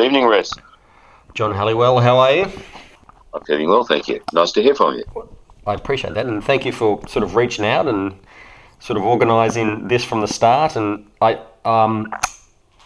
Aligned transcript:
Good 0.00 0.06
evening, 0.06 0.28
Rez. 0.28 0.50
John 1.34 1.52
Halliwell, 1.52 1.98
how 2.00 2.16
are 2.20 2.32
you? 2.32 2.44
I'm 3.34 3.44
feeling 3.44 3.68
well, 3.68 3.84
thank 3.84 4.08
you. 4.08 4.22
Nice 4.32 4.50
to 4.52 4.62
hear 4.62 4.74
from 4.74 4.94
you. 4.94 5.04
I 5.66 5.74
appreciate 5.74 6.14
that, 6.14 6.24
and 6.24 6.42
thank 6.42 6.64
you 6.64 6.72
for 6.72 7.06
sort 7.06 7.22
of 7.22 7.36
reaching 7.36 7.66
out 7.66 7.86
and 7.86 8.14
sort 8.78 8.96
of 8.96 9.04
organising 9.04 9.88
this 9.88 10.02
from 10.02 10.22
the 10.22 10.26
start. 10.26 10.74
And 10.74 11.06
I, 11.20 11.34
um, 11.66 12.10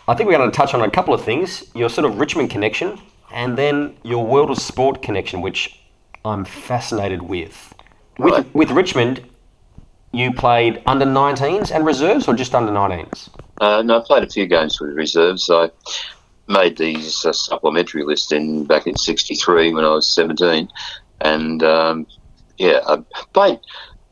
I 0.08 0.14
think 0.14 0.26
we're 0.28 0.36
going 0.36 0.50
to 0.50 0.56
touch 0.56 0.74
on 0.74 0.80
a 0.80 0.90
couple 0.90 1.14
of 1.14 1.22
things: 1.22 1.62
your 1.72 1.88
sort 1.88 2.04
of 2.04 2.18
Richmond 2.18 2.50
connection, 2.50 2.98
and 3.32 3.56
then 3.56 3.96
your 4.02 4.26
World 4.26 4.50
of 4.50 4.58
Sport 4.58 5.00
connection, 5.00 5.40
which 5.40 5.78
I'm 6.24 6.44
fascinated 6.44 7.22
with. 7.22 7.74
With, 8.18 8.34
Right. 8.34 8.54
with 8.56 8.70
Richmond, 8.72 9.22
you 10.10 10.32
played 10.32 10.82
under 10.84 11.06
19s 11.06 11.70
and 11.70 11.86
reserves, 11.86 12.26
or 12.26 12.34
just 12.34 12.56
under 12.56 12.72
19s? 12.72 13.28
Uh, 13.60 13.82
no, 13.82 14.00
I 14.00 14.02
played 14.04 14.24
a 14.24 14.28
few 14.28 14.48
games 14.48 14.80
with 14.80 14.96
reserves. 14.96 15.48
I 15.48 15.70
made 16.46 16.76
these 16.76 17.24
uh, 17.24 17.32
supplementary 17.32 18.04
lists 18.04 18.32
in 18.32 18.64
back 18.64 18.86
in 18.86 18.96
'63 18.96 19.72
when 19.72 19.84
I 19.84 19.90
was 19.90 20.08
17, 20.08 20.68
and 21.20 21.62
um, 21.62 22.06
yeah, 22.58 22.80
I 22.86 22.98
played. 23.32 23.60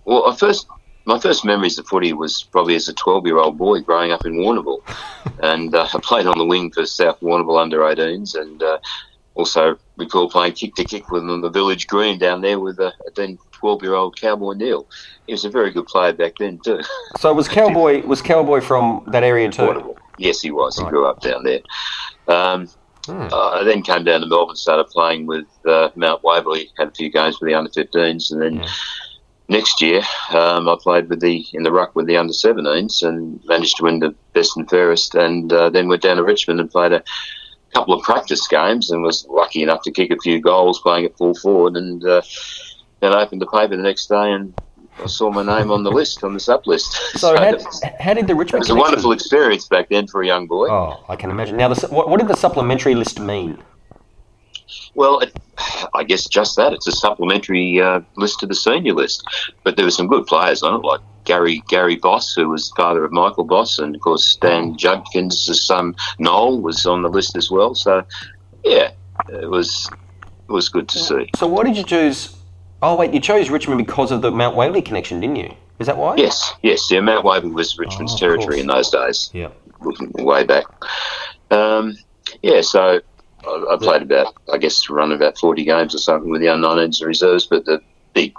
Well, 0.05 0.29
I 0.29 0.37
first 0.37 0.67
my 1.05 1.19
first 1.19 1.45
memories 1.45 1.79
of 1.79 1.87
footy 1.87 2.13
was 2.13 2.45
probably 2.45 2.77
as 2.77 2.89
a 2.89 2.95
12 2.95 3.27
year 3.27 3.39
old 3.39 3.59
boy 3.59 3.81
growing 3.81 4.13
up 4.13 4.25
in 4.25 4.35
Warrnambool, 4.35 4.81
and 5.43 5.75
uh, 5.75 5.89
I 5.93 6.01
played 6.01 6.27
on 6.27 6.39
the 6.39 6.45
wing 6.45 6.71
for 6.71 6.87
South 6.87 7.21
Warrnambool 7.21 7.61
under 7.61 7.79
18s, 7.79 8.35
and 8.35 8.63
uh, 8.63 8.79
also 9.35 9.77
recall 9.97 10.29
playing 10.29 10.53
kick 10.53 10.75
to 10.75 10.85
kick 10.85 11.11
with 11.11 11.23
on 11.25 11.41
the 11.41 11.51
village 11.51 11.87
green 11.87 12.19
down 12.19 12.41
there 12.41 12.61
with 12.61 12.79
a, 12.79 12.93
a 13.07 13.11
then 13.15 13.39
12 13.53 13.83
year 13.83 13.95
old 13.95 14.21
Cowboy 14.21 14.55
Neale. 14.55 14.87
He 15.27 15.33
was 15.33 15.45
a 15.45 15.51
very 15.51 15.71
good 15.71 15.87
player 15.87 16.13
back 16.13 16.35
then 16.39 16.59
too. 16.59 16.81
So 17.19 17.33
was 17.33 17.49
Cowboy 17.61 18.03
was 18.07 18.23
Cowboy 18.23 18.61
from 18.61 19.05
that 19.09 19.23
area 19.23 19.51
too? 19.51 19.63
Warrnambool. 19.63 19.97
Yes, 20.19 20.41
he 20.41 20.51
was. 20.51 20.79
He 20.79 20.85
grew 20.85 21.07
up 21.07 21.21
down 21.21 21.43
there. 21.43 21.61
Um, 22.29 22.69
Hmm. 23.07 23.29
uh, 23.33 23.51
I 23.61 23.65
then 23.65 23.83
came 23.83 24.05
down 24.05 24.21
to 24.21 24.27
Melbourne, 24.27 24.57
started 24.57 24.87
playing 24.93 25.27
with 25.27 25.47
uh, 25.67 25.91
Mount 25.97 26.23
Waverley, 26.23 26.71
had 26.79 26.89
a 26.89 26.93
few 26.93 27.11
games 27.11 27.39
with 27.41 27.49
the 27.49 27.55
under 27.55 27.71
15s, 27.71 28.31
and 28.31 28.41
then 28.41 28.61
Yeah. 28.61 28.69
next 29.49 29.81
year 29.81 30.03
um, 30.33 30.69
I 30.69 30.77
played 30.83 31.09
with 31.09 31.21
the 31.21 31.45
in 31.53 31.63
the 31.63 31.73
ruck 31.73 31.95
with 31.95 32.07
the 32.07 32.17
under 32.17 32.33
17s 32.33 33.03
and 33.03 33.41
managed 33.47 33.77
to 33.79 33.85
win 33.85 33.99
the 33.99 34.15
best 34.35 34.57
and 34.57 34.69
fairest, 34.69 35.15
and 35.15 35.53
uh, 35.53 35.71
then 35.71 35.89
went 35.89 36.03
down 36.03 36.17
to 36.17 36.25
Richmond 36.25 36.61
and 36.61 36.71
played 36.71 36.93
a 36.93 37.03
couple 37.75 37.95
of 37.95 38.03
practice 38.03 38.47
games 38.47 38.91
and 38.91 39.03
was 39.03 39.27
lucky 39.29 39.63
enough 39.63 39.83
to 39.85 39.93
kick 39.93 40.11
a 40.11 40.17
few 40.23 40.41
goals 40.41 40.81
playing 40.83 41.05
at 41.07 41.17
full 41.19 41.35
forward, 41.35 41.77
and 41.77 42.05
uh, 42.05 42.23
then 43.01 43.15
opened 43.15 43.41
the 43.41 43.47
paper 43.47 43.77
the 43.77 43.83
next 43.83 44.09
day 44.09 44.33
and. 44.33 44.55
I 45.03 45.07
saw 45.07 45.31
my 45.31 45.43
name 45.43 45.71
on 45.71 45.83
the 45.83 45.91
list, 45.91 46.23
on 46.25 46.35
the 46.35 46.41
sub 46.41 46.67
list. 46.67 46.99
So 47.23 47.37
how, 47.37 47.53
was, 47.53 47.83
how 48.01 48.15
did 48.15 48.27
the 48.27 48.33
it 48.33 48.37
Richmond 48.37 48.61
was 48.61 48.71
a 48.71 48.75
wonderful 48.75 49.13
experience 49.13 49.69
back 49.69 49.89
then 49.89 50.07
for 50.07 50.23
a 50.23 50.27
young 50.27 50.47
boy. 50.47 50.69
Oh, 50.69 51.05
I 51.09 51.17
can 51.17 51.31
imagine. 51.31 51.57
Now, 51.57 51.69
the, 51.69 51.87
what, 51.89 52.09
what 52.09 52.19
did 52.19 52.29
the 52.29 52.37
supplementary 52.37 52.95
list 52.95 53.21
mean? 53.21 53.59
Well, 54.95 55.21
it, 55.21 55.37
I 55.95 56.05
guess 56.05 56.27
just 56.27 56.57
that. 56.57 56.73
It's 56.73 56.87
a 56.87 56.93
supplementary 56.93 57.81
uh, 57.81 58.01
list 58.17 58.41
to 58.41 58.47
the 58.47 58.55
senior 58.55 58.95
list. 58.95 59.25
But 59.63 59.77
there 59.77 59.85
were 59.85 59.91
some 59.91 60.07
good 60.07 60.27
players 60.27 60.63
on 60.63 60.75
it, 60.75 60.85
like 60.85 61.01
Gary 61.25 61.63
Gary 61.69 61.97
Boss, 61.97 62.35
who 62.35 62.49
was 62.49 62.73
father 62.77 63.05
of 63.05 63.13
Michael 63.13 63.45
Boss, 63.45 63.79
and 63.79 63.95
of 63.95 64.01
course 64.01 64.25
Stan 64.25 64.77
Judkins' 64.77 65.65
son 65.65 65.95
Noel 66.19 66.61
was 66.61 66.87
on 66.87 67.03
the 67.03 67.09
list 67.09 67.37
as 67.37 67.51
well. 67.51 67.75
So, 67.75 68.05
yeah, 68.65 68.91
it 69.29 69.49
was 69.49 69.89
it 70.49 70.53
was 70.53 70.69
good 70.69 70.89
to 70.89 70.99
see. 70.99 71.31
So, 71.37 71.47
why 71.47 71.65
did 71.65 71.77
you 71.77 71.85
choose? 71.85 72.37
Oh, 72.83 72.97
wait, 72.97 73.15
you 73.15 73.21
chose 73.21 73.49
Richmond 73.49 73.79
because 73.79 74.11
of 74.11 74.23
the 74.23 74.31
Mount 74.33 74.57
Waverley 74.57 74.83
connection, 74.83 75.21
didn't 75.21 75.37
you? 75.37 75.55
Is 75.79 75.87
that 75.87 75.97
why? 75.97 76.17
Yes, 76.17 76.53
yes. 76.63 76.91
Yeah, 76.91 77.01
Mount 77.01 77.25
Waverley 77.25 77.53
was 77.53 77.79
Richmond's 77.79 78.15
Oh, 78.15 78.19
territory 78.19 78.47
course. 78.57 78.61
in 78.61 78.67
those 78.67 78.91
days. 78.91 79.31
Yeah. 79.33 79.49
looking 79.81 80.11
way 80.25 80.45
back. 80.45 80.65
Um, 81.51 81.97
yeah, 82.43 82.61
so 82.61 83.01
I, 83.45 83.67
I 83.73 83.77
played 83.81 84.03
about, 84.03 84.35
I 84.53 84.59
guess, 84.59 84.89
run 84.89 85.11
about 85.13 85.39
40 85.39 85.65
games 85.65 85.95
or 85.95 85.99
something 85.99 86.31
with 86.31 86.41
the 86.41 86.49
under-19s 86.49 87.01
and 87.01 87.09
reserves, 87.09 87.47
but 87.47 87.65
the 87.65 87.81
big 88.15 88.33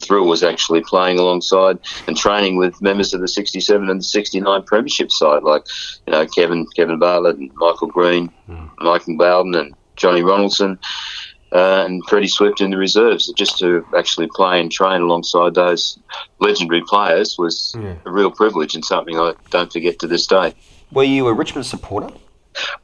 thrill 0.00 0.26
was 0.26 0.42
actually 0.42 0.80
playing 0.80 1.18
alongside 1.18 1.78
and 2.06 2.16
training 2.16 2.56
with 2.56 2.80
members 2.82 3.12
of 3.14 3.20
the 3.20 3.28
67 3.28 3.88
and 3.90 4.00
the 4.00 4.04
69 4.04 4.62
premiership 4.62 5.10
side, 5.12 5.42
like, 5.44 5.62
you 6.06 6.12
know, 6.12 6.26
Kevin 6.26 6.66
Kevin 6.76 6.98
Bartlett 6.98 7.36
and 7.36 7.50
Michael 7.56 7.88
Green, 7.88 8.30
Mm. 8.48 8.70
Michael 8.78 9.16
Bowden 9.16 9.54
and 9.54 9.74
Johnny 9.96 10.22
Ronaldson. 10.22 10.78
Uh, 11.52 11.84
and 11.86 12.02
Freddie 12.08 12.28
Swift 12.28 12.60
in 12.60 12.70
the 12.70 12.76
reserves. 12.76 13.32
Just 13.36 13.58
to 13.58 13.84
actually 13.96 14.28
play 14.34 14.60
and 14.60 14.70
train 14.70 15.00
alongside 15.00 15.54
those 15.54 15.98
legendary 16.40 16.82
players 16.86 17.36
was 17.38 17.74
Yeah. 17.80 17.94
a 18.04 18.10
real 18.10 18.30
privilege 18.30 18.74
and 18.74 18.84
something 18.84 19.18
I 19.18 19.32
don't 19.50 19.72
forget 19.72 19.98
to 20.00 20.06
this 20.06 20.26
day. 20.26 20.54
Were 20.92 21.04
you 21.04 21.26
a 21.26 21.32
Richmond 21.32 21.64
supporter? 21.66 22.10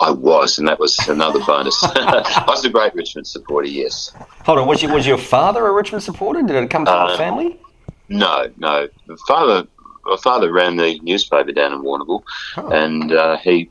I 0.01 0.11
was, 0.13 0.59
and 0.59 0.67
that 0.69 0.79
was 0.79 0.97
another 1.09 1.41
bonus. 1.45 1.77
I 1.83 2.45
was 2.47 2.65
a 2.65 2.71
great 2.71 2.95
Richmond 2.95 3.27
supporter, 3.27 3.69
yes. 3.69 4.13
Hold 4.47 4.59
on, 4.61 4.67
was, 4.69 4.83
you, 4.83 4.89
was 4.93 5.07
your 5.07 5.19
father 5.19 5.67
a 5.67 5.73
Richmond 5.73 6.03
supporter? 6.05 6.41
Did 6.43 6.57
it 6.57 6.71
come 6.71 6.87
from 6.87 6.95
Uh, 6.95 7.13
the 7.13 7.19
family? 7.19 7.61
No, 8.09 8.47
no. 8.57 8.89
My 9.07 9.17
father, 9.27 9.67
my 10.05 10.17
father 10.23 10.53
ran 10.53 10.77
the 10.77 10.99
newspaper 11.01 11.53
down 11.53 11.73
in 11.73 11.83
Warrnambool, 11.83 12.23
Oh. 12.57 12.69
and 12.71 13.13
uh, 13.13 13.37
he 13.39 13.69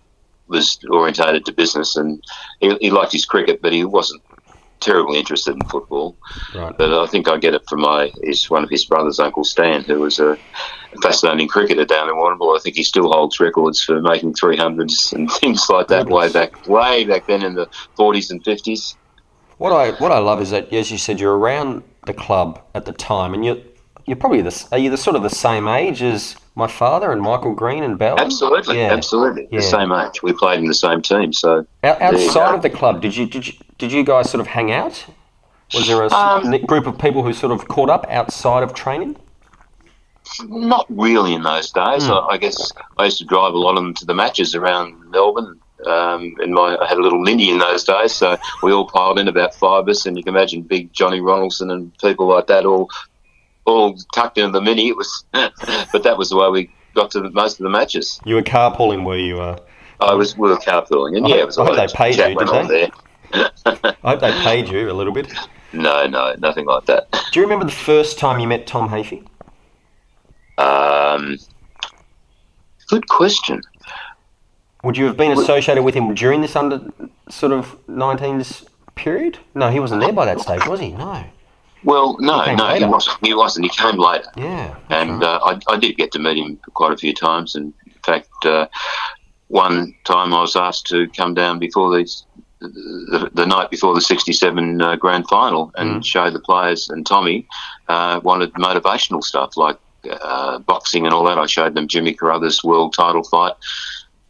was 0.50 0.78
orientated 0.90 1.46
to 1.46 1.52
business, 1.54 1.96
and 1.96 2.22
he, 2.60 2.76
he 2.82 2.92
liked 2.92 3.12
his 3.14 3.26
cricket, 3.26 3.62
but 3.62 3.72
he 3.72 3.86
wasn't 3.86 4.22
terribly 4.84 5.20
interested 5.20 5.56
in 5.56 5.62
football. 5.70 6.18
Right. 6.54 6.78
But 6.78 6.94
I 6.94 7.08
think 7.08 7.28
I 7.28 7.38
get 7.38 7.54
it 7.54 7.64
from 7.68 7.82
my 7.82 8.12
his 8.22 8.50
one 8.50 8.64
of 8.64 8.70
his 8.70 8.86
brothers, 8.86 9.20
Uncle 9.20 9.44
Stan, 9.44 9.84
who 9.84 10.00
was 10.00 10.20
a 10.20 10.38
fascinating 11.02 11.48
cricketer 11.48 11.86
down 11.86 12.10
in 12.10 12.16
Warrnambool. 12.16 12.56
I 12.56 12.62
think 12.62 12.76
he 12.76 12.84
still 12.84 13.12
holds 13.12 13.40
records 13.40 13.84
for 13.84 14.02
making 14.02 14.34
300s 14.34 15.14
and 15.14 15.32
things 15.42 15.68
like 15.70 15.88
that 15.88 16.08
way 16.08 16.32
back, 16.32 16.68
way 16.68 17.06
back 17.06 17.28
then 17.28 17.44
in 17.44 17.56
the 17.56 17.68
40s 17.98 18.30
and 18.30 18.44
50s. 18.44 18.96
What 19.58 19.72
I 19.72 19.92
what 20.02 20.12
I 20.12 20.20
love 20.20 20.42
is 20.42 20.52
that, 20.52 20.74
as 20.74 20.92
you 20.92 20.98
said, 20.98 21.20
you're 21.20 21.38
around 21.38 21.84
the 22.06 22.14
club 22.14 22.62
at 22.76 22.86
the 22.86 22.92
time, 22.92 23.34
and 23.34 23.46
you're 23.46 23.58
you're 24.06 24.18
probably 24.18 24.42
the 24.42 24.68
are 24.72 24.78
you 24.78 24.90
the 24.90 24.98
sort 24.98 25.16
of 25.16 25.24
the 25.24 25.30
same 25.30 25.68
age 25.68 26.02
as 26.02 26.36
my 26.56 26.68
father 26.68 27.12
and 27.12 27.22
Michael 27.22 27.54
Green 27.54 27.84
and 27.84 27.98
Bell? 27.98 28.16
Absolutely, 28.20 28.78
Yeah. 28.80 28.94
absolutely. 28.94 29.48
Yeah. 29.52 29.60
The 29.60 29.66
same 29.66 29.92
age. 29.92 30.22
We 30.22 30.34
played 30.34 30.60
in 30.60 30.66
the 30.66 30.74
same 30.74 31.02
team, 31.02 31.34
so 31.34 31.66
you 31.84 31.90
outside 31.90 32.56
of 32.56 32.62
the 32.62 32.70
club, 32.70 33.02
did 33.02 33.16
you 33.16 33.26
did 33.26 33.48
you 33.48 33.54
did 33.78 33.92
you 33.92 34.04
guys 34.04 34.30
sort 34.30 34.42
of 34.42 34.48
hang 34.48 34.72
out? 34.72 35.06
Was 35.74 35.88
there 35.88 36.04
a 36.04 36.14
Um, 36.14 36.52
group 36.68 36.86
of 36.86 37.00
people 37.00 37.24
who 37.24 37.34
sort 37.34 37.52
of 37.52 37.68
caught 37.68 37.90
up 37.90 38.06
outside 38.10 38.64
of 38.64 38.74
training? 38.74 39.18
not 40.48 40.86
really 40.90 41.34
in 41.34 41.44
those 41.44 41.70
days. 41.72 42.06
Hmm. 42.06 42.14
I, 42.14 42.28
I 42.32 42.38
guess 42.38 42.72
I 42.98 43.06
used 43.06 43.18
to 43.20 43.26
drive 43.26 43.54
a 43.54 43.58
lot 43.58 43.72
of 43.78 43.84
them 43.84 43.94
to 43.96 44.06
the 44.06 44.14
matches 44.14 44.56
around 44.56 44.96
Melbourne. 45.12 45.60
Um, 45.86 46.36
and 46.40 46.54
my, 46.54 46.78
I 46.80 46.88
had 46.88 46.98
a 46.98 47.02
little 47.02 47.20
mini 47.20 47.50
in 47.50 47.58
those 47.58 47.84
days, 47.84 48.14
so 48.14 48.38
we 48.64 48.72
all 48.72 48.88
piled 48.88 49.20
in 49.20 49.28
about 49.28 49.54
five 49.54 49.82
of 49.84 49.90
us, 49.90 50.06
and 50.06 50.18
you 50.18 50.24
can 50.24 50.34
imagine 50.34 50.62
big 50.62 50.94
Johnny 50.94 51.20
Ronaldson 51.20 51.70
and 51.72 51.92
people 51.98 52.26
like 52.28 52.48
that 52.48 52.66
all 52.66 52.90
all 53.66 53.98
tucked 54.14 54.38
into 54.38 54.52
the 54.52 54.62
mini. 54.62 54.90
It 54.90 54.98
was, 54.98 55.26
but 55.32 56.04
that 56.04 56.18
was 56.18 56.30
the 56.30 56.38
way 56.38 56.50
we 56.50 56.70
got 56.96 57.12
to 57.12 57.22
the, 57.22 57.30
most 57.32 57.60
of 57.60 57.64
the 57.64 57.70
matches. 57.70 58.20
You 58.26 58.36
were 58.36 58.42
carpooling, 58.44 59.06
were 59.06 59.18
you? 59.18 59.40
Uh, 59.40 59.58
I 60.00 60.14
was 60.14 60.38
we 60.38 60.50
were 60.50 60.58
carpooling, 60.58 61.18
and 61.18 61.26
I 61.26 61.30
yeah, 61.30 61.36
hope- 61.36 61.44
it 61.44 61.46
was 61.46 61.58
I 61.58 61.66
hope 61.66 61.76
they 61.78 61.88
paid 61.88 62.18
you, 62.18 62.36
did 62.36 62.68
they? 62.68 62.92
there. 63.34 63.52
I 64.04 64.10
hope 64.12 64.20
they 64.20 64.32
paid 64.44 64.68
you 64.70 64.92
a 64.92 64.94
little 64.94 65.14
bit. 65.14 65.32
No, 65.76 66.06
no, 66.06 66.36
nothing 66.38 66.68
like 66.68 66.86
that. 66.86 67.08
Do 67.32 67.40
you 67.40 67.42
remember 67.48 67.66
the 67.66 67.72
first 67.72 68.20
time 68.20 68.40
you 68.40 68.48
met 68.48 68.68
Tom 68.68 68.90
Hafey? 68.90 69.26
Um, 70.60 71.40
good 72.90 73.08
question. 73.08 73.64
Would 74.84 74.98
you 74.98 75.06
have 75.06 75.18
been 75.18 75.32
associated 75.32 75.82
with 75.82 75.96
him 75.96 76.14
during 76.14 76.42
this 76.42 76.56
under 76.56 76.80
sort 77.28 77.54
of 77.54 77.76
19s 77.88 78.68
period? 78.94 79.40
No, 79.56 79.72
he 79.72 79.80
wasn't 79.80 80.02
there 80.02 80.14
by 80.14 80.26
that 80.26 80.42
stage, 80.42 80.68
was 80.68 80.80
he? 80.80 80.92
No. 80.92 81.24
Well, 81.84 82.18
no, 82.20 82.40
He 82.42 82.46
came 82.50 82.58
no, 82.58 82.68
he 82.76 82.86
wasn't. 82.86 83.18
He 83.26 83.34
wasn't. 83.34 83.66
He 83.66 83.70
came 83.70 83.98
later. 83.98 84.30
Yeah. 84.38 84.76
and 84.90 85.22
right. 85.22 85.24
uh, 85.24 85.60
I, 85.70 85.74
I 85.74 85.78
did 85.78 85.98
get 85.98 86.12
to 86.14 86.20
meet 86.20 86.38
him 86.38 86.58
quite 86.74 86.92
a 86.94 86.98
few 86.98 87.14
times. 87.14 87.56
And 87.56 87.74
in 87.86 87.94
fact, 88.06 88.30
uh, 88.46 88.68
one 89.48 89.94
time 90.06 90.34
I 90.34 90.42
was 90.42 90.56
asked 90.56 90.88
to 90.88 91.08
come 91.10 91.34
down 91.34 91.60
before 91.60 91.96
these. 91.96 92.26
The, 92.62 93.30
the 93.34 93.46
night 93.46 93.70
before 93.72 93.94
the 93.94 94.00
67 94.00 94.82
uh, 94.82 94.96
grand 94.96 95.28
final 95.28 95.74
and 95.76 96.00
Mm. 96.02 96.06
show 96.06 96.30
the 96.30 96.40
players 96.40 96.88
and 96.88 97.06
Tommy 97.06 97.46
uh, 97.90 98.22
wanted 98.24 98.54
motivational 98.54 99.22
stuff 99.22 99.58
like 99.58 99.78
uh, 100.10 100.60
boxing 100.60 101.04
and 101.06 101.14
all 101.14 101.26
that. 101.26 101.38
I 101.38 101.46
showed 101.46 101.76
them 101.76 101.90
Jimmy 101.90 102.14
Carruthers 102.14 102.64
world 102.64 102.94
title 102.94 103.24
fight 103.26 103.52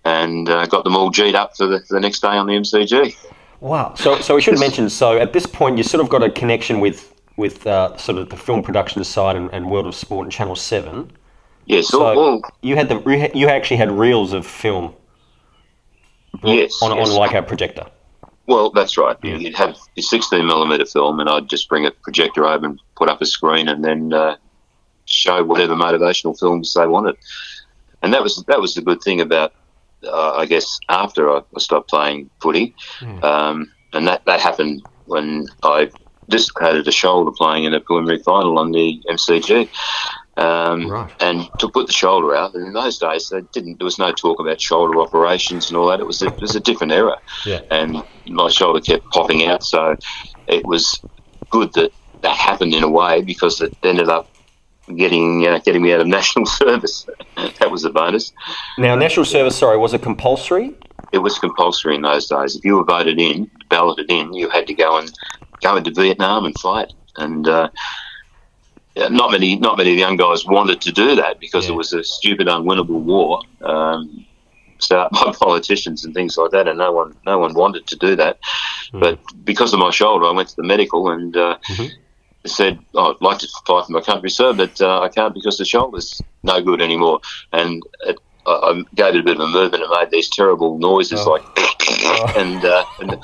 and 0.04 0.50
uh, 0.50 0.66
got 0.66 0.84
them 0.84 0.96
all 0.96 1.12
G'd 1.12 1.36
up 1.36 1.56
for 1.56 1.68
the, 1.68 1.82
for 1.82 1.94
the 1.94 2.00
next 2.00 2.22
day 2.22 2.30
on 2.30 2.48
the 2.48 2.54
MCG. 2.54 3.16
Wow. 3.60 3.94
So, 3.94 4.20
so 4.20 4.34
we 4.34 4.42
should 4.42 4.58
mention. 4.60 4.90
So, 4.90 5.20
at 5.20 5.32
this 5.32 5.46
point, 5.46 5.78
you 5.78 5.84
sort 5.84 6.04
of 6.04 6.10
got 6.10 6.24
a 6.24 6.32
connection 6.32 6.80
with 6.80 7.13
with 7.38 7.66
uh, 7.66 7.98
sort 7.98 8.18
of 8.18 8.30
the 8.30 8.38
film 8.38 8.62
production 8.64 9.04
side 9.04 9.36
and, 9.36 9.50
and 9.54 9.70
World 9.70 9.88
of 9.88 9.96
Sport 9.96 10.26
and 10.26 10.32
Channel 10.32 10.56
Seven. 10.56 11.12
Yes, 11.66 11.88
So 11.88 12.04
all, 12.04 12.20
all, 12.20 12.42
you 12.62 12.76
had 12.76 12.90
the 12.90 13.32
you 13.34 13.48
actually 13.48 13.78
had 13.78 13.92
reels 13.92 14.34
of 14.34 14.46
film. 14.46 14.94
Yes, 16.44 16.82
On, 16.82 16.96
yes. 16.98 17.10
on 17.10 17.16
like 17.16 17.34
a 17.34 17.42
projector. 17.44 17.86
Well, 18.48 18.72
that's 18.72 18.98
right. 18.98 19.16
Yeah. 19.24 19.36
You'd 19.36 19.56
have 19.56 19.78
a 19.98 20.02
16 20.02 20.46
millimeter 20.46 20.86
film, 20.86 21.20
and 21.22 21.30
I'd 21.30 21.48
just 21.48 21.70
bring 21.70 21.86
a 21.86 21.92
projector 21.92 22.46
over 22.46 22.66
and 22.66 22.80
put 22.98 23.08
up 23.08 23.22
a 23.22 23.26
screen, 23.26 23.70
and 23.70 23.84
then 23.86 24.12
uh, 24.14 24.36
show 25.06 25.44
whatever 25.44 25.76
motivational 25.76 26.38
films 26.38 26.74
they 26.74 26.86
wanted. 26.88 27.16
And 28.02 28.14
that 28.14 28.22
was 28.22 28.44
that 28.48 28.60
was 28.60 28.74
the 28.76 28.82
good 28.82 29.02
thing 29.02 29.22
about 29.22 29.54
uh, 30.06 30.34
I 30.34 30.46
guess 30.46 30.80
after 30.90 31.32
I, 31.32 31.38
I 31.56 31.60
stopped 31.60 31.90
playing 31.90 32.30
footy, 32.42 32.76
Mm. 33.00 33.24
um, 33.24 33.72
and 33.94 34.08
that 34.08 34.26
that 34.26 34.42
happened 34.42 34.84
when 35.06 35.48
I 35.64 35.90
dislocated 36.30 36.88
a 36.88 36.92
shoulder 36.92 37.32
playing 37.32 37.64
in 37.66 37.74
a 37.74 37.80
preliminary 37.80 38.20
final 38.24 38.58
on 38.60 38.72
the 38.72 39.02
MCG. 39.10 39.70
Um, 40.36 40.88
Right. 40.90 41.12
And 41.20 41.48
to 41.60 41.70
put 41.70 41.86
the 41.88 41.94
shoulder 41.94 42.36
out, 42.36 42.56
and 42.56 42.66
in 42.66 42.74
those 42.74 42.98
days, 42.98 43.30
they 43.30 43.42
didn't. 43.54 43.78
There 43.78 43.86
was 43.86 44.00
no 44.00 44.12
talk 44.12 44.40
about 44.40 44.60
shoulder 44.60 45.00
operations 45.00 45.70
and 45.70 45.78
all 45.78 45.88
that. 45.90 46.00
It 46.00 46.08
was 46.08 46.22
a, 46.24 46.28
it 46.28 46.42
was 46.42 46.56
a 46.56 46.60
different 46.60 46.92
era, 46.92 47.18
Yeah. 47.46 47.62
and 47.70 48.04
my 48.28 48.50
shoulder 48.50 48.82
kept 48.82 49.06
popping 49.12 49.46
out. 49.46 49.64
So 49.64 49.96
it 50.48 50.66
was 50.66 51.00
good 51.52 51.72
that 51.74 51.92
that 52.22 52.36
happened 52.36 52.74
in 52.74 52.84
a 52.84 52.90
way 52.90 53.22
because 53.22 53.62
it 53.62 53.78
ended 53.84 54.10
up 54.10 54.28
getting 54.96 55.46
uh, 55.46 55.60
getting 55.60 55.84
me 55.84 55.94
out 55.94 56.00
of 56.02 56.08
national 56.20 56.48
service. 56.48 57.06
that 57.60 57.70
was 57.70 57.86
a 57.86 57.92
bonus. 57.92 58.32
Now, 58.80 58.96
national 58.96 59.26
service, 59.26 59.56
sorry, 59.56 59.78
was 59.78 59.94
it 59.94 60.02
compulsory? 60.02 60.74
It 61.12 61.20
was 61.20 61.38
compulsory 61.38 61.94
in 61.96 62.02
those 62.02 62.28
days. 62.28 62.56
If 62.56 62.66
you 62.66 62.78
were 62.78 62.84
voted 62.84 63.20
in, 63.22 63.52
balloted 63.70 64.10
in, 64.10 64.34
you 64.34 64.50
had 64.50 64.66
to 64.66 64.74
go 64.74 64.98
and 64.98 65.14
go 65.64 65.76
into 65.78 65.92
Vietnam 65.92 66.46
and 66.46 66.58
fight. 66.60 66.94
And 67.18 67.48
uh, 67.48 67.70
yeah, 68.96 69.08
not 69.08 69.32
many, 69.32 69.56
not 69.58 69.78
many 69.78 69.94
young 69.98 70.18
guys 70.18 70.46
wanted 70.46 70.82
to 70.82 70.92
do 70.92 71.16
that 71.16 71.40
because 71.40 71.66
Yeah. 71.66 71.74
it 71.74 71.76
was 71.78 71.94
a 71.94 72.04
stupid, 72.04 72.48
unwinnable 72.48 73.02
war. 73.02 73.42
Um, 73.62 74.26
up 74.92 75.12
by 75.14 75.32
politicians 75.40 76.04
and 76.04 76.14
things 76.14 76.38
like 76.38 76.52
that, 76.52 76.68
and 76.68 76.78
no 76.78 76.92
one, 76.92 77.16
no 77.26 77.38
one 77.40 77.54
wanted 77.54 77.88
to 77.88 77.96
do 77.96 78.18
that. 78.18 78.38
Mm. 78.92 79.00
But 79.00 79.20
because 79.46 79.72
of 79.74 79.80
my 79.80 79.92
shoulder, 79.92 80.26
I 80.26 80.32
went 80.32 80.50
to 80.50 80.56
the 80.58 80.64
medical 80.64 81.10
and 81.10 81.36
uh, 81.38 81.58
Mhm. 81.70 81.90
said, 82.46 82.80
oh, 82.94 83.12
"I'd 83.12 83.22
like 83.22 83.38
to 83.40 83.48
fight 83.66 83.86
for 83.86 83.92
my 83.94 84.02
country, 84.02 84.30
sir, 84.30 84.52
but 84.52 84.82
uh, 84.82 85.00
I 85.00 85.08
can't 85.08 85.34
because 85.34 85.58
the 85.58 85.64
shoulder's 85.64 86.22
no 86.44 86.62
good 86.62 86.82
anymore." 86.82 87.22
And 87.54 87.82
it, 88.06 88.18
I, 88.46 88.52
I 88.52 88.84
gave 88.94 89.16
it 89.16 89.22
a 89.22 89.24
bit 89.24 89.36
of 89.40 89.44
a 89.44 89.48
movement. 89.48 89.84
It 89.84 89.90
made 89.98 90.12
these 90.12 90.30
terrible 90.30 90.78
noises 90.80 91.22
Oh. 91.26 91.32
like, 91.32 91.46
and, 92.38 92.66
uh, 92.66 92.84
and 93.00 93.18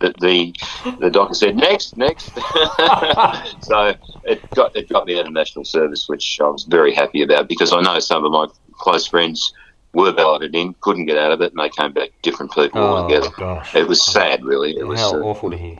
the, 0.00 0.14
the 0.20 0.54
the 1.00 1.10
doctor 1.10 1.34
said, 1.34 1.56
"Next, 1.56 1.96
next." 1.96 2.26
so 3.62 3.94
it 4.24 4.48
got 4.54 4.74
it 4.76 4.88
got 4.88 5.06
me 5.06 5.18
out 5.18 5.26
of 5.26 5.32
national 5.32 5.64
service, 5.64 6.08
which 6.08 6.40
I 6.40 6.48
was 6.48 6.64
very 6.64 6.94
happy 6.94 7.22
about 7.22 7.48
because 7.48 7.72
I 7.72 7.80
know 7.80 7.98
some 7.98 8.24
of 8.24 8.32
my 8.32 8.46
close 8.72 9.06
friends 9.06 9.52
were 9.92 10.12
balloted 10.12 10.54
in, 10.54 10.74
couldn't 10.80 11.06
get 11.06 11.18
out 11.18 11.32
of 11.32 11.40
it, 11.40 11.52
and 11.52 11.60
they 11.60 11.68
came 11.68 11.92
back 11.92 12.10
different 12.22 12.52
people 12.52 12.80
Oh, 12.80 12.96
altogether. 12.98 13.28
gosh. 13.36 13.74
It 13.74 13.88
was 13.88 14.04
sad, 14.04 14.44
really. 14.44 14.76
It 14.76 14.86
was 14.86 15.00
uh, 15.00 15.16
awful 15.20 15.50
to 15.50 15.56
hear. 15.56 15.78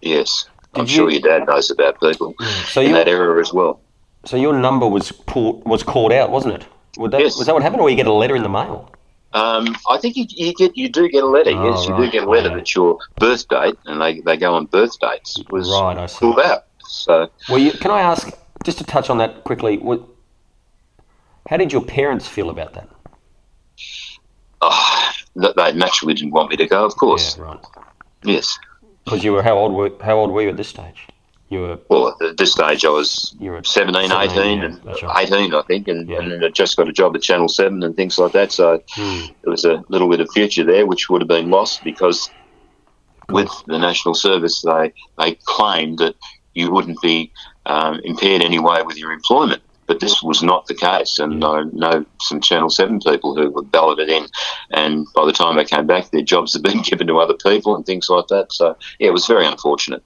yes. 0.00 0.46
I'm 0.74 0.84
Did 0.84 0.90
sure 0.94 1.10
your 1.10 1.20
dad 1.20 1.48
knows 1.48 1.68
about 1.68 1.98
people 2.00 2.32
So, 2.68 2.80
in 2.80 2.90
you, 2.90 2.94
that 2.94 3.08
era 3.08 3.40
as 3.40 3.52
well. 3.52 3.80
so 4.24 4.36
your 4.36 4.52
number 4.54 4.86
was 4.86 5.10
pulled, 5.10 5.64
was 5.66 5.82
called 5.82 6.12
out, 6.12 6.30
wasn't 6.30 6.54
it? 6.54 6.66
That, 7.10 7.20
Yes. 7.20 7.36
Was 7.36 7.46
that 7.48 7.54
what 7.54 7.62
happened, 7.64 7.82
or 7.82 7.90
you 7.90 7.96
get 7.96 8.06
a 8.06 8.12
letter 8.12 8.36
in 8.36 8.44
the 8.44 8.48
mail? 8.48 8.88
Um, 9.32 9.76
I 9.88 9.96
think 9.98 10.16
you, 10.16 10.24
you 10.28 10.52
get 10.54 10.76
you 10.76 10.88
do 10.88 11.08
get 11.08 11.22
a 11.22 11.26
letter. 11.26 11.50
Oh, 11.54 11.64
yes, 11.70 11.86
you 11.86 11.92
right. 11.94 12.04
do 12.06 12.10
get 12.10 12.24
a 12.24 12.30
letter 12.30 12.48
Yeah. 12.48 12.56
that 12.56 12.74
your 12.74 12.98
birth 13.18 13.46
date, 13.48 13.76
and 13.86 14.00
they, 14.00 14.20
they 14.20 14.36
go 14.36 14.54
on 14.54 14.66
birth 14.66 14.98
dates. 15.00 15.40
Was 15.50 15.68
Right, 15.70 15.96
I 15.98 16.06
see. 16.06 16.18
pulled 16.18 16.40
out. 16.40 16.64
So 16.80 17.30
Well, 17.48 17.58
you, 17.58 17.70
can 17.72 17.92
I 17.92 18.00
ask, 18.00 18.28
just 18.64 18.78
to 18.78 18.84
touch 18.84 19.08
on 19.08 19.18
that 19.18 19.44
quickly, 19.44 19.78
what, 19.78 20.02
how 21.48 21.56
did 21.56 21.72
your 21.72 21.82
parents 21.82 22.26
feel 22.26 22.50
about 22.50 22.74
that? 22.74 22.88
oh, 24.62 25.10
they 25.36 25.72
naturally 25.72 26.14
didn't 26.14 26.32
want 26.32 26.50
me 26.50 26.56
to 26.56 26.66
go. 26.66 26.84
Of 26.84 26.96
course, 26.96 27.36
Yeah, 27.38 27.44
right. 27.44 27.64
yes. 28.24 28.58
Because 29.04 29.24
you 29.24 29.32
were 29.32 29.42
how 29.42 29.56
old 29.56 29.72
were 29.72 29.90
how 30.02 30.18
old 30.18 30.30
were 30.30 30.42
you 30.42 30.50
at 30.50 30.56
this 30.56 30.68
stage? 30.68 31.06
You 31.50 31.60
were 31.60 31.78
Well, 31.90 32.16
at 32.22 32.36
this 32.36 32.52
stage, 32.52 32.84
I 32.84 32.90
was 32.90 33.34
you 33.40 33.50
were 33.50 33.62
17, 33.64 34.08
17, 34.08 34.38
18, 34.38 34.58
yeah, 34.58 34.64
and 34.64 34.84
right. 35.02 35.26
18, 35.26 35.52
I 35.52 35.62
think, 35.62 35.88
and, 35.88 36.08
Yeah. 36.08 36.18
and 36.20 36.44
I 36.44 36.48
just 36.48 36.76
got 36.76 36.88
a 36.88 36.92
job 36.92 37.16
at 37.16 37.22
Channel 37.22 37.48
7 37.48 37.82
and 37.82 37.96
things 37.96 38.18
like 38.18 38.32
that. 38.32 38.52
So 38.52 38.80
Hmm. 38.94 39.26
there 39.42 39.50
was 39.50 39.64
a 39.64 39.82
little 39.88 40.08
bit 40.08 40.20
of 40.20 40.30
future 40.32 40.64
there, 40.64 40.86
which 40.86 41.10
would 41.10 41.20
have 41.20 41.28
been 41.28 41.50
lost 41.50 41.82
because 41.82 42.30
with 43.30 43.50
the 43.66 43.78
National 43.78 44.14
Service, 44.14 44.62
they, 44.62 44.92
they 45.18 45.36
claimed 45.46 45.98
that 45.98 46.14
you 46.54 46.70
wouldn't 46.70 47.00
be 47.02 47.32
um, 47.66 48.00
impaired 48.04 48.42
anyway 48.42 48.82
with 48.84 48.96
your 48.96 49.12
employment. 49.12 49.62
But 49.88 49.98
this 49.98 50.22
was 50.22 50.40
not 50.40 50.66
the 50.66 50.74
case, 50.76 51.18
and 51.18 51.44
I 51.44 51.64
know 51.72 52.04
some 52.20 52.40
Channel 52.40 52.70
7 52.70 53.00
people 53.00 53.34
who 53.34 53.50
were 53.50 53.64
balloted 53.64 54.08
in, 54.08 54.28
and 54.70 55.04
by 55.16 55.26
the 55.26 55.32
time 55.32 55.56
they 55.56 55.64
came 55.64 55.88
back, 55.88 56.10
their 56.12 56.22
jobs 56.22 56.52
had 56.52 56.62
been 56.62 56.82
given 56.84 57.08
to 57.08 57.18
other 57.18 57.34
people 57.34 57.74
and 57.74 57.84
things 57.84 58.08
like 58.08 58.26
that. 58.28 58.52
So, 58.52 58.76
yeah, 59.00 59.08
it 59.08 59.12
was 59.12 59.26
very 59.26 59.44
unfortunate. 59.46 60.04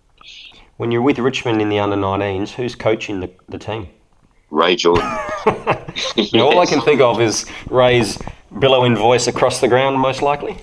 When 0.77 0.91
you're 0.91 1.03
with 1.03 1.19
Richmond 1.19 1.61
in 1.63 1.69
the 1.69 1.79
under 1.79 1.97
19s. 1.97 2.51
Who's 2.51 2.75
coaching 2.75 3.21
the, 3.21 3.31
the 3.49 3.59
team? 3.59 3.89
Ray 4.51 4.77
Jordan. 4.77 5.09
Now, 6.33 6.47
all 6.47 6.59
I 6.59 6.67
can 6.67 6.81
think 6.81 7.01
of 7.01 7.21
is 7.21 7.47
Ray's 7.71 8.19
billowing 8.59 8.97
voice 8.97 9.29
across 9.29 9.61
the 9.61 9.69
ground, 9.69 10.01
most 10.01 10.23
likely. 10.23 10.57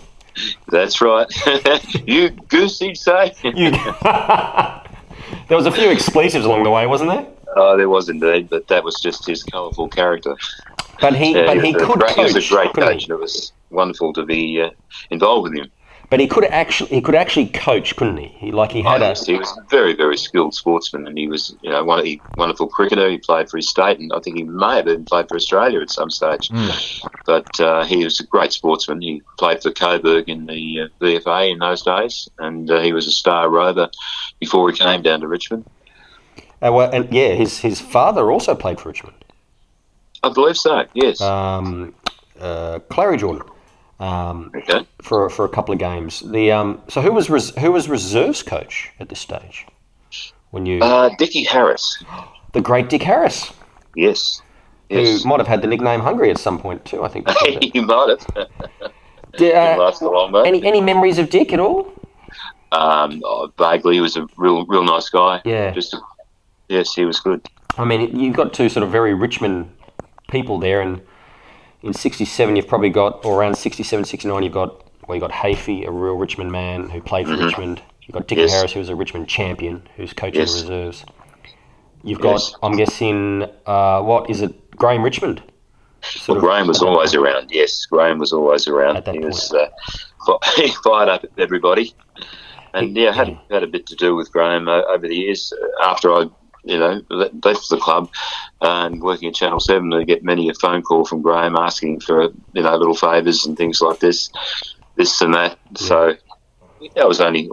That's 0.68 1.00
right. 1.02 1.28
you 2.08 2.30
goose, 2.30 2.82
you'd 2.82 2.98
say? 2.98 3.34
You, 3.44 3.72
there 4.02 5.58
was 5.58 5.66
a 5.66 5.72
few 5.72 5.90
expletives 5.90 6.44
along 6.46 6.64
the 6.64 6.72
way, 6.72 6.86
wasn't 6.88 7.12
there? 7.12 7.26
oh, 7.56 7.78
there 7.78 7.90
was 7.90 8.10
indeed, 8.10 8.50
but 8.50 8.68
that 8.68 8.84
was 8.84 8.96
just 8.96 9.26
his 9.26 9.44
colourful 9.44 9.90
character. 9.90 10.36
But 11.00 11.16
he, 11.16 11.34
Yeah, 11.34 11.46
but 11.46 11.64
he 11.64 11.74
a 11.74 11.80
could 11.80 12.00
great, 12.00 12.16
coach. 12.16 12.30
He 12.30 12.34
was 12.34 12.46
a 12.46 12.50
great 12.50 12.68
he? 12.76 12.82
coach, 12.82 13.04
and 13.04 13.12
it 13.12 13.20
was 13.20 13.52
wonderful 13.70 14.14
to 14.14 14.26
be 14.26 14.62
uh, 14.62 14.70
involved 15.10 15.50
with 15.50 15.60
him. 15.60 15.72
But 16.12 16.20
he 16.20 16.28
could 16.28 16.44
actually, 16.44 16.90
he 16.90 17.02
could 17.02 17.16
actually 17.16 17.48
coach, 17.48 17.96
couldn't 17.96 18.18
he? 18.18 18.28
he 18.38 18.52
like 18.52 18.74
he 18.74 18.82
had 18.82 19.02
Oh, 19.02 19.12
a 19.12 19.16
he 19.16 19.38
was 19.38 19.50
a 19.58 19.62
very, 19.70 19.94
very 19.96 20.18
skilled 20.18 20.54
sportsman, 20.54 21.08
and 21.08 21.18
he 21.18 21.30
was, 21.30 21.56
you 21.62 21.70
know, 21.70 21.86
one 21.86 22.06
he, 22.06 22.22
wonderful 22.36 22.68
cricketer. 22.68 23.10
He 23.10 23.18
played 23.18 23.50
for 23.50 23.56
his 23.56 23.70
state, 23.70 23.98
and 23.98 24.12
I 24.14 24.20
think 24.20 24.36
he 24.36 24.44
may 24.44 24.76
have 24.76 24.90
even 24.90 25.06
played 25.06 25.30
for 25.30 25.38
Australia 25.38 25.80
at 25.80 25.90
some 25.90 26.10
stage. 26.10 26.50
Hmm. 26.50 26.68
But 27.26 27.58
uh, 27.62 27.86
he 27.86 28.04
was 28.04 28.20
a 28.20 28.26
great 28.26 28.52
sportsman. 28.52 29.02
He 29.02 29.22
played 29.40 29.64
for 29.64 29.72
Coburg 29.72 30.28
in 30.28 30.48
the 30.48 30.82
uh, 30.82 30.88
VFA 31.00 31.50
in 31.54 31.60
those 31.60 31.82
days, 31.82 32.28
and 32.40 32.70
uh, 32.70 32.82
he 32.82 32.92
was 32.92 33.08
a 33.08 33.12
star 33.12 33.50
rover 33.50 33.90
before 34.42 34.70
he 34.70 34.78
came 34.78 35.02
down 35.02 35.22
to 35.22 35.30
Richmond. 35.30 35.66
Uh, 36.62 36.74
well, 36.74 36.92
and 36.92 37.10
yeah, 37.14 37.30
his 37.30 37.60
his 37.60 37.80
father 37.80 38.30
also 38.30 38.54
played 38.54 38.82
for 38.82 38.90
Richmond. 38.90 39.16
I 40.24 40.34
believe 40.34 40.58
so. 40.58 40.86
Yes. 40.94 41.22
Um, 41.22 41.96
uh, 42.38 42.80
Clary 42.90 43.16
Jordan. 43.16 43.48
Um, 44.02 44.52
okay. 44.56 44.86
for 45.02 45.30
for 45.30 45.46
a 45.46 45.50
couple 45.50 45.74
of 45.74 45.80
games. 45.80 46.22
The 46.22 46.52
um, 46.52 46.82
so 46.90 47.02
who 47.02 47.12
was 47.12 47.30
res- 47.30 47.56
who 47.56 47.72
was 47.72 47.88
reserves 47.88 48.42
coach 48.42 48.90
at 49.00 49.10
this 49.10 49.20
stage? 49.20 49.68
When 50.50 50.66
you 50.66 50.80
Uh, 50.82 51.10
Dickie 51.18 51.44
Harris. 51.44 52.04
the 52.54 52.62
great 52.62 52.90
Dick 52.90 53.04
Harris, 53.04 53.54
Yes. 53.96 54.42
Yes. 54.90 55.22
who 55.24 55.30
might 55.30 55.40
have 55.40 55.48
had 55.48 55.62
the 55.62 55.68
nickname 55.68 56.02
Hungry 56.02 56.32
at 56.32 56.38
some 56.38 56.60
point 56.60 56.84
too. 56.84 57.04
I 57.04 57.08
think. 57.10 57.30
he 57.62 57.80
might 57.80 58.10
have. 58.10 58.48
Did, 59.38 59.56
uh, 59.56 59.94
long 60.02 60.46
any 60.46 60.66
any 60.66 60.82
memories 60.82 61.18
of 61.20 61.30
Dick 61.30 61.54
at 61.54 61.60
all? 61.60 61.94
Um, 62.72 63.22
oh, 63.26 63.52
vaguely, 63.58 63.96
he 63.96 64.02
was 64.02 64.16
a 64.18 64.28
real, 64.38 64.66
real 64.66 64.84
nice 64.84 65.10
guy. 65.10 65.42
Yeah. 65.44 65.72
Just, 65.72 65.94
a, 65.94 66.02
yes, 66.70 66.94
he 66.94 67.04
was 67.06 67.20
good. 67.20 67.46
I 67.78 67.84
mean, 67.84 68.18
you've 68.18 68.36
got 68.36 68.54
two 68.54 68.70
sort 68.70 68.84
of 68.84 68.92
very 68.92 69.14
Richmond 69.14 69.70
people 70.30 70.58
there, 70.58 70.82
and 70.82 71.02
in 71.84 71.94
'67 71.94 72.56
you've 72.56 72.68
probably 72.68 72.90
got, 72.90 73.26
or 73.26 73.40
around 73.40 73.56
'67, 73.58 74.06
'69 74.06 74.44
you've 74.44 74.54
got, 74.54 74.84
well, 75.08 75.16
you 75.16 75.22
have 75.22 75.32
got 75.32 75.38
Hafey, 75.44 75.86
a 75.88 75.92
real 75.92 76.16
Richmond 76.16 76.52
man 76.52 76.90
who 76.90 77.02
played 77.02 77.28
for 77.28 77.38
Richmond. 77.38 77.82
You've 78.04 78.14
got 78.14 78.28
Dickie 78.28 78.42
Mm-hmm. 78.42 78.48
Yes. 78.50 78.54
Harris, 78.54 78.72
who's 78.74 78.90
a 78.90 78.96
Richmond 78.96 79.28
champion, 79.28 79.88
who's 79.96 80.14
coaching 80.14 80.42
Yes. 80.42 80.54
reserves. 80.62 81.06
You've 82.04 82.20
got, 82.20 82.34
Yes. 82.42 82.56
I'm 82.64 82.76
guessing, 82.76 83.46
uh, 83.66 84.02
what 84.02 84.30
is 84.30 84.42
it, 84.42 84.72
Graeme 84.76 85.04
Richmond? 85.04 85.42
Well, 86.28 86.38
of- 86.38 86.44
Graeme 86.44 86.68
was 86.68 86.82
always 86.82 87.14
around. 87.14 87.52
Yes, 87.52 87.86
Graeme 87.86 88.18
was 88.18 88.34
always 88.34 88.68
around. 88.68 88.98
At 88.98 89.06
that 89.06 89.14
he 89.14 89.22
point. 89.22 89.34
was 89.34 89.54
uh, 89.54 89.70
he 90.56 90.70
fired 90.84 91.10
up 91.10 91.26
everybody, 91.38 91.94
and 92.74 92.96
yeah, 92.98 93.12
had 93.14 93.38
had 93.52 93.62
a 93.64 93.68
bit 93.68 93.86
to 93.88 93.96
do 93.96 94.16
with 94.16 94.32
Graeme 94.32 94.68
uh, 94.68 94.82
over 94.90 95.08
the 95.08 95.16
years. 95.16 95.54
Uh, 95.54 95.86
After 95.88 96.12
I, 96.12 96.26
you 96.64 96.78
know, 96.78 97.02
le- 97.10 97.32
left 97.44 97.70
the 97.70 97.78
club 97.78 98.10
and 98.62 99.02
working 99.02 99.30
at 99.30 99.36
Channel 99.36 99.60
Seven, 99.60 99.90
they 99.90 100.06
get 100.06 100.24
many 100.24 100.50
a 100.50 100.54
phone 100.54 100.82
call 100.82 101.06
from 101.06 101.22
Graeme 101.22 101.56
asking 101.56 102.02
for 102.02 102.24
you 102.54 102.64
know 102.64 102.76
little 102.76 102.96
favours 102.96 103.46
and 103.46 103.58
things 103.58 103.82
like 103.82 104.00
this, 104.00 104.30
this 104.96 105.22
and 105.22 105.34
that. 105.34 105.58
So 105.76 106.16
I 107.00 107.06
was 107.06 107.22
only. 107.22 107.50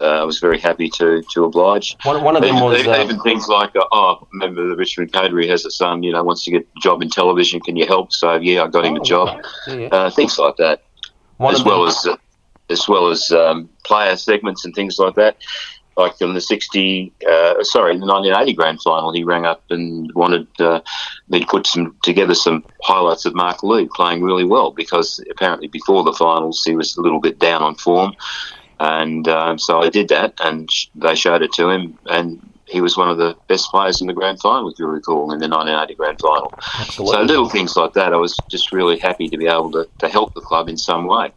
Uh, 0.00 0.20
I 0.20 0.24
was 0.24 0.40
very 0.40 0.58
happy 0.58 0.88
to 0.88 1.22
to 1.30 1.44
oblige. 1.44 1.96
One, 2.02 2.24
one 2.24 2.34
of 2.34 2.42
them 2.42 2.56
Even, 2.56 2.64
was 2.64 2.80
even, 2.80 2.92
uh, 2.92 3.04
even 3.04 3.20
things 3.20 3.46
like, 3.46 3.70
uh, 3.76 3.84
oh, 3.92 4.26
remember 4.32 4.68
the 4.68 4.74
Richmond 4.74 5.12
Coterie 5.12 5.46
has 5.46 5.64
a 5.64 5.70
son, 5.70 6.02
you 6.02 6.10
know, 6.10 6.24
wants 6.24 6.42
to 6.42 6.50
get 6.50 6.62
a 6.62 6.80
job 6.80 7.02
in 7.02 7.08
television, 7.08 7.60
can 7.60 7.76
you 7.76 7.86
help? 7.86 8.12
So, 8.12 8.34
yeah, 8.34 8.64
I 8.64 8.66
got 8.66 8.84
him 8.84 8.96
a 8.96 9.00
oh, 9.00 9.04
job. 9.04 9.44
Yeah. 9.68 9.86
Uh, 9.92 10.10
things 10.10 10.40
like 10.40 10.56
that, 10.56 10.82
One 11.36 11.54
as 11.54 11.60
of 11.60 11.66
them, 11.66 11.74
well 11.74 11.86
as 11.86 12.04
uh, 12.04 12.16
as 12.68 12.88
well 12.88 13.10
as 13.10 13.30
um, 13.30 13.68
player 13.84 14.16
segments 14.16 14.64
and 14.64 14.74
things 14.74 14.98
like 14.98 15.14
that. 15.14 15.36
Like 15.96 16.20
in 16.20 16.34
the 16.34 16.40
60, 16.40 17.12
uh, 17.28 17.62
sorry, 17.62 17.94
in 17.94 18.00
the 18.00 18.06
1980 18.06 18.54
grand 18.54 18.82
final, 18.82 19.12
he 19.12 19.24
rang 19.24 19.44
up 19.44 19.62
and 19.70 20.10
wanted 20.14 20.46
uh, 20.60 20.80
me 21.28 21.40
to 21.40 21.46
put 21.46 21.66
some 21.66 21.96
together 22.02 22.34
some 22.34 22.64
highlights 22.82 23.26
of 23.26 23.34
Mark 23.34 23.62
Lee 23.62 23.88
playing 23.94 24.22
really 24.22 24.44
well 24.44 24.72
because 24.72 25.22
apparently 25.30 25.68
before 25.68 26.02
the 26.02 26.12
finals 26.12 26.62
he 26.64 26.74
was 26.74 26.96
a 26.96 27.00
little 27.00 27.20
bit 27.20 27.38
down 27.38 27.62
on 27.62 27.74
form. 27.74 28.14
And 28.80 29.28
um, 29.28 29.58
so 29.58 29.80
I 29.80 29.90
did 29.90 30.08
that, 30.08 30.34
and 30.42 30.68
sh- 30.68 30.88
they 30.96 31.14
showed 31.14 31.42
it 31.42 31.52
to 31.52 31.68
him, 31.68 31.96
and 32.06 32.40
he 32.66 32.80
was 32.80 32.96
one 32.96 33.08
of 33.08 33.18
the 33.18 33.36
best 33.46 33.70
players 33.70 34.00
in 34.00 34.08
the 34.08 34.12
grand 34.12 34.40
final, 34.40 34.70
if 34.70 34.78
you 34.78 34.86
recall, 34.86 35.30
in 35.30 35.38
the 35.38 35.48
1980 35.48 35.94
grand 35.94 36.20
final. 36.20 36.52
Absolutely. 36.80 37.14
So 37.14 37.22
little 37.22 37.48
things 37.48 37.76
like 37.76 37.92
that, 37.92 38.12
I 38.12 38.16
was 38.16 38.36
just 38.50 38.72
really 38.72 38.98
happy 38.98 39.28
to 39.28 39.36
be 39.36 39.46
able 39.46 39.70
to, 39.72 39.88
to 39.98 40.08
help 40.08 40.34
the 40.34 40.40
club 40.40 40.68
in 40.68 40.76
some 40.76 41.06
way 41.06 41.30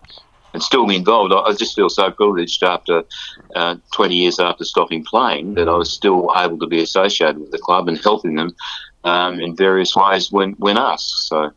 and 0.56 0.64
still 0.64 0.88
be 0.88 0.96
involved. 0.96 1.34
I, 1.34 1.40
I 1.40 1.54
just 1.54 1.76
feel 1.76 1.90
so 1.90 2.10
privileged 2.10 2.64
after 2.64 3.04
uh, 3.56 3.76
20 3.94 4.16
years 4.16 4.40
after 4.40 4.64
stopping 4.64 5.04
playing 5.04 5.54
that 5.56 5.68
I 5.68 5.76
was 5.76 5.92
still 5.92 6.32
able 6.36 6.58
to 6.60 6.68
be 6.68 6.82
associated 6.82 7.40
with 7.40 7.52
the 7.52 7.60
club 7.60 7.88
and 7.90 8.00
helping 8.00 8.36
them 8.36 8.56
um, 9.04 9.40
in 9.40 9.56
various 9.56 9.96
ways 9.96 10.32
when, 10.32 10.54
when 10.54 10.78
asked. 10.78 11.28
So 11.28 11.52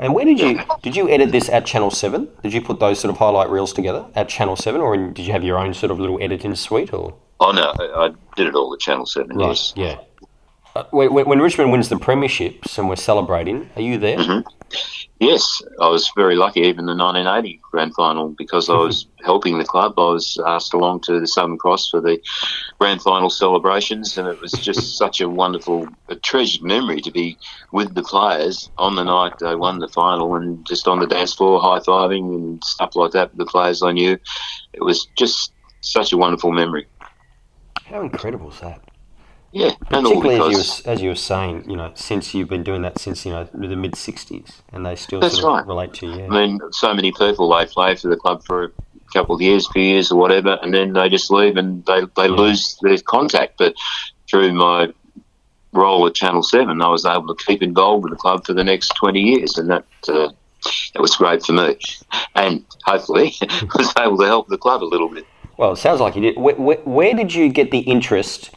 And 0.00 0.14
where 0.14 0.24
did 0.24 0.40
you 0.40 0.60
did 0.82 0.96
you 0.96 1.08
edit 1.10 1.30
this 1.30 1.48
at 1.50 1.66
Channel 1.66 1.90
Seven? 1.90 2.28
Did 2.42 2.54
you 2.54 2.62
put 2.62 2.80
those 2.80 2.98
sort 2.98 3.12
of 3.12 3.18
highlight 3.18 3.50
reels 3.50 3.72
together 3.72 4.06
at 4.14 4.28
Channel 4.28 4.56
Seven, 4.56 4.80
or 4.80 4.96
did 4.96 5.26
you 5.26 5.32
have 5.32 5.44
your 5.44 5.58
own 5.58 5.74
sort 5.74 5.92
of 5.92 6.00
little 6.00 6.18
editing 6.22 6.54
suite? 6.54 6.92
Or 6.92 7.14
Oh 7.40 7.52
no, 7.52 7.72
I, 7.78 8.06
I 8.06 8.08
did 8.34 8.48
it 8.48 8.54
all 8.54 8.72
at 8.72 8.80
Channel 8.80 9.06
Seven. 9.06 9.38
Yes. 9.38 9.74
yeah. 9.76 9.98
Uh, 10.74 10.84
when, 10.90 11.12
when 11.12 11.28
when 11.28 11.40
Richmond 11.40 11.70
wins 11.70 11.88
the 11.88 11.96
premierships 11.96 12.78
and 12.78 12.88
we're 12.88 12.96
celebrating, 12.96 13.70
are 13.76 13.82
you 13.82 13.98
there? 13.98 14.18
Yes, 15.20 15.60
I 15.80 15.88
was 15.88 16.10
very 16.14 16.36
lucky. 16.36 16.60
Even 16.60 16.86
the 16.86 16.94
1980 16.94 17.60
grand 17.72 17.94
final, 17.94 18.28
because 18.38 18.68
I 18.68 18.74
was 18.74 19.06
helping 19.24 19.58
the 19.58 19.64
club, 19.64 19.94
I 19.98 20.12
was 20.12 20.38
asked 20.46 20.74
along 20.74 21.00
to 21.02 21.18
the 21.18 21.26
Southern 21.26 21.58
Cross 21.58 21.88
for 21.90 22.00
the 22.00 22.20
grand 22.78 23.02
final 23.02 23.28
celebrations, 23.28 24.16
and 24.16 24.28
it 24.28 24.40
was 24.40 24.52
just 24.52 24.96
such 24.98 25.20
a 25.20 25.28
wonderful, 25.28 25.90
a 26.08 26.14
treasured 26.16 26.62
memory 26.62 27.00
to 27.00 27.10
be 27.10 27.38
with 27.72 27.94
the 27.94 28.02
players 28.02 28.70
on 28.78 28.94
the 28.94 29.02
night 29.02 29.32
they 29.40 29.56
won 29.56 29.80
the 29.80 29.88
final, 29.88 30.36
and 30.36 30.64
just 30.66 30.86
on 30.86 31.00
the 31.00 31.06
dance 31.06 31.34
floor 31.34 31.60
high 31.60 31.80
fiving 31.80 32.34
and 32.34 32.62
stuff 32.62 32.94
like 32.94 33.12
that 33.12 33.30
with 33.30 33.38
the 33.38 33.50
players 33.50 33.82
I 33.82 33.92
knew. 33.92 34.12
It 34.72 34.84
was 34.84 35.06
just 35.18 35.52
such 35.80 36.12
a 36.12 36.16
wonderful 36.16 36.52
memory. 36.52 36.86
How 37.86 38.02
incredible 38.02 38.50
is 38.50 38.60
that? 38.60 38.87
Yeah, 39.58 39.74
Particularly 39.90 40.36
as 40.36 40.52
you, 40.52 40.84
were, 40.84 40.92
as 40.92 41.02
you 41.02 41.08
were 41.08 41.14
saying, 41.16 41.68
you 41.68 41.74
know, 41.74 41.90
since 41.96 42.32
you've 42.32 42.48
been 42.48 42.62
doing 42.62 42.82
that 42.82 42.96
since 43.00 43.26
you 43.26 43.32
know 43.32 43.42
the 43.52 43.74
mid 43.74 43.94
'60s, 43.94 44.52
and 44.72 44.86
they 44.86 44.94
still 44.94 45.18
That's 45.18 45.40
sort 45.40 45.46
of 45.46 45.56
right. 45.58 45.66
relate 45.66 45.94
to 45.94 46.06
you. 46.06 46.16
Yeah. 46.16 46.26
I 46.26 46.46
mean, 46.46 46.60
so 46.70 46.94
many 46.94 47.10
people 47.10 47.52
they 47.52 47.66
play 47.66 47.96
for 47.96 48.06
the 48.06 48.16
club 48.16 48.44
for 48.44 48.66
a 48.66 48.70
couple 49.12 49.34
of 49.34 49.40
years, 49.40 49.66
few 49.72 49.82
years, 49.82 50.12
or 50.12 50.20
whatever, 50.20 50.60
and 50.62 50.72
then 50.72 50.92
they 50.92 51.08
just 51.08 51.28
leave 51.32 51.56
and 51.56 51.84
they 51.86 52.02
they 52.16 52.28
lose 52.28 52.78
their 52.82 52.98
contact. 52.98 53.58
But 53.58 53.74
through 54.30 54.52
my 54.52 54.92
role 55.72 56.06
at 56.06 56.14
Channel 56.14 56.44
Seven, 56.44 56.80
I 56.80 56.88
was 56.88 57.04
able 57.04 57.34
to 57.34 57.44
keep 57.44 57.60
involved 57.60 58.04
with 58.04 58.12
the 58.12 58.18
club 58.18 58.46
for 58.46 58.52
the 58.52 58.62
next 58.62 58.90
twenty 58.90 59.22
years, 59.22 59.58
and 59.58 59.68
that 59.70 59.86
uh, 60.06 60.28
that 60.94 61.02
was 61.02 61.16
great 61.16 61.42
for 61.42 61.54
me, 61.54 61.76
and 62.36 62.64
hopefully 62.84 63.34
was 63.74 63.92
able 63.98 64.18
to 64.18 64.26
help 64.26 64.46
the 64.46 64.58
club 64.58 64.84
a 64.84 64.90
little 64.94 65.08
bit. 65.08 65.26
Well, 65.56 65.72
it 65.72 65.78
sounds 65.78 65.98
like 65.98 66.14
you 66.14 66.22
did. 66.22 66.36
Where, 66.36 66.54
where, 66.54 66.78
where 66.84 67.14
did 67.14 67.34
you 67.34 67.48
get 67.48 67.72
the 67.72 67.80
interest 67.80 68.52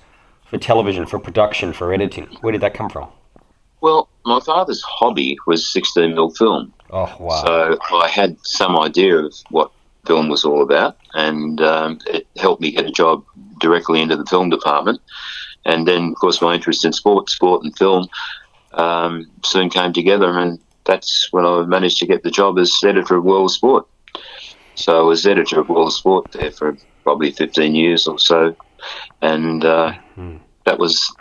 for 0.52 0.58
television, 0.58 1.06
for 1.06 1.18
production, 1.18 1.72
for 1.72 1.94
editing? 1.94 2.28
Where 2.42 2.52
did 2.52 2.62
that 2.62 2.74
come 2.74 2.90
from? 2.90 3.10
Well, 3.80 4.10
my 4.26 4.42
father's 4.42 4.82
hobby 4.84 5.38
was 5.48 5.68
sixteen 5.68 6.14
mil 6.14 6.30
film. 6.30 6.72
Oh 6.92 7.16
wow! 7.20 7.44
So 7.44 7.80
I 7.94 8.10
had 8.10 8.38
some 8.46 8.78
idea 8.78 9.18
of 9.18 9.34
what 9.50 9.72
film 10.06 10.28
was 10.30 10.44
all 10.44 10.62
about, 10.62 10.98
and 11.14 11.62
um, 11.62 12.00
it 12.06 12.28
helped 12.38 12.62
me 12.62 12.72
get 12.72 12.86
a 12.86 12.92
job 12.92 13.24
directly 13.60 14.02
into 14.02 14.18
the 14.18 14.26
film 14.26 14.50
department. 14.50 15.02
And 15.64 15.88
then, 15.88 16.10
of 16.10 16.16
course, 16.16 16.42
my 16.42 16.56
interest 16.56 16.84
in 16.86 16.92
sport, 16.92 17.30
sport 17.30 17.64
and 17.64 17.76
film 17.78 18.08
um, 18.74 19.30
soon 19.46 19.70
came 19.70 19.94
together, 19.94 20.38
and 20.38 20.60
that's 20.86 21.32
when 21.32 21.46
I 21.46 21.64
managed 21.66 21.98
to 22.00 22.08
get 22.08 22.24
the 22.24 22.32
job 22.32 22.60
as 22.60 22.78
editor 22.84 23.16
of 23.16 23.24
World 23.24 23.52
Sport. 23.52 23.88
So 24.76 25.00
I 25.00 25.04
was 25.04 25.26
editor 25.26 25.62
of 25.62 25.70
World 25.70 25.94
Sport 25.94 26.32
there 26.34 26.52
for 26.52 26.78
probably 27.04 27.32
15 27.32 27.74
years 27.74 28.08
or 28.08 28.20
so, 28.20 28.56
and 29.22 29.64
uh, 29.64 29.94
that 30.66 30.80
was 30.80 31.14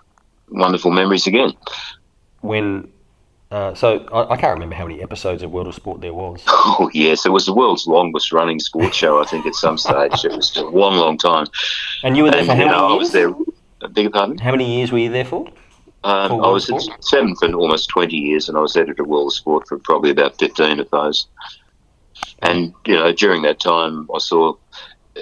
wonderful 0.50 0.90
memories 0.90 1.26
again. 1.26 1.52
when 2.40 2.90
uh, 3.50 3.74
so 3.74 4.06
I, 4.12 4.34
I 4.34 4.36
can't 4.36 4.54
remember 4.54 4.76
how 4.76 4.86
many 4.86 5.02
episodes 5.02 5.42
of 5.42 5.50
World 5.50 5.66
of 5.66 5.74
Sport 5.74 6.00
there 6.00 6.14
was. 6.14 6.42
Oh 6.72 6.88
yes, 6.94 7.26
it 7.26 7.30
was 7.30 7.46
the 7.46 7.52
world's 7.52 7.86
longest 7.86 8.32
running 8.32 8.60
sports 8.60 8.96
show. 8.96 9.20
I 9.20 9.26
think 9.26 9.44
at 9.44 9.54
some 9.54 9.76
stage 9.76 10.24
it 10.24 10.32
was 10.32 10.56
a 10.56 10.64
long, 10.64 10.96
long 10.96 11.18
time. 11.18 11.46
And 12.04 12.16
you 12.16 12.22
were 12.24 12.30
there 12.30 12.40
And 12.40 12.48
for 12.48 12.54
you 12.54 12.64
how 12.66 12.70
know, 12.70 12.94
I 12.94 12.94
was 12.94 13.12
there. 13.12 13.32
Beg 13.80 14.04
your 14.04 14.10
pardon? 14.10 14.38
How 14.38 14.52
many 14.52 14.76
years 14.76 14.92
were 14.92 14.98
you 14.98 15.10
there 15.10 15.24
for? 15.24 15.46
Um, 16.04 16.32
I 16.44 16.48
was 16.48 16.70
at 16.70 16.80
seven 17.00 17.34
for 17.36 17.52
almost 17.52 17.88
twenty 17.88 18.16
years, 18.16 18.48
and 18.48 18.56
I 18.56 18.60
was 18.60 18.76
editor 18.76 19.02
of 19.02 19.08
World 19.08 19.28
of 19.28 19.34
Sport 19.34 19.68
for 19.68 19.78
probably 19.78 20.10
about 20.10 20.38
fifteen 20.38 20.80
of 20.80 20.88
those. 20.90 21.26
And 22.40 22.72
you 22.86 22.94
know, 22.94 23.12
during 23.12 23.42
that 23.42 23.60
time, 23.60 24.08
I 24.14 24.18
saw 24.18 24.54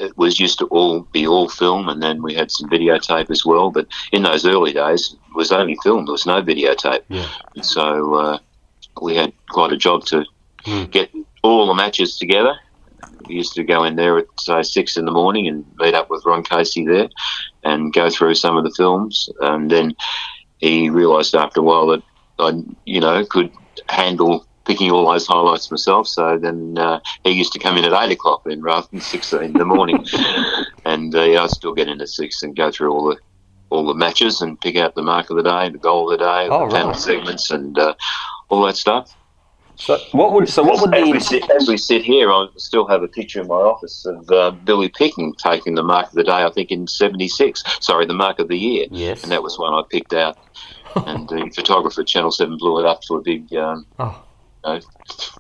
it 0.03 0.17
was 0.17 0.39
used 0.41 0.59
to 0.59 0.67
all 0.67 1.01
be 1.13 1.27
all 1.27 1.49
film, 1.49 1.89
and 1.89 2.03
then 2.03 2.23
we 2.23 2.35
had 2.35 2.51
some 2.51 2.69
videotape 2.71 3.31
as 3.31 3.45
well. 3.45 3.71
But 3.71 3.87
in 4.13 4.23
those 4.23 4.47
early 4.47 4.73
days, 4.73 5.15
it 5.15 5.37
was 5.37 5.53
only 5.53 5.77
film. 5.83 6.05
There 6.05 6.13
was 6.13 6.27
no 6.27 6.43
videotape. 6.43 7.03
Yeah. 7.09 7.29
So 7.63 8.15
uh, 8.15 8.39
we 9.03 9.17
had 9.17 9.33
quite 9.51 9.73
a 9.73 9.77
job 9.77 10.05
to 10.07 10.25
Hmm. 10.65 10.85
get 10.87 11.11
all 11.45 11.67
the 11.67 11.75
matches 11.75 12.19
together. 12.19 12.55
We 13.27 13.37
used 13.37 13.55
to 13.55 13.63
go 13.65 13.85
in 13.85 13.95
there 13.95 14.19
at 14.19 14.27
say 14.41 14.63
six 14.63 14.97
in 14.97 15.05
the 15.05 15.13
morning 15.13 15.47
and 15.47 15.65
meet 15.79 15.95
up 15.95 16.11
with 16.11 16.25
Ron 16.27 16.43
Casey 16.43 16.85
there 16.85 17.09
and 17.63 17.93
go 17.93 18.11
through 18.11 18.35
some 18.35 18.57
of 18.57 18.65
the 18.65 18.75
films. 18.77 19.29
And 19.41 19.71
then 19.71 19.95
he 20.59 20.91
realised 20.91 21.35
after 21.37 21.61
a 21.61 21.63
while 21.63 21.87
that 21.87 22.03
I, 22.41 22.61
you 22.85 23.01
know, 23.01 23.25
could 23.25 23.53
handle 23.89 24.45
picking 24.69 24.91
all 24.93 25.11
those 25.11 25.27
highlights 25.27 25.71
myself. 25.71 26.07
So 26.07 26.39
then 26.39 26.77
uh, 26.79 27.01
he 27.25 27.31
used 27.33 27.53
to 27.55 27.59
come 27.59 27.77
in 27.79 27.85
at 27.85 27.93
eight 28.05 28.13
o'clock 28.13 28.43
then 28.45 28.61
rather 28.63 28.87
than 28.93 29.01
six 29.01 29.33
in 29.33 29.55
the 29.55 29.65
morning. 29.65 30.07
and 30.85 31.13
uh, 31.15 31.23
yeah, 31.25 31.43
I'd 31.43 31.51
still 31.51 31.75
get 31.75 31.89
in 31.89 32.01
at 32.01 32.09
six 32.09 32.43
and 32.43 32.55
go 32.55 32.71
through 32.71 32.93
all 32.93 33.09
the 33.09 33.17
all 33.71 33.85
the 33.87 33.95
matches 33.95 34.41
and 34.41 34.59
pick 34.61 34.77
out 34.77 34.95
the 34.95 35.03
mark 35.03 35.29
of 35.29 35.37
the 35.37 35.43
day, 35.43 35.69
the 35.69 35.77
goal 35.79 36.11
of 36.11 36.19
the 36.19 36.25
day, 36.25 36.49
Oh, 36.51 36.69
the 36.69 36.75
panel 36.75 36.95
segments, 36.95 37.51
and 37.51 37.79
uh, 37.79 37.95
all 38.49 38.63
that 38.65 38.77
stuff. 38.77 39.15
So 39.77 39.99
what 40.13 40.33
would 40.33 40.49
so 40.49 40.63
what 40.63 40.81
would 40.81 40.95
as, 40.95 41.09
we 41.11 41.21
sit, 41.21 41.51
as 41.51 41.69
we 41.69 41.77
sit 41.77 42.05
here, 42.05 42.31
I 42.33 42.49
still 42.57 42.87
have 42.89 43.03
a 43.03 43.09
picture 43.09 43.41
in 43.41 43.47
my 43.47 43.55
office 43.55 44.05
of 44.07 44.31
uh, 44.31 44.51
Billy 44.51 44.89
Picken 44.89 45.37
taking 45.37 45.75
the 45.77 45.83
mark 45.83 46.09
of 46.09 46.13
the 46.15 46.25
day. 46.25 46.43
I 46.45 46.51
think 46.51 46.71
in 46.71 46.87
'76. 46.87 47.63
Sorry, 47.81 48.05
the 48.05 48.15
mark 48.15 48.39
of 48.39 48.49
the 48.49 48.59
year, 48.59 48.87
yes? 48.91 49.23
and 49.23 49.31
that 49.33 49.43
was 49.43 49.59
one 49.59 49.73
I 49.73 49.83
picked 49.91 50.13
out. 50.15 50.37
and 51.07 51.29
the 51.29 51.51
photographer 51.55 52.01
at 52.01 52.07
Channel 52.09 52.33
Seven 52.33 52.57
blew 52.59 52.81
it 52.81 52.87
up 52.87 53.03
to 53.03 53.15
a 53.17 53.23
big 53.23 53.55
um, 53.55 53.87
Oh. 53.99 54.25
Know, 54.65 54.81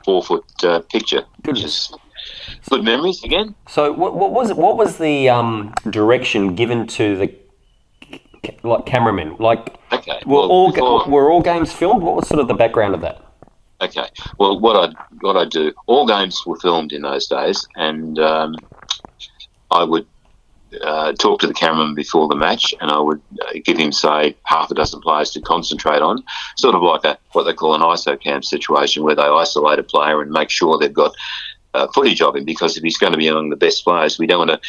four 0.05 0.23
foot 0.23 0.45
uh, 0.63 0.81
picture. 0.91 1.25
Goodness. 1.43 1.93
good 2.69 2.85
memories 2.85 3.23
again. 3.25 3.55
So 3.69 3.93
what, 3.93 4.15
what 4.15 4.33
was 4.33 4.53
what 4.55 4.77
was 4.77 4.99
the 4.99 5.29
um, 5.29 5.75
direction 5.91 6.55
given 6.55 6.87
to 6.89 7.17
the 7.17 7.35
like 8.63 8.87
cameramen? 8.87 9.37
Like 9.39 9.79
Okay. 9.93 10.21
were 10.27 10.41
well, 10.41 10.49
all 10.51 10.73
before- 10.73 11.09
were 11.09 11.31
all 11.31 11.43
games 11.43 11.73
filmed? 11.73 12.03
What 12.03 12.15
was 12.17 12.29
sort 12.29 12.41
of 12.41 12.49
the 12.49 12.55
background 12.55 12.95
of 12.95 13.01
that? 13.03 13.25
Okay. 13.81 14.09
Well, 14.39 14.59
what 14.59 14.77
I 14.77 14.93
what 15.21 15.37
I 15.37 15.45
do, 15.45 15.73
all 15.87 16.07
games 16.07 16.45
were 16.47 16.59
filmed 16.59 16.93
in 16.93 17.03
those 17.03 17.27
days, 17.29 17.67
and 17.77 18.19
um, 18.19 18.57
I 19.71 19.85
would 19.85 20.07
uh, 20.83 21.13
talk 21.15 21.41
to 21.41 21.47
the 21.47 21.55
cameraman 21.55 21.95
before 21.95 22.29
the 22.29 22.35
match, 22.37 22.75
and 22.81 22.91
I 22.91 22.99
would 22.99 23.21
uh, 23.47 23.53
give 23.65 23.79
him 23.79 23.93
say 23.93 24.37
half 24.45 24.71
a 24.71 24.75
dozen 24.75 25.01
players 25.01 25.31
to 25.33 25.41
concentrate 25.41 26.03
on, 26.03 26.23
sort 26.57 26.75
of 26.75 26.83
like 26.83 27.05
a 27.05 27.19
what 27.33 27.45
they 27.45 27.53
call 27.55 27.75
an 27.75 27.81
ISO 27.81 28.21
cam 28.21 28.43
situation, 28.43 29.03
where 29.03 29.15
they 29.15 29.23
isolate 29.23 29.79
a 29.79 29.83
player 29.83 30.21
and 30.23 30.31
make 30.31 30.51
sure 30.51 30.79
they've 30.79 30.93
got. 30.93 31.13
Uh, 31.75 31.87
footage 31.95 32.23
of 32.23 32.35
him 32.35 32.47
because 32.47 32.79
if 32.79 32.83
he's 32.83 32.97
going 32.97 33.13
to 33.13 33.19
be 33.19 33.29
among 33.29 33.51
the 33.51 33.57
best 33.57 33.85
players, 33.85 34.19
we 34.19 34.27
don't 34.27 34.49
want 34.49 34.51
to, 34.51 34.61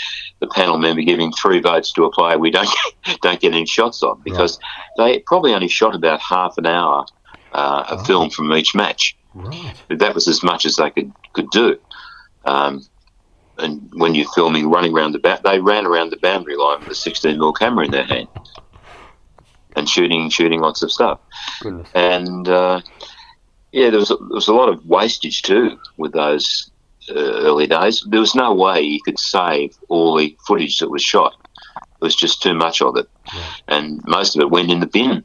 the 0.42 0.48
panel 0.48 0.78
member 0.78 1.02
giving 1.02 1.32
three 1.32 1.60
votes 1.62 1.94
to 1.94 2.04
a 2.04 2.12
player 2.12 2.38
we 2.38 2.52
don't 2.52 2.70
don't 3.22 3.40
get 3.40 3.54
any 3.54 3.66
shots 3.66 4.04
on 4.04 4.22
because 4.26 4.60
they 4.98 5.20
probably 5.20 5.54
only 5.54 5.70
shot 5.70 5.96
about 5.96 6.20
half 6.20 6.58
an 6.58 6.66
hour 6.66 7.06
uh, 7.54 7.86
of 7.88 8.06
film 8.06 8.30
from 8.30 8.52
each 8.52 8.76
match 8.76 9.16
Right. 9.34 9.74
that 9.90 10.14
was 10.14 10.28
as 10.28 10.44
much 10.44 10.66
as 10.66 10.76
they 10.76 10.90
could 10.90 11.12
could 11.32 11.50
do. 11.52 11.80
Um, 12.44 12.86
and 13.60 13.90
when 13.94 14.16
you're 14.16 14.30
filming, 14.36 14.70
running 14.70 14.94
around 14.96 15.12
the 15.14 15.20
ba- 15.20 15.42
they 15.44 15.60
ran 15.60 15.86
around 15.86 16.12
the 16.12 16.18
boundary 16.18 16.56
line 16.56 16.80
with 16.82 16.92
a 16.92 16.96
16 16.96 17.38
mm 17.38 17.54
camera 17.58 17.86
in 17.86 17.92
their 17.92 18.06
hand 18.06 18.28
and 19.76 19.88
shooting 19.90 20.30
shooting 20.30 20.62
lots 20.62 20.82
of 20.82 20.92
stuff. 20.92 21.20
Goodness. 21.62 21.88
And 21.94 22.48
uh, 22.50 22.82
yeah, 23.72 23.90
there 23.90 24.00
was 24.00 24.12
a, 24.12 24.16
there 24.16 24.28
was 24.32 24.48
a 24.48 24.54
lot 24.54 24.70
of 24.70 24.86
wastage 24.86 25.42
too 25.44 25.78
with 25.98 26.14
those 26.14 26.72
uh, 27.10 27.14
early 27.20 27.68
days. 27.68 28.04
There 28.10 28.20
was 28.20 28.36
no 28.36 28.54
way 28.54 28.82
you 28.82 29.00
could 29.04 29.20
save 29.20 29.76
all 29.90 30.18
the 30.18 30.36
footage 30.48 30.80
that 30.80 30.90
was 30.90 31.04
shot. 31.04 31.34
There 31.76 32.08
was 32.08 32.16
just 32.16 32.42
too 32.42 32.54
much 32.54 32.82
of 32.82 32.96
it, 32.98 33.08
and 33.68 34.02
most 34.08 34.36
of 34.36 34.42
it 34.42 34.50
went 34.50 34.72
in 34.72 34.80
the 34.80 34.88
bin. 34.88 35.24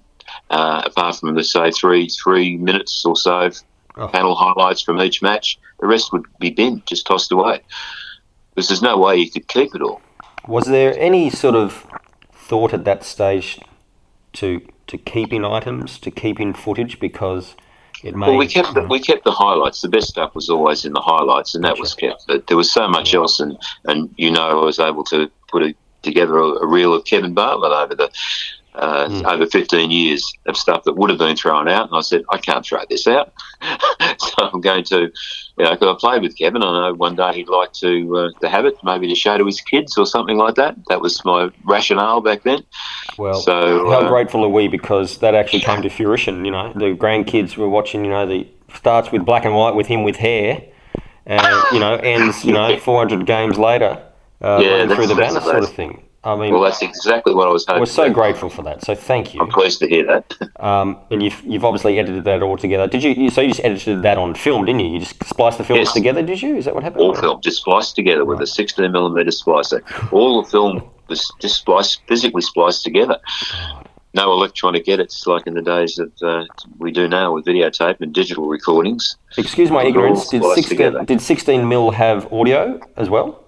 Uh, 0.51 0.83
apart 0.85 1.17
from 1.17 1.35
the 1.35 1.45
say 1.45 1.71
three 1.71 2.09
three 2.09 2.57
minutes 2.59 3.05
or 3.05 3.17
so 3.17 3.43
of 3.43 3.57
Oh. 3.97 4.09
panel 4.09 4.35
highlights 4.35 4.83
from 4.83 5.01
each 5.01 5.23
match, 5.23 5.57
the 5.79 5.87
rest 5.87 6.13
would 6.13 6.25
be 6.41 6.51
binned, 6.51 6.85
just 6.85 7.07
tossed 7.07 7.31
away. 7.31 7.61
Because 8.55 8.69
there's 8.69 8.83
no 8.83 8.97
way 8.97 9.17
you 9.17 9.31
could 9.31 9.49
keep 9.49 9.75
it 9.75 9.83
all. 9.83 10.01
Was 10.47 10.67
there 10.67 10.97
any 10.99 11.31
sort 11.31 11.55
of 11.55 11.87
thought 12.33 12.73
at 12.73 12.85
that 12.85 13.05
stage 13.05 13.59
to 14.35 14.61
to 14.87 14.99
keeping 14.99 15.45
items, 15.45 15.99
to 15.99 16.11
keeping 16.11 16.53
footage 16.53 17.01
because 17.01 17.57
it 18.03 18.15
may 18.15 18.29
Well, 18.29 18.37
we 18.37 18.47
kept 18.47 18.75
the, 18.75 18.83
hmm. 18.83 18.89
we 18.89 19.01
kept 19.01 19.25
the 19.25 19.33
highlights. 19.33 19.81
The 19.81 19.89
best 19.89 20.09
stuff 20.09 20.35
was 20.35 20.51
always 20.51 20.85
in 20.85 20.93
the 20.93 21.01
highlights, 21.01 21.55
and 21.55 21.65
that 21.65 21.79
was 21.79 21.95
kept. 21.95 22.27
But 22.27 22.47
there 22.47 22.57
was 22.57 22.71
so 22.71 22.87
much 22.87 23.15
else, 23.15 23.41
and 23.41 23.57
and 23.87 24.13
you 24.17 24.31
know, 24.31 24.61
I 24.61 24.65
was 24.65 24.79
able 24.79 25.05
to 25.05 25.31
put 25.49 25.63
a, 25.63 25.75
together 26.03 26.39
a, 26.39 26.49
a 26.65 26.67
reel 26.67 26.93
of 26.93 27.05
Kevin 27.07 27.33
Bartlett 27.33 27.73
over 27.73 27.95
the 27.95 28.11
uh, 28.75 29.23
over 29.27 29.47
15 29.47 29.91
years 29.91 30.33
of 30.47 30.57
stuff 30.57 30.83
that 30.85 30.95
would 30.95 31.11
have 31.11 31.19
been 31.19 31.37
thrown 31.37 31.69
out. 31.69 31.89
And 31.89 31.97
I 31.97 32.01
said, 32.01 32.25
I 32.31 32.39
can't 32.39 32.65
throw 32.67 32.81
this 32.91 33.07
out. 33.07 33.33
so 34.19 34.51
I'm 34.53 34.61
going 34.61 34.85
to, 34.85 35.11
you 35.57 35.65
know, 35.65 35.77
'cause 35.77 35.89
I 35.89 35.95
played 35.99 36.23
with 36.23 36.37
Kevin. 36.37 36.63
I 36.63 36.89
know 36.89 36.95
one 36.95 37.15
day 37.17 37.33
he'd 37.35 37.49
like 37.49 37.73
to, 37.75 38.17
uh, 38.17 38.31
to 38.41 38.49
have 38.49 38.65
it, 38.67 38.77
maybe 38.83 39.09
to 39.09 39.15
show 39.15 39.39
to 39.39 39.47
his 39.47 39.61
kids 39.61 39.97
or 39.97 40.07
something 40.07 40.37
like 40.37 40.57
that. 40.57 40.77
That 40.89 41.01
was 41.01 41.25
my 41.25 41.51
rationale 41.65 42.21
back 42.21 42.43
then. 42.43 42.65
Well, 43.19 43.35
So, 43.35 43.91
how 43.91 44.01
uh, 44.01 44.09
grateful 44.09 44.45
are 44.45 44.49
we 44.49 44.69
because 44.69 45.19
that 45.19 45.35
actually 45.35 45.61
came 45.61 45.83
to 45.83 45.89
fruition. 45.89 46.45
You 46.45 46.51
know, 46.51 46.73
the 46.75 46.95
grandkids 46.97 47.57
were 47.57 47.69
watching. 47.69 48.05
You 48.05 48.11
know, 48.11 48.27
the 48.27 48.47
starts 48.75 49.13
with 49.13 49.25
black 49.25 49.45
and 49.45 49.55
white 49.55 49.75
with 49.77 49.87
him 49.87 50.03
with 50.03 50.17
hair, 50.17 50.63
and 51.27 51.47
you 51.73 51.79
know 51.79 51.95
ends. 51.97 52.45
You 52.45 52.53
know, 52.53 52.77
400 52.81 53.25
games 53.25 53.57
later, 53.57 54.03
uh, 54.43 54.61
Yeah, 54.63 54.87
through 54.95 55.07
the 55.07 55.15
banner 55.15 55.41
sort 55.41 55.63
of 55.63 55.73
thing. 55.73 56.03
I 56.25 56.37
mean, 56.37 56.53
Well, 56.55 56.63
that's 56.63 56.81
exactly 56.81 57.35
what 57.35 57.47
I 57.49 57.51
was 57.51 57.67
hoping. 57.67 57.81
we're 57.81 57.87
so 57.87 58.05
for. 58.07 58.11
grateful 58.15 58.49
for 58.49 58.63
that. 58.63 58.83
So 58.85 58.95
thank 58.95 59.35
you. 59.35 59.41
I'm 59.41 59.49
pleased 59.49 59.79
to 59.81 59.89
hear 59.89 60.05
that. 60.07 60.35
Um, 60.59 60.99
and 61.11 61.23
you've 61.23 61.43
you've 61.45 61.65
obviously 61.65 61.99
edited 61.99 62.25
that 62.25 62.43
all 62.43 62.57
together. 62.57 62.87
Did 62.87 63.03
you? 63.03 63.11
you 63.11 63.31
so 63.31 63.41
you 63.43 63.49
just 63.49 63.61
edited 63.65 64.03
that 64.03 64.17
on 64.17 64.35
film, 64.35 64.65
didn't 64.65 64.81
you? 64.81 64.89
You 64.95 65.01
just 65.01 65.23
spliced 65.25 65.59
the 65.59 65.65
films 65.65 65.81
Yes. 65.81 65.93
together, 65.93 66.23
did 66.23 66.41
you? 66.41 66.57
Is 66.57 66.65
that 66.65 66.75
what 66.75 66.83
happened? 66.83 67.03
All 67.03 67.15
film 67.15 67.41
just 67.43 67.59
spliced 67.59 67.95
together 67.97 68.25
with 68.25 68.41
a 68.41 68.47
16 68.47 68.91
millimeter 68.91 69.31
splicer. 69.31 69.83
All 70.13 70.43
the 70.43 70.49
film 70.49 70.83
was 71.09 71.31
just 71.41 71.57
spliced, 71.57 72.01
physically 72.09 72.41
spliced 72.43 72.83
together. 72.85 73.19
No 74.15 74.33
electronic 74.33 74.89
edits 74.89 75.27
like 75.27 75.47
in 75.47 75.55
the 75.55 75.61
days 75.63 75.97
that 75.97 76.23
uh, 76.23 76.45
we 76.79 76.93
do 76.93 77.09
now 77.09 77.35
with 77.35 77.45
videotape 77.45 78.01
and 78.01 78.13
digital 78.15 78.47
recordings. 78.47 79.17
Excuse 79.37 79.71
my 79.73 79.83
ignorance. 79.85 80.29
Did 80.29 80.45
16, 80.45 80.65
together. 80.69 81.05
did 81.05 81.21
16 81.21 81.69
mil 81.69 81.91
have 81.91 82.33
audio 82.33 82.81
as 82.97 83.11
well? 83.11 83.44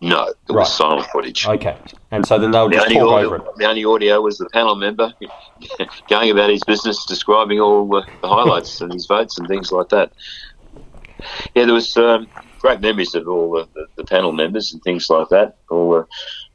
No, 0.00 0.28
it 0.28 0.36
Right. 0.48 0.60
was 0.60 0.76
silent 0.76 1.06
footage. 1.10 1.44
Okay, 1.46 1.76
and 2.10 2.24
so 2.26 2.38
then 2.38 2.50
they'll 2.52 2.68
The 2.68 2.76
just 2.76 2.88
talk 2.88 3.02
audio, 3.02 3.26
over 3.26 3.36
it. 3.36 3.42
the 3.56 3.64
only 3.66 3.84
audio 3.84 4.20
was 4.20 4.38
the 4.38 4.48
panel 4.52 4.76
member 4.76 5.12
going 6.08 6.30
about 6.30 6.50
his 6.50 6.62
business, 6.64 7.04
describing 7.06 7.60
all 7.60 7.88
the, 7.88 8.04
the 8.22 8.28
highlights 8.36 8.80
and 8.80 8.92
his 8.92 9.06
votes 9.06 9.38
and 9.38 9.48
things 9.48 9.72
like 9.72 9.88
that. 9.88 10.12
Yeah, 11.54 11.64
there 11.64 11.74
was 11.74 11.96
um, 11.96 12.28
great 12.60 12.80
memories 12.80 13.14
of 13.14 13.26
all 13.26 13.50
the, 13.52 13.66
the, 13.74 13.86
the 13.96 14.04
panel 14.04 14.32
members 14.32 14.72
and 14.72 14.80
things 14.84 15.10
like 15.10 15.28
that. 15.30 15.54
All 15.70 15.90
the, 15.90 16.06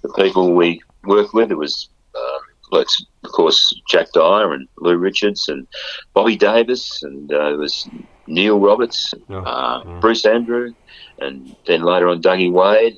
the 0.08 0.14
people 0.24 0.54
we 0.56 0.82
worked 1.04 1.34
with. 1.34 1.50
There 1.50 1.58
was, 1.58 1.90
um, 2.16 2.80
of 3.24 3.32
course, 3.32 3.74
Jack 3.90 4.08
Dyer 4.14 4.54
and 4.54 4.68
Lou 4.78 4.96
Richards 4.98 5.48
and 5.50 5.68
Bobby 6.14 6.38
Davis, 6.38 7.00
and 7.04 7.32
uh, 7.34 7.50
there 7.50 7.58
was 7.58 7.90
Neil 8.28 8.60
Roberts, 8.60 9.14
Oh, 9.30 9.40
uh, 9.40 9.84
yeah. 9.86 10.00
Bruce 10.00 10.26
Andrew, 10.26 10.72
and 11.20 11.56
then 11.68 11.82
later 11.84 12.08
on 12.08 12.22
Dougie 12.22 12.52
Wade, 12.52 12.96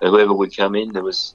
whoever 0.00 0.32
would 0.32 0.56
come 0.56 0.74
in. 0.74 0.92
There 0.92 1.02
was 1.02 1.34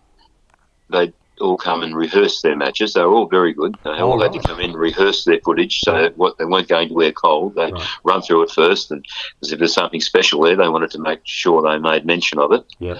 they'd 0.90 1.14
all 1.42 1.58
come 1.58 1.84
and 1.84 1.96
rehearse 1.96 2.42
their 2.42 2.56
matches. 2.56 2.94
They 2.94 3.02
were 3.02 3.12
all 3.14 3.28
very 3.28 3.54
good. 3.54 3.76
They 3.84 3.90
all 4.00 4.14
Oh, 4.14 4.24
had 4.24 4.32
to 4.34 4.40
come 4.48 4.60
in 4.62 4.70
and 4.70 4.80
rehearse 4.80 5.26
their 5.26 5.40
footage. 5.44 5.82
So 5.82 6.10
what 6.16 6.38
they 6.38 6.46
weren't 6.46 6.68
going 6.70 6.88
to 6.90 6.94
wear 6.94 7.12
cold. 7.12 7.56
They 7.56 7.72
Right. 7.72 7.88
run 8.06 8.22
through 8.22 8.44
it 8.44 8.52
first, 8.52 8.92
and 8.92 9.06
because 9.40 9.52
if 9.52 9.60
there's 9.60 9.74
something 9.74 10.00
special 10.02 10.42
there, 10.42 10.56
they 10.56 10.70
wanted 10.70 10.92
to 10.92 11.00
make 11.00 11.20
sure 11.26 11.62
they 11.62 11.78
made 11.78 12.06
mention 12.06 12.40
of 12.40 12.52
it. 12.54 12.64
Yeah. 12.80 13.00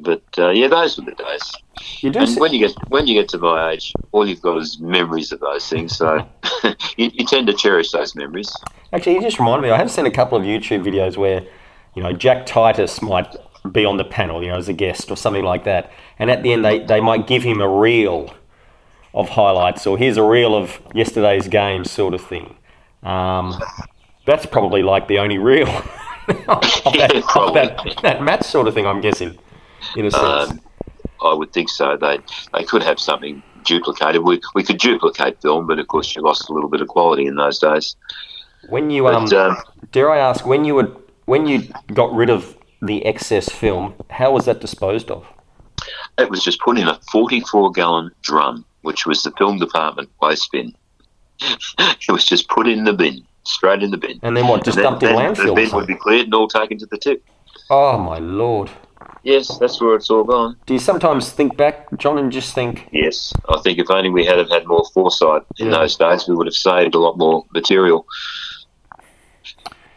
But 0.00 0.22
uh, 0.36 0.50
yeah, 0.50 0.66
those 0.68 0.98
were 0.98 1.04
the 1.04 1.12
days. 1.12 1.52
You 2.00 2.10
do. 2.10 2.18
And 2.18 2.28
se- 2.28 2.40
when 2.40 2.52
you 2.52 2.58
get 2.58 2.76
when 2.88 3.06
you 3.06 3.14
get 3.14 3.28
to 3.30 3.38
my 3.38 3.70
age, 3.70 3.94
all 4.12 4.28
you've 4.28 4.42
got 4.42 4.58
is 4.58 4.78
memories 4.80 5.30
of 5.32 5.40
those 5.40 5.66
things. 5.68 5.96
So 5.96 6.26
you, 6.96 7.10
you 7.14 7.24
tend 7.24 7.46
to 7.46 7.54
cherish 7.54 7.92
those 7.92 8.14
memories. 8.16 8.52
Actually, 8.92 9.14
you 9.14 9.22
just 9.22 9.38
reminded 9.38 9.62
me. 9.62 9.70
I 9.70 9.78
have 9.78 9.90
seen 9.90 10.04
a 10.04 10.10
couple 10.10 10.36
of 10.36 10.44
YouTube 10.44 10.84
videos 10.84 11.16
where, 11.16 11.46
you 11.94 12.02
know, 12.02 12.12
Jack 12.12 12.44
Titus 12.44 13.00
might 13.02 13.34
be 13.70 13.84
on 13.84 13.96
the 13.96 14.04
panel, 14.04 14.42
you 14.42 14.50
know, 14.50 14.56
as 14.56 14.68
a 14.68 14.72
guest 14.72 15.10
or 15.10 15.16
something 15.16 15.44
like 15.44 15.64
that, 15.64 15.90
and 16.18 16.30
at 16.30 16.42
the 16.42 16.52
end 16.52 16.64
they, 16.64 16.80
they 16.80 17.00
might 17.00 17.26
give 17.26 17.42
him 17.42 17.60
a 17.60 17.68
reel 17.68 18.34
of 19.14 19.30
highlights 19.30 19.86
or 19.86 19.96
here's 19.96 20.16
a 20.16 20.22
reel 20.22 20.54
of 20.54 20.80
yesterday's 20.92 21.48
game, 21.48 21.84
sort 21.84 22.14
of 22.14 22.20
thing. 22.20 22.56
Um, 23.02 23.60
that's 24.26 24.46
probably 24.46 24.82
like 24.82 25.08
the 25.08 25.18
only 25.18 25.38
reel 25.38 25.68
of, 26.28 26.34
that, 26.48 27.22
of 27.36 27.54
that, 27.54 27.98
that 28.02 28.22
match 28.22 28.44
sort 28.44 28.66
of 28.68 28.74
thing. 28.74 28.86
I'm 28.86 29.00
guessing, 29.00 29.38
in 29.96 30.06
a 30.06 30.10
sense. 30.10 30.50
Um, 30.50 30.60
I 31.22 31.32
would 31.32 31.52
think 31.52 31.68
so. 31.68 31.96
They 31.96 32.18
they 32.52 32.64
could 32.64 32.82
have 32.82 32.98
something 32.98 33.42
duplicated. 33.64 34.22
We 34.22 34.40
we 34.54 34.62
could 34.62 34.78
duplicate 34.78 35.40
film, 35.40 35.66
but 35.66 35.78
of 35.78 35.88
course 35.88 36.14
you 36.14 36.22
lost 36.22 36.48
a 36.48 36.52
little 36.52 36.68
bit 36.68 36.80
of 36.80 36.88
quality 36.88 37.26
in 37.26 37.36
those 37.36 37.58
days. 37.58 37.96
when 38.68 38.90
you 38.90 39.08
um, 39.08 39.24
But 39.28 39.34
um, 39.34 39.56
dare 39.92 40.10
I 40.10 40.18
ask, 40.18 40.44
when 40.44 40.64
you 40.64 40.74
would 40.74 40.94
when 41.26 41.46
you 41.46 41.68
got 41.92 42.14
rid 42.14 42.30
of 42.30 42.56
the 42.84 43.04
excess 43.06 43.48
film, 43.48 43.94
how 44.10 44.32
was 44.32 44.44
that 44.46 44.60
disposed 44.60 45.10
of? 45.10 45.26
it 46.16 46.30
was 46.30 46.42
just 46.44 46.60
put 46.60 46.78
in 46.78 46.86
a 46.88 46.98
44 47.10 47.72
gallon 47.72 48.10
drum, 48.22 48.64
which 48.82 49.04
was 49.06 49.22
the 49.22 49.32
film 49.32 49.58
department 49.58 50.08
waste 50.22 50.50
bin. 50.52 50.72
it 51.78 52.10
was 52.10 52.24
just 52.24 52.48
put 52.48 52.68
in 52.68 52.84
the 52.84 52.92
bin, 52.92 53.24
straight 53.42 53.82
in 53.82 53.90
the 53.90 53.96
bin. 53.96 54.20
And 54.22 54.36
then 54.36 54.46
what? 54.46 54.64
Just 54.64 54.78
dumped 54.78 55.02
in 55.02 55.10
landfill? 55.10 55.46
The 55.48 55.54
bin 55.54 55.70
would 55.74 55.86
be 55.88 55.96
cleared 55.96 56.26
and 56.26 56.34
all 56.34 56.48
taken 56.48 56.78
to 56.78 56.86
the 56.86 56.98
tip. 56.98 57.24
Oh 57.68 57.98
my 57.98 58.18
lord! 58.18 58.70
Yes, 59.24 59.58
that's 59.58 59.80
where 59.80 59.96
it's 59.96 60.10
all 60.10 60.22
gone. 60.24 60.56
Do 60.66 60.74
you 60.74 60.78
sometimes 60.80 61.30
think 61.30 61.56
back, 61.56 61.88
John, 61.98 62.18
and 62.18 62.30
just 62.30 62.54
think, 62.54 62.88
Yes, 62.92 63.32
I 63.48 63.58
think 63.62 63.78
if 63.78 63.90
only 63.90 64.10
we 64.10 64.24
had 64.24 64.38
have 64.38 64.50
had 64.50 64.66
more 64.66 64.84
foresight 64.94 65.42
in 65.58 65.66
Yeah. 65.66 65.78
those 65.78 65.96
days, 65.96 66.28
we 66.28 66.34
would 66.36 66.46
have 66.46 66.54
saved 66.54 66.94
a 66.94 66.98
lot 66.98 67.18
more 67.18 67.44
material. 67.52 68.06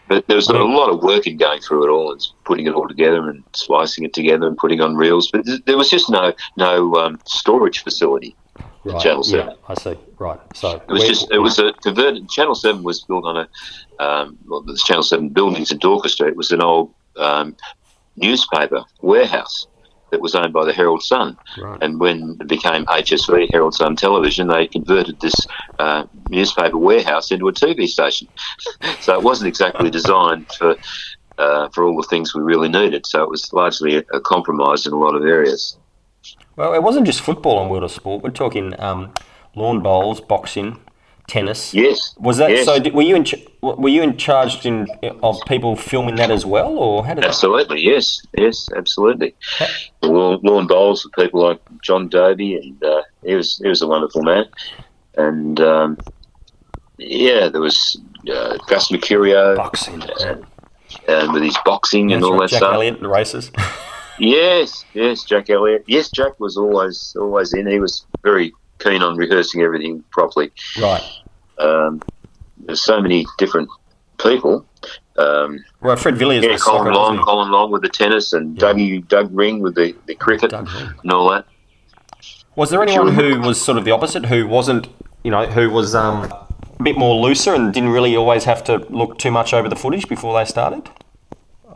But 0.07 0.27
there 0.27 0.35
was 0.35 0.47
a 0.47 0.53
lot 0.53 0.89
of 0.89 1.03
work 1.03 1.27
in 1.27 1.37
going 1.37 1.61
through 1.61 1.85
it 1.85 1.89
all 1.89 2.11
and 2.11 2.21
putting 2.45 2.67
it 2.67 2.73
all 2.73 2.87
together 2.87 3.29
and 3.29 3.43
splicing 3.53 4.05
it 4.05 4.13
together 4.13 4.47
and 4.47 4.57
putting 4.57 4.81
on 4.81 4.95
reels. 4.95 5.29
But 5.31 5.45
there 5.65 5.77
was 5.77 5.89
just 5.89 6.09
no 6.09 6.33
no 6.55 6.95
um, 6.95 7.19
storage 7.25 7.83
facility. 7.83 8.35
right? 8.85 9.01
Channel 9.01 9.23
yeah, 9.25 9.31
Seven. 9.31 9.55
I 9.67 9.73
see. 9.75 9.97
Right. 10.17 10.39
So 10.55 10.81
It 10.87 10.91
was 10.91 11.03
just 11.05 11.31
it 11.31 11.39
was 11.39 11.59
a 11.59 11.73
converted. 11.83 12.29
Channel 12.29 12.55
Seven 12.55 12.83
was 12.83 13.03
built 13.03 13.25
on 13.25 13.37
a 13.37 14.03
um, 14.03 14.37
well, 14.47 14.61
the 14.61 14.77
Channel 14.85 15.03
Seven 15.03 15.29
buildings 15.29 15.71
in 15.71 15.79
Dorcas 15.79 16.13
Street 16.13 16.35
was 16.35 16.51
an 16.51 16.61
old 16.61 16.93
um, 17.17 17.55
newspaper 18.15 18.83
warehouse 19.01 19.67
that 20.11 20.21
was 20.21 20.35
owned 20.35 20.53
by 20.53 20.65
the 20.65 20.73
Herald 20.73 21.03
Sun. 21.03 21.37
right. 21.57 21.81
And 21.81 21.99
when 21.99 22.37
it 22.39 22.47
became 22.47 22.85
HSV, 22.85 23.49
Herald 23.51 23.73
Sun 23.73 23.95
Television, 23.97 24.47
they 24.47 24.67
converted 24.67 25.19
this 25.19 25.35
uh, 25.79 26.05
newspaper 26.29 26.77
warehouse 26.77 27.31
into 27.31 27.47
a 27.47 27.53
TV 27.53 27.87
station. 27.87 28.27
so 29.01 29.13
it 29.15 29.23
wasn't 29.23 29.47
exactly 29.47 29.89
designed 29.89 30.51
for 30.53 30.75
uh, 31.37 31.69
for 31.69 31.83
all 31.83 31.95
the 31.95 32.07
things 32.07 32.33
we 32.33 32.41
really 32.41 32.69
needed. 32.69 33.05
So 33.05 33.21
it 33.21 33.29
was 33.29 33.53
largely 33.53 33.97
a, 33.97 34.03
a 34.11 34.19
compromise 34.19 34.87
in 34.87 34.93
a 34.93 34.97
lot 34.97 35.15
of 35.15 35.23
areas. 35.23 35.77
Well, 36.55 36.73
it 36.73 36.81
wasn't 36.81 37.05
just 37.05 37.21
football 37.21 37.61
and 37.61 37.69
World 37.69 37.83
of 37.83 37.91
Sport. 37.91 38.23
We're 38.23 38.31
talking 38.31 38.73
um, 38.79 39.13
lawn 39.55 39.81
bowls, 39.81 40.19
boxing, 40.19 40.79
tennis. 41.27 41.73
Yes. 41.73 42.15
Was 42.17 42.37
that 42.37 42.49
yes. 42.49 42.65
so? 42.65 42.79
Did, 42.79 42.93
were 42.93 43.01
you 43.01 43.15
in? 43.15 43.25
ch- 43.25 43.45
Were 43.61 43.89
you 43.89 44.01
in 44.01 44.17
charged 44.17 44.65
in 44.65 44.87
of 45.21 45.37
people 45.45 45.75
filming 45.75 46.15
that 46.15 46.31
as 46.31 46.45
well, 46.45 46.77
or 46.77 47.05
how 47.05 47.13
did 47.13 47.23
that? 47.23 47.29
Absolutely, 47.29 47.81
yes, 47.81 48.21
yes, 48.37 48.69
absolutely. 48.75 49.35
The 50.01 50.07
lawn, 50.07 50.39
lawn 50.43 50.67
bowls 50.67 51.03
with 51.03 51.13
people 51.13 51.43
like 51.43 51.59
John 51.81 52.07
Doby, 52.07 52.55
and 52.55 52.83
uh, 52.83 53.01
he 53.23 53.35
was 53.35 53.57
he 53.57 53.67
was 53.67 53.81
a 53.81 53.87
wonderful 53.87 54.23
man. 54.23 54.45
And 55.17 55.59
um, 55.59 55.97
yeah, 56.97 57.49
there 57.49 57.61
was 57.61 57.99
uh, 58.31 58.57
Gus 58.67 58.89
Mercurio 58.91 59.55
Boxing. 59.55 60.01
and, 60.21 60.45
and 61.07 61.33
with 61.33 61.43
his 61.43 61.57
boxing 61.65 62.13
and 62.13 62.23
all 62.23 62.31
right, 62.33 62.41
that 62.41 62.49
Jack 62.51 62.57
stuff. 62.59 62.73
Elliott, 62.73 63.01
the 63.01 63.09
races. 63.09 63.51
Yes, 64.19 64.85
yes, 64.93 65.23
Jack 65.23 65.49
Elliott. 65.49 65.83
Yes, 65.87 66.09
Jack 66.09 66.39
was 66.39 66.57
always 66.57 67.15
always 67.19 67.53
in. 67.53 67.67
He 67.67 67.79
was 67.79 68.05
very 68.23 68.53
keen 68.79 69.01
on 69.01 69.17
rehearsing 69.17 69.61
everything 69.61 70.03
properly. 70.11 70.51
right. 70.81 71.03
Um, 71.57 72.01
there's 72.57 72.83
so 72.83 73.01
many 73.01 73.25
different 73.37 73.69
people. 74.19 74.65
Um, 75.17 75.63
Well, 75.81 75.95
Fred 75.95 76.17
Villiers 76.17 76.43
yeah, 76.43 76.57
Colin 76.57 76.93
Long. 76.93 77.17
Colin 77.19 77.51
Long 77.51 77.71
with 77.71 77.81
the 77.81 77.89
tennis, 77.89 78.33
and 78.33 78.55
Yeah. 78.55 78.73
Doug 78.73 79.07
Doug 79.07 79.29
Ring 79.35 79.59
with 79.59 79.75
the, 79.75 79.95
the 80.05 80.15
cricket 80.15 80.53
and 80.53 81.11
all 81.11 81.29
that. 81.31 81.45
Was 82.55 82.69
there 82.71 82.81
anyone 82.81 83.13
who 83.13 83.39
was 83.39 83.61
sort 83.61 83.77
of 83.77 83.85
the 83.85 83.91
opposite, 83.91 84.25
who 84.25 84.47
wasn't, 84.47 84.87
you 85.23 85.31
know, 85.31 85.45
who 85.45 85.69
was 85.69 85.93
um, 85.95 86.23
a 86.79 86.83
bit 86.83 86.97
more 86.97 87.15
looser 87.15 87.53
and 87.53 87.73
didn't 87.73 87.89
really 87.89 88.15
always 88.15 88.45
have 88.45 88.63
to 88.65 88.77
look 88.89 89.17
too 89.19 89.31
much 89.31 89.53
over 89.53 89.69
the 89.69 89.75
footage 89.75 90.07
before 90.09 90.37
they 90.37 90.45
started? 90.45 90.89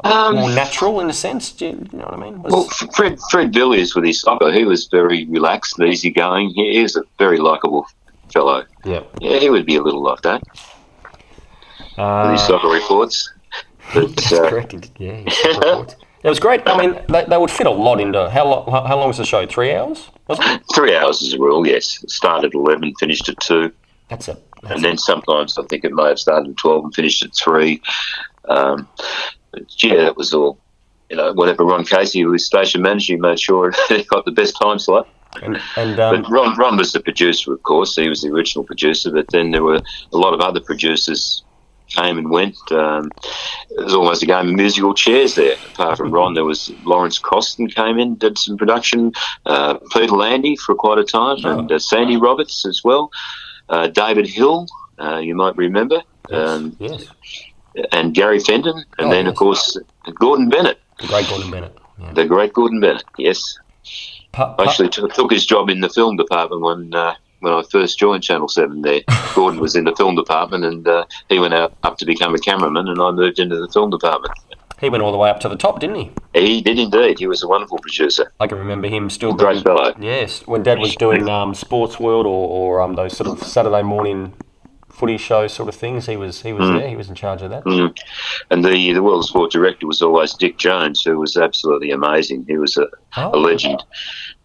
Um, 0.04 0.36
More 0.36 0.50
natural 0.52 1.00
in 1.02 1.10
a 1.10 1.14
sense, 1.14 1.52
do 1.52 1.66
you, 1.66 1.88
you 1.92 1.98
know 2.00 2.06
what 2.06 2.14
I 2.14 2.18
mean? 2.18 2.42
Was- 2.42 2.54
well, 2.54 2.64
Fred 2.96 3.20
Fred 3.30 3.54
Villiers 3.54 3.94
with 3.94 4.06
his 4.06 4.22
soccer, 4.22 4.52
he 4.52 4.64
was 4.66 4.88
very 4.88 5.26
relaxed 5.26 5.78
and 5.80 5.88
easygoing. 5.90 6.50
He, 6.52 6.74
he 6.74 6.82
was 6.82 6.96
a 6.96 7.04
very 7.20 7.38
likable 7.38 7.86
fellow. 8.34 8.64
yeah. 8.86 9.04
Yeah, 9.20 9.38
he 9.38 9.50
would 9.50 9.66
be 9.66 9.76
a 9.76 9.82
little 9.82 10.02
like 10.02 10.22
that 10.22 10.42
with 10.44 12.00
Uh, 12.00 12.32
his 12.32 12.42
soccer 12.42 12.70
reports. 12.70 13.32
But 13.94 14.08
that's 14.16 14.32
uh, 14.32 14.50
correct. 14.50 14.92
Yeah, 14.98 15.24
reports. 15.48 15.96
It 16.24 16.30
was 16.30 16.40
great. 16.40 16.62
I 16.68 16.78
mean, 16.78 17.00
they, 17.10 17.26
they 17.26 17.38
would 17.38 17.52
fit 17.52 17.68
a 17.68 17.72
lot 17.72 18.00
into 18.00 18.30
how 18.30 18.46
long? 18.48 18.72
How, 18.88 18.98
long 18.98 19.08
was 19.08 19.18
the 19.18 19.26
show? 19.26 19.46
Three 19.46 19.74
hours? 19.76 20.08
Was 20.28 20.40
it? 20.40 20.62
three 20.76 20.96
hours 20.96 21.22
is 21.22 21.34
a 21.34 21.40
rule. 21.40 21.68
Yes, 21.68 22.04
started 22.08 22.48
at 22.48 22.54
eleven, 22.54 22.94
finished 23.00 23.28
at 23.28 23.40
two. 23.40 23.72
That's. 24.08 24.28
That's 24.28 24.76
and 24.76 24.84
then 24.84 24.98
sometimes 24.98 25.58
I 25.58 25.64
think 25.64 25.84
it 25.84 25.92
may 25.92 26.10
have 26.10 26.20
started 26.20 26.52
at 26.52 26.58
12 26.58 26.84
and 26.84 26.94
finished 26.94 27.24
at 27.24 27.36
3. 27.36 27.82
Um, 28.48 28.88
yeah, 29.80 29.96
that 29.96 30.18
was 30.18 30.34
all. 30.34 30.58
You 31.10 31.18
know, 31.18 31.34
whatever 31.34 31.66
Ron 31.66 31.84
Casey, 31.84 32.22
who 32.22 32.30
was 32.30 32.46
station 32.46 32.82
manager, 32.82 33.14
he 33.16 33.20
made 33.20 33.38
sure 33.38 33.74
he 33.90 34.04
got 34.04 34.24
the 34.24 34.32
best 34.32 34.58
time 34.62 34.80
slot. 34.80 35.10
And, 35.44 35.60
and 35.76 36.00
um, 36.00 36.22
But 36.22 36.32
Ron, 36.32 36.58
Ron 36.58 36.78
was 36.78 36.94
the 36.94 37.02
producer, 37.02 37.52
of 37.54 37.62
course. 37.64 37.96
He 37.98 38.08
was 38.08 38.22
the 38.22 38.30
original 38.30 38.64
producer. 38.64 39.12
But 39.12 39.28
then 39.30 39.52
there 39.52 39.62
were 39.64 39.82
a 40.14 40.18
lot 40.18 40.34
of 40.34 40.40
other 40.40 40.62
producers 40.62 41.44
came 41.90 42.18
and 42.18 42.30
went. 42.30 42.56
Um, 42.72 43.12
it 43.72 43.84
was 43.84 43.94
almost 43.94 44.24
a 44.24 44.26
game 44.26 44.48
of 44.50 44.56
musical 44.56 44.94
chairs 44.94 45.36
there. 45.36 45.58
Apart 45.74 45.98
from 45.98 46.12
Ron, 46.12 46.34
there 46.34 46.46
was 46.46 46.72
Lawrence 46.86 47.20
Costin 47.20 47.68
came 47.68 48.00
in, 48.00 48.16
did 48.16 48.38
some 48.38 48.56
production. 48.58 49.12
Uh, 49.46 49.80
Peter 49.92 50.16
Landy 50.16 50.56
for 50.56 50.76
quite 50.76 50.98
a 50.98 51.04
time, 51.04 51.38
Oh. 51.44 51.60
and 51.60 51.70
uh, 51.72 51.78
Sandy 51.80 52.16
Roberts 52.16 52.66
as 52.66 52.82
well. 52.86 53.12
Uh, 53.68 53.88
David 53.88 54.28
Hill, 54.28 54.68
uh, 54.98 55.18
you 55.18 55.36
might 55.36 55.58
remember, 55.58 56.02
um, 56.32 56.74
yes, 56.80 57.04
and 57.92 58.14
Gary 58.14 58.40
Fenton, 58.40 58.84
and 58.98 59.08
Oh, 59.08 59.10
then 59.12 59.26
yes. 59.26 59.32
of 59.32 59.38
course 59.38 59.78
Gordon 60.20 60.50
Bennett, 60.50 60.80
the 61.00 61.08
great 61.08 61.28
Gordon 61.30 61.52
Bennett. 61.52 61.78
Yeah. 62.00 62.14
the 62.14 62.26
great 62.26 62.54
Gordon 62.54 62.80
Bennett. 62.80 63.04
Yes, 63.18 63.58
Pa- 64.32 64.54
pa- 64.54 64.64
actually 64.64 64.90
took, 64.90 65.14
took 65.14 65.32
his 65.32 65.46
job 65.46 65.70
in 65.70 65.82
the 65.82 65.90
film 65.90 66.18
department 66.18 66.62
when 66.62 66.94
uh, 66.94 67.16
when 67.42 67.54
I 67.54 67.64
first 67.72 67.98
joined 68.00 68.24
Channel 68.24 68.48
Seven. 68.48 68.82
There, 68.82 69.02
Gordon 69.36 69.60
was 69.60 69.76
in 69.76 69.84
the 69.86 69.96
film 69.96 70.16
department, 70.16 70.64
and 70.66 70.88
uh, 70.88 71.06
he 71.30 71.40
went 71.40 71.54
out 71.54 71.74
up 71.84 71.98
to 72.00 72.06
become 72.06 72.34
a 72.36 72.40
cameraman, 72.40 72.88
and 72.88 73.00
I 73.02 73.12
moved 73.12 73.40
into 73.40 73.56
the 73.60 73.68
film 73.70 73.90
department. 73.90 74.34
he 74.80 74.90
went 74.90 75.04
all 75.04 75.12
the 75.12 75.18
way 75.18 75.30
up 75.30 75.40
to 75.42 75.50
the 75.50 75.56
top, 75.56 75.80
didn't 75.80 75.96
he? 75.98 76.12
He 76.34 76.62
did 76.62 76.80
indeed. 76.80 77.20
He 77.20 77.28
was 77.28 77.44
a 77.44 77.48
wonderful 77.48 77.78
producer, 77.80 78.32
I 78.40 78.48
can 78.48 78.58
remember 78.58 78.88
him 78.88 79.10
still 79.10 79.34
great 79.34 79.64
fellow. 79.64 79.94
Yes, 80.00 80.46
when 80.48 80.64
Dad 80.64 80.80
was 80.80 80.96
doing 80.96 81.28
um, 81.30 81.54
Sports 81.54 82.00
World 82.00 82.26
or, 82.26 82.48
or 82.48 82.82
um, 82.82 82.96
those 82.96 83.16
sort 83.18 83.30
of 83.30 83.44
Saturday 83.48 83.84
morning 83.84 84.34
footy 84.92 85.18
show 85.18 85.48
sort 85.48 85.70
of 85.70 85.76
things, 85.76 86.06
he 86.06 86.18
was 86.18 86.42
he 86.42 86.54
was 86.54 86.68
there. 86.68 86.88
He 86.88 86.96
was 86.96 87.10
in 87.10 87.16
charge 87.16 87.42
of 87.42 87.50
that. 87.50 87.64
Mm. 87.64 87.98
And 88.50 88.64
the 88.64 88.94
the 88.94 89.04
World 89.04 89.26
Sport 89.26 89.52
director 89.52 89.88
was 89.88 90.02
always 90.02 90.34
Dick 90.34 90.58
Jones, 90.58 91.02
who 91.04 91.18
was 91.20 91.38
absolutely 91.38 91.92
amazing. 91.92 92.46
He 92.48 92.58
was 92.58 92.78
a, 92.78 92.84
a 93.18 93.32
Oh, 93.32 93.40
legend, 93.40 93.84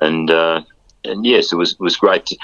and 0.01 0.31
uh, 0.31 0.63
and 1.05 1.25
yes, 1.25 1.53
it 1.53 1.57
was 1.57 1.73
it 1.73 1.81
was 1.81 1.97
great. 1.97 2.27
To, 2.27 2.37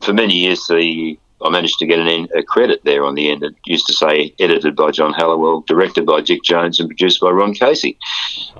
for 0.00 0.12
many 0.12 0.34
years, 0.34 0.66
the 0.68 1.18
I 1.44 1.50
managed 1.50 1.78
to 1.80 1.86
get 1.86 1.98
an 1.98 2.28
a 2.36 2.42
credit 2.42 2.82
there 2.84 3.04
on 3.04 3.14
the 3.14 3.30
end. 3.30 3.42
It 3.42 3.54
used 3.66 3.86
to 3.86 3.92
say 3.92 4.34
edited 4.38 4.76
by 4.76 4.90
John 4.90 5.12
Halliwell, 5.12 5.62
directed 5.62 6.06
by 6.06 6.20
Dick 6.20 6.42
Jones, 6.42 6.78
and 6.78 6.88
produced 6.88 7.20
by 7.20 7.30
Ron 7.30 7.54
Casey. 7.54 7.98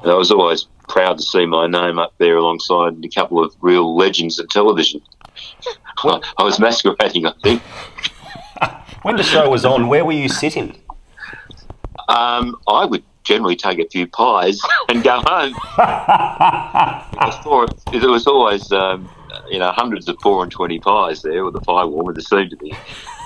And 0.03 0.11
I 0.11 0.15
was 0.15 0.31
always 0.31 0.67
proud 0.89 1.17
to 1.19 1.23
see 1.23 1.47
my 1.47 1.67
name 1.67 1.99
up 1.99 2.13
there 2.19 2.37
alongside 2.37 3.03
a 3.05 3.09
couple 3.09 3.43
of 3.43 3.55
real 3.61 3.97
legends 3.97 4.39
of 4.39 4.49
television. 4.49 5.01
I, 6.05 6.21
I 6.39 6.43
was 6.43 6.59
masquerading, 6.59 7.27
I 7.27 7.33
think. 7.43 7.63
When 9.03 9.17
the 9.17 9.23
show 9.23 9.49
was 9.51 9.65
on, 9.65 9.89
where 9.89 10.05
were 10.05 10.13
you 10.13 10.29
sitting? 10.29 10.77
Um, 12.09 12.57
I 12.69 12.85
would 12.85 13.05
generally 13.25 13.57
take 13.57 13.79
a 13.79 13.89
few 13.89 14.07
pies 14.09 14.61
and 14.89 15.03
go 15.03 15.23
home. 15.27 15.55
There 17.93 18.11
was 18.11 18.27
always, 18.27 18.71
um, 18.73 19.09
you 19.51 19.59
know, 19.59 19.71
hundreds 19.73 20.09
of 20.09 20.17
four 20.23 20.43
and 20.43 20.51
twenty 20.51 20.79
pies 20.81 21.23
there 21.23 21.45
with 21.45 21.55
the 21.55 21.61
pie 21.61 21.85
warmer. 21.85 22.13
There 22.13 22.21
seemed 22.23 22.51
to 22.51 22.57
be. 22.57 22.73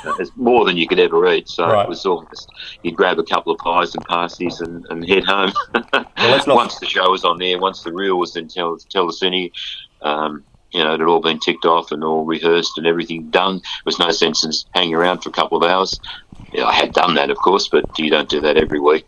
Uh, 0.04 0.12
It's 0.18 0.30
more 0.36 0.64
than 0.64 0.76
you 0.76 0.86
could 0.86 0.98
ever 1.00 1.26
eat, 1.32 1.48
so 1.48 1.66
Right. 1.66 1.82
it 1.84 1.88
was 1.88 2.04
almost 2.04 2.48
you'd 2.82 2.94
grab 2.96 3.18
a 3.18 3.24
couple 3.24 3.52
of 3.52 3.58
pies 3.58 3.94
and 3.94 4.04
pasties 4.04 4.60
and, 4.60 4.84
and 4.90 5.08
head 5.08 5.24
home. 5.24 5.52
let's 6.18 6.46
not- 6.46 6.56
once 6.64 6.78
the 6.78 6.86
show 6.86 7.10
was 7.10 7.24
on 7.24 7.38
there, 7.38 7.58
once 7.58 7.82
the 7.82 7.92
reel 7.92 8.18
was 8.18 8.36
in 8.36 8.48
tel- 8.48 8.78
Telecine, 8.94 9.50
um, 10.02 10.44
you 10.72 10.82
know, 10.82 10.94
it 10.94 11.00
had 11.00 11.08
all 11.08 11.20
been 11.20 11.38
ticked 11.38 11.64
off 11.64 11.92
and 11.92 12.02
all 12.04 12.24
rehearsed 12.24 12.76
and 12.76 12.86
everything 12.86 13.30
done. 13.30 13.56
There 13.56 13.82
was 13.84 13.98
no 13.98 14.10
sense 14.10 14.44
in 14.44 14.52
hanging 14.74 14.94
around 14.94 15.20
for 15.20 15.30
a 15.30 15.32
couple 15.32 15.56
of 15.56 15.68
hours. 15.68 15.98
I 16.56 16.72
had 16.72 16.92
done 16.92 17.14
that, 17.14 17.30
of 17.30 17.38
course, 17.38 17.68
but 17.68 17.84
you 17.98 18.10
don't 18.10 18.28
do 18.28 18.40
that 18.40 18.56
every 18.56 18.80
week. 18.80 19.04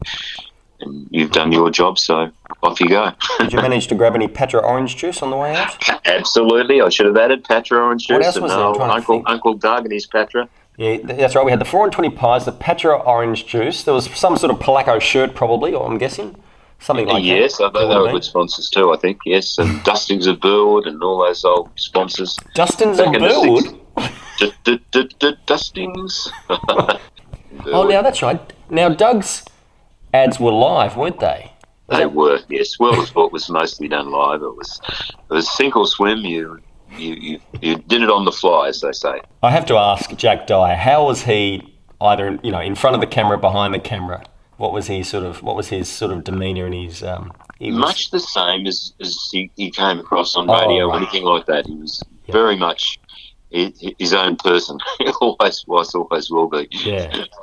And 0.80 1.08
you've 1.10 1.32
done 1.32 1.50
your 1.50 1.70
job, 1.70 1.98
so 1.98 2.30
off 2.62 2.80
you 2.80 2.88
go. 2.88 3.12
Did 3.38 3.52
you 3.52 3.60
manage 3.60 3.88
to 3.88 3.96
grab 3.96 4.14
any 4.14 4.28
Patra 4.28 4.60
orange 4.60 4.96
juice 4.96 5.22
on 5.22 5.30
the 5.30 5.36
way 5.36 5.56
out? 5.56 5.76
Absolutely, 6.06 6.80
I 6.80 6.88
should 6.88 7.06
have 7.06 7.16
added 7.16 7.44
Patra 7.44 7.78
orange 7.78 8.06
juice 8.06 8.14
What 8.14 8.24
else 8.24 8.36
and 8.36 8.42
was 8.44 8.52
there? 8.52 8.60
Old 8.60 8.76
uh, 8.76 8.78
trying 8.78 8.90
to 8.90 8.94
Uncle. 8.94 9.22
Uncle 9.26 9.54
Doug 9.54 9.84
and 9.84 9.92
his 9.92 10.06
Patra. 10.06 10.48
Yeah, 10.76 10.98
that's 11.02 11.34
right. 11.34 11.44
We 11.44 11.50
had 11.50 11.60
the 11.60 11.64
four 11.64 11.82
and 11.82 11.92
twenty 11.92 12.10
pies, 12.10 12.44
the 12.44 12.52
Patra 12.52 12.96
orange 12.96 13.46
juice. 13.46 13.82
There 13.82 13.94
was 13.94 14.08
some 14.16 14.36
sort 14.36 14.52
of 14.52 14.60
Pelaco 14.60 15.00
shirt, 15.00 15.34
probably, 15.34 15.74
or 15.74 15.90
I'm 15.90 15.98
guessing 15.98 16.36
something 16.78 17.06
like 17.06 17.24
yes, 17.24 17.58
that. 17.58 17.64
I 17.64 17.70
thought 17.70 17.88
they 17.88 17.98
were 17.98 18.12
good 18.12 18.24
sponsors 18.24 18.68
too. 18.70 18.92
I 18.92 18.96
think 18.96 19.20
yes, 19.24 19.58
and 19.58 19.82
Dustings 19.84 20.26
of 20.26 20.40
Burwood 20.40 20.86
and 20.86 21.02
all 21.02 21.18
those 21.18 21.44
old 21.44 21.70
sponsors. 21.76 22.38
Dustin's 22.54 22.98
Back 22.98 23.06
and 23.08 23.16
in 23.16 23.22
the 23.22 23.28
Burwood. 23.28 23.80
D- 24.38 24.52
d- 24.62 24.80
d- 24.92 25.10
d- 25.18 25.36
Dustings. 25.46 26.30
Oh, 27.66 27.82
now 27.82 28.02
that's 28.02 28.22
right. 28.22 28.40
Now 28.70 28.88
Doug's 28.88 29.44
ads 30.14 30.38
were 30.38 30.52
live, 30.52 30.96
weren't 30.96 31.18
they? 31.20 31.52
They 31.88 32.06
were, 32.06 32.38
yes. 32.48 32.78
World 32.78 32.98
of 32.98 33.08
Sport 33.08 33.32
was 33.32 33.48
mostly 33.48 33.88
done 33.88 34.10
live. 34.10 34.42
It 34.42 34.54
was 34.54 34.80
it 34.86 35.32
was 35.32 35.50
sink 35.56 35.74
or 35.74 35.86
swim. 35.86 36.18
You 36.18 36.60
you, 36.96 37.14
you, 37.14 37.40
you 37.60 37.76
did 37.76 38.02
it 38.02 38.10
on 38.10 38.24
the 38.24 38.32
fly, 38.32 38.68
as 38.68 38.80
they 38.80 38.92
say. 38.92 39.20
I 39.42 39.50
have 39.50 39.66
to 39.66 39.76
ask 39.76 40.14
Jack 40.16 40.46
Dyer, 40.46 40.76
how 40.76 41.06
was 41.06 41.22
he 41.22 41.74
either 42.00 42.38
you 42.42 42.50
know 42.50 42.60
in 42.60 42.74
front 42.74 42.94
of 42.94 43.00
the 43.00 43.06
camera, 43.06 43.38
behind 43.38 43.74
the 43.74 43.78
camera? 43.78 44.24
What 44.58 44.72
was 44.72 44.88
he 44.88 45.02
sort 45.02 45.24
of? 45.24 45.42
What 45.42 45.56
was 45.56 45.68
his 45.68 45.88
sort 45.88 46.12
of 46.12 46.24
demeanour 46.24 46.66
and 46.66 46.74
his? 46.74 47.02
Um, 47.02 47.32
he 47.58 47.70
was, 47.70 47.78
Much 47.78 48.10
the 48.10 48.20
same 48.20 48.66
as, 48.66 48.92
as 49.00 49.16
he, 49.32 49.50
he 49.56 49.70
came 49.70 49.98
across 49.98 50.36
on 50.36 50.50
Oh, 50.50 50.60
radio 50.60 50.88
or 50.88 50.96
anything 50.96 51.24
like 51.24 51.46
that. 51.46 51.66
He 51.66 51.74
was 51.74 52.02
very 52.28 52.56
much 52.56 52.98
his 53.50 54.12
own 54.12 54.36
person. 54.36 54.78
He 54.98 55.08
always 55.20 55.64
was, 55.66 55.94
always 55.94 56.30
will 56.30 56.48
be. 56.48 56.68
Yeah. 56.70 57.24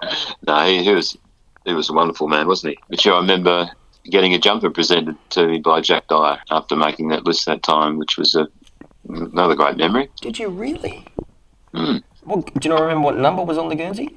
No, 0.45 0.63
he, 0.65 0.83
he 0.83 0.91
was 0.93 1.17
he 1.65 1.73
was 1.73 1.89
a 1.89 1.93
wonderful 1.93 2.27
man, 2.27 2.47
wasn't 2.47 2.73
he? 2.73 2.79
But 2.89 3.03
yeah, 3.03 3.13
I 3.13 3.17
remember 3.21 3.69
getting 4.05 4.33
a 4.35 4.39
jumper 4.39 4.69
presented 4.69 5.17
to 5.31 5.47
me 5.47 5.59
by 5.59 5.81
Jack 5.81 6.07
Dyer 6.07 6.39
after 6.51 6.75
making 6.75 7.07
that 7.07 7.25
list 7.25 7.47
that 7.47 7.63
time, 7.63 7.97
which 7.97 8.17
was 8.17 8.35
a, 8.35 8.47
another 9.09 9.55
great 9.55 9.77
memory. 9.77 10.09
Did 10.21 10.37
you 10.37 10.49
really? 10.49 11.05
Hmm. 11.73 11.97
Well, 12.23 12.41
do 12.41 12.69
you 12.69 12.69
not 12.69 12.81
remember 12.81 13.05
what 13.05 13.17
number 13.17 13.43
was 13.43 13.57
on 13.57 13.69
the 13.69 13.75
Guernsey? 13.75 14.13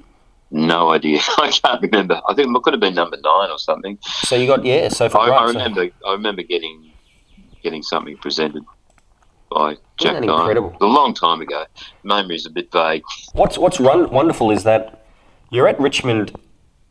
No 0.51 0.91
idea. 0.91 1.21
I 1.39 1.51
can't 1.51 1.83
remember. 1.83 2.21
I 2.29 2.35
think 2.35 2.55
it 2.55 2.63
could 2.63 2.73
have 2.73 2.81
been 2.81 2.95
number 2.95 3.17
nine 3.23 3.51
or 3.51 3.59
something. 3.59 3.99
So 4.03 4.37
you 4.37 4.47
got 4.47 4.65
yeah. 4.65 4.89
So 4.89 5.09
for 5.09 5.19
I, 5.21 5.29
right, 5.29 5.41
I 5.43 5.47
so- 5.47 5.53
remember. 5.59 5.89
I 6.07 6.13
remember 6.13 6.43
getting 6.43 6.91
getting 7.63 7.83
something 7.83 8.17
presented 8.19 8.65
by 9.51 9.77
Jack 9.99 10.15
that 10.21 10.27
Dyer 10.27 10.39
incredible? 10.41 10.77
a 10.81 10.87
long 10.87 11.13
time 11.15 11.41
ago. 11.41 11.65
Memory's 12.03 12.47
a 12.47 12.51
bit 12.51 12.71
vague. 12.73 13.03
What's 13.33 13.59
what's 13.59 13.79
run, 13.81 14.11
wonderful 14.11 14.51
is 14.51 14.65
that 14.65 15.05
you're 15.51 15.69
at 15.69 15.79
Richmond 15.81 16.35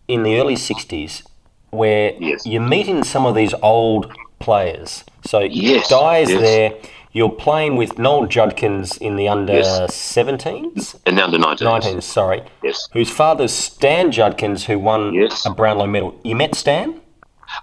in 0.07 0.23
the 0.23 0.39
early 0.39 0.55
'60s, 0.55 1.23
where 1.71 2.13
Yes. 2.19 2.45
you're 2.45 2.61
meeting 2.61 3.03
some 3.03 3.25
of 3.25 3.35
these 3.35 3.53
old 3.63 4.11
players. 4.39 5.03
So 5.25 5.39
Yes, 5.39 5.87
Dyer's 5.89 6.29
yes. 6.29 6.41
there. 6.41 6.73
You're 7.13 7.29
playing 7.31 7.77
with 7.77 7.97
Noel 7.97 8.27
Judkins 8.27 8.97
in 8.97 9.15
the 9.15 9.27
under 9.27 9.53
Yes. 9.53 9.95
17s, 9.95 10.95
And 11.05 11.19
under 11.19 11.37
19. 11.39 11.67
19s, 11.67 12.03
sorry. 12.03 12.43
Yes. 12.63 12.87
Whose 12.93 13.09
father's 13.09 13.53
Stan 13.53 14.11
Judkins, 14.11 14.65
who 14.65 14.77
won 14.77 15.13
Yes. 15.13 15.45
a 15.45 15.49
Brownlow 15.49 15.87
medal. 15.87 16.15
You 16.23 16.35
met 16.35 16.53
Stan? 16.55 16.99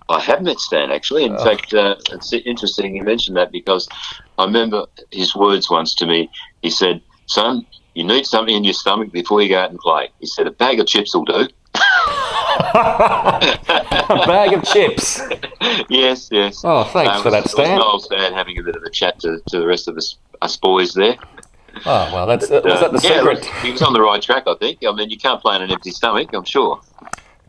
I 0.08 0.18
have 0.20 0.40
met 0.42 0.58
Stan 0.58 0.90
actually. 0.90 1.24
In 1.24 1.36
Oh. 1.36 1.44
fact, 1.44 1.74
uh, 1.74 1.94
it's 2.10 2.32
interesting 2.32 2.96
you 2.96 3.02
mentioned 3.04 3.36
that 3.36 3.52
because 3.52 3.86
I 4.38 4.44
remember 4.44 4.86
his 5.12 5.36
words 5.36 5.68
once 5.70 5.94
to 5.96 6.06
me. 6.06 6.30
He 6.62 6.70
said, 6.70 7.02
"Son, 7.26 7.66
you 7.94 8.02
need 8.02 8.26
something 8.26 8.54
in 8.56 8.64
your 8.64 8.72
stomach 8.72 9.12
before 9.12 9.42
you 9.42 9.50
go 9.50 9.58
out 9.60 9.70
and 9.70 9.78
play." 9.78 10.08
He 10.20 10.26
said, 10.26 10.46
"A 10.46 10.50
bag 10.52 10.80
of 10.80 10.86
chips 10.86 11.14
will 11.14 11.26
do." 11.26 11.46
a 12.74 14.24
bag 14.26 14.52
of 14.54 14.64
chips. 14.64 15.20
yes, 15.88 16.28
yes. 16.30 16.62
Oh, 16.64 16.84
thanks 16.84 17.12
Uh, 17.12 17.22
for 17.22 17.30
that, 17.30 17.48
Stan. 17.48 17.78
Was 17.78 17.84
Noel 17.84 17.98
Stan 18.00 18.32
having 18.32 18.58
a 18.58 18.62
bit 18.62 18.76
of 18.76 18.82
a 18.82 18.90
chat 18.90 19.18
to, 19.20 19.40
to 19.48 19.58
the 19.60 19.66
rest 19.66 19.88
of 19.88 19.96
us, 19.96 20.16
us 20.42 20.56
boys 20.56 20.94
there. 20.94 21.16
Oh 21.86 22.10
well, 22.14 22.26
that's 22.26 22.48
was 22.50 22.64
Uh, 22.64 22.80
that 22.88 22.92
the 22.92 23.00
yeah, 23.08 23.18
secret? 23.18 23.44
he 23.62 23.72
was 23.72 23.82
on 23.82 23.92
the 23.92 24.00
right 24.00 24.22
track, 24.22 24.44
I 24.46 24.54
think. 24.54 24.78
I 24.86 24.92
mean, 24.92 25.10
you 25.10 25.18
can't 25.18 25.40
play 25.40 25.56
on 25.56 25.62
an 25.62 25.70
empty 25.72 25.90
stomach, 25.90 26.30
I'm 26.32 26.44
sure. 26.44 26.80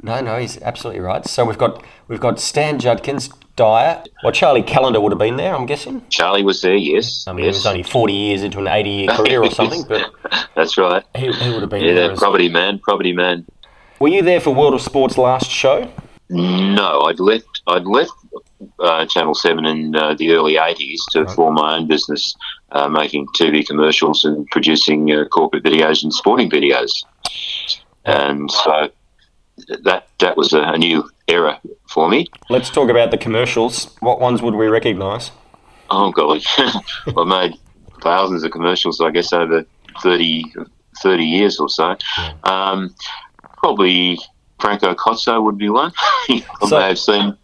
No, 0.01 0.19
no, 0.21 0.37
he's 0.39 0.61
absolutely 0.61 1.01
right. 1.01 1.25
So 1.27 1.45
we've 1.45 1.57
got 1.57 1.83
we've 2.07 2.19
got 2.19 2.39
Stan 2.39 2.79
Judkins, 2.79 3.29
Dyer. 3.55 4.03
Well, 4.23 4.31
Charlie 4.31 4.63
Callander 4.63 4.99
would 4.99 5.11
have 5.11 5.19
been 5.19 5.37
there, 5.37 5.55
I'm 5.55 5.65
guessing. 5.67 6.03
Charlie 6.09 6.43
was 6.43 6.61
there, 6.61 6.75
yes. 6.75 7.25
I 7.27 7.33
mean, 7.33 7.45
yes. 7.45 7.55
he 7.55 7.59
was 7.59 7.65
only 7.67 7.83
40 7.83 8.13
years 8.13 8.41
into 8.43 8.59
an 8.59 8.67
80 8.67 8.89
year 8.89 9.07
career 9.15 9.43
or 9.43 9.51
something, 9.51 9.83
but 9.87 10.11
That's 10.55 10.77
right. 10.77 11.03
he, 11.15 11.31
he 11.31 11.49
would 11.51 11.61
have 11.61 11.69
been 11.69 11.83
Yeah, 11.83 11.93
there. 11.93 12.15
Property 12.15 12.49
man, 12.49 12.79
property 12.79 13.13
man. 13.13 13.45
were 13.99 14.09
you 14.09 14.21
there 14.23 14.39
for 14.41 14.53
World 14.55 14.73
of 14.73 14.81
Sport's 14.81 15.17
last 15.19 15.49
show? 15.49 15.91
No, 16.29 17.01
I'd 17.03 17.19
left. 17.19 17.54
I'd 17.67 17.85
left 17.85 18.11
uh, 18.79 19.05
Channel 19.07 19.33
Seven 19.35 19.65
in 19.65 19.95
uh, 19.95 20.13
the 20.15 20.31
early 20.33 20.55
'80s 20.55 20.99
to 21.11 21.23
Right. 21.23 21.35
form 21.35 21.55
my 21.55 21.75
own 21.77 21.87
business, 21.87 22.35
uh, 22.71 22.87
making 22.87 23.27
TV 23.39 23.65
commercials 23.65 24.23
and 24.25 24.45
producing 24.51 25.11
uh, 25.11 25.25
corporate 25.25 25.63
videos 25.63 26.03
and 26.03 26.13
sporting 26.13 26.49
videos. 26.49 27.03
And 28.05 28.51
so 28.51 28.89
that 29.83 30.07
that 30.19 30.37
was 30.37 30.53
a, 30.53 30.59
a 30.61 30.77
new 30.77 31.09
era 31.27 31.59
for 31.89 32.07
me. 32.09 32.27
Let's 32.49 32.69
talk 32.69 32.89
about 32.89 33.11
the 33.11 33.17
commercials. 33.17 33.95
What 33.99 34.19
ones 34.19 34.41
would 34.41 34.55
we 34.55 34.67
recognise? 34.67 35.31
Oh 35.89 36.11
golly, 36.11 36.43
I 36.57 37.23
made 37.25 37.53
thousands 38.01 38.43
of 38.43 38.51
commercials. 38.51 39.01
I 39.01 39.09
guess 39.11 39.33
over 39.33 39.65
30, 40.03 40.53
30 41.01 41.23
years 41.23 41.59
or 41.59 41.69
so. 41.69 41.95
Um, 42.43 42.93
probably 43.57 44.19
Franco 44.59 44.93
Cozzo 44.95 45.43
would 45.43 45.57
be 45.57 45.69
one. 45.69 45.91
you 46.29 46.41
So- 46.67 46.79
may 46.79 46.87
have 46.89 46.99
seen 46.99 47.37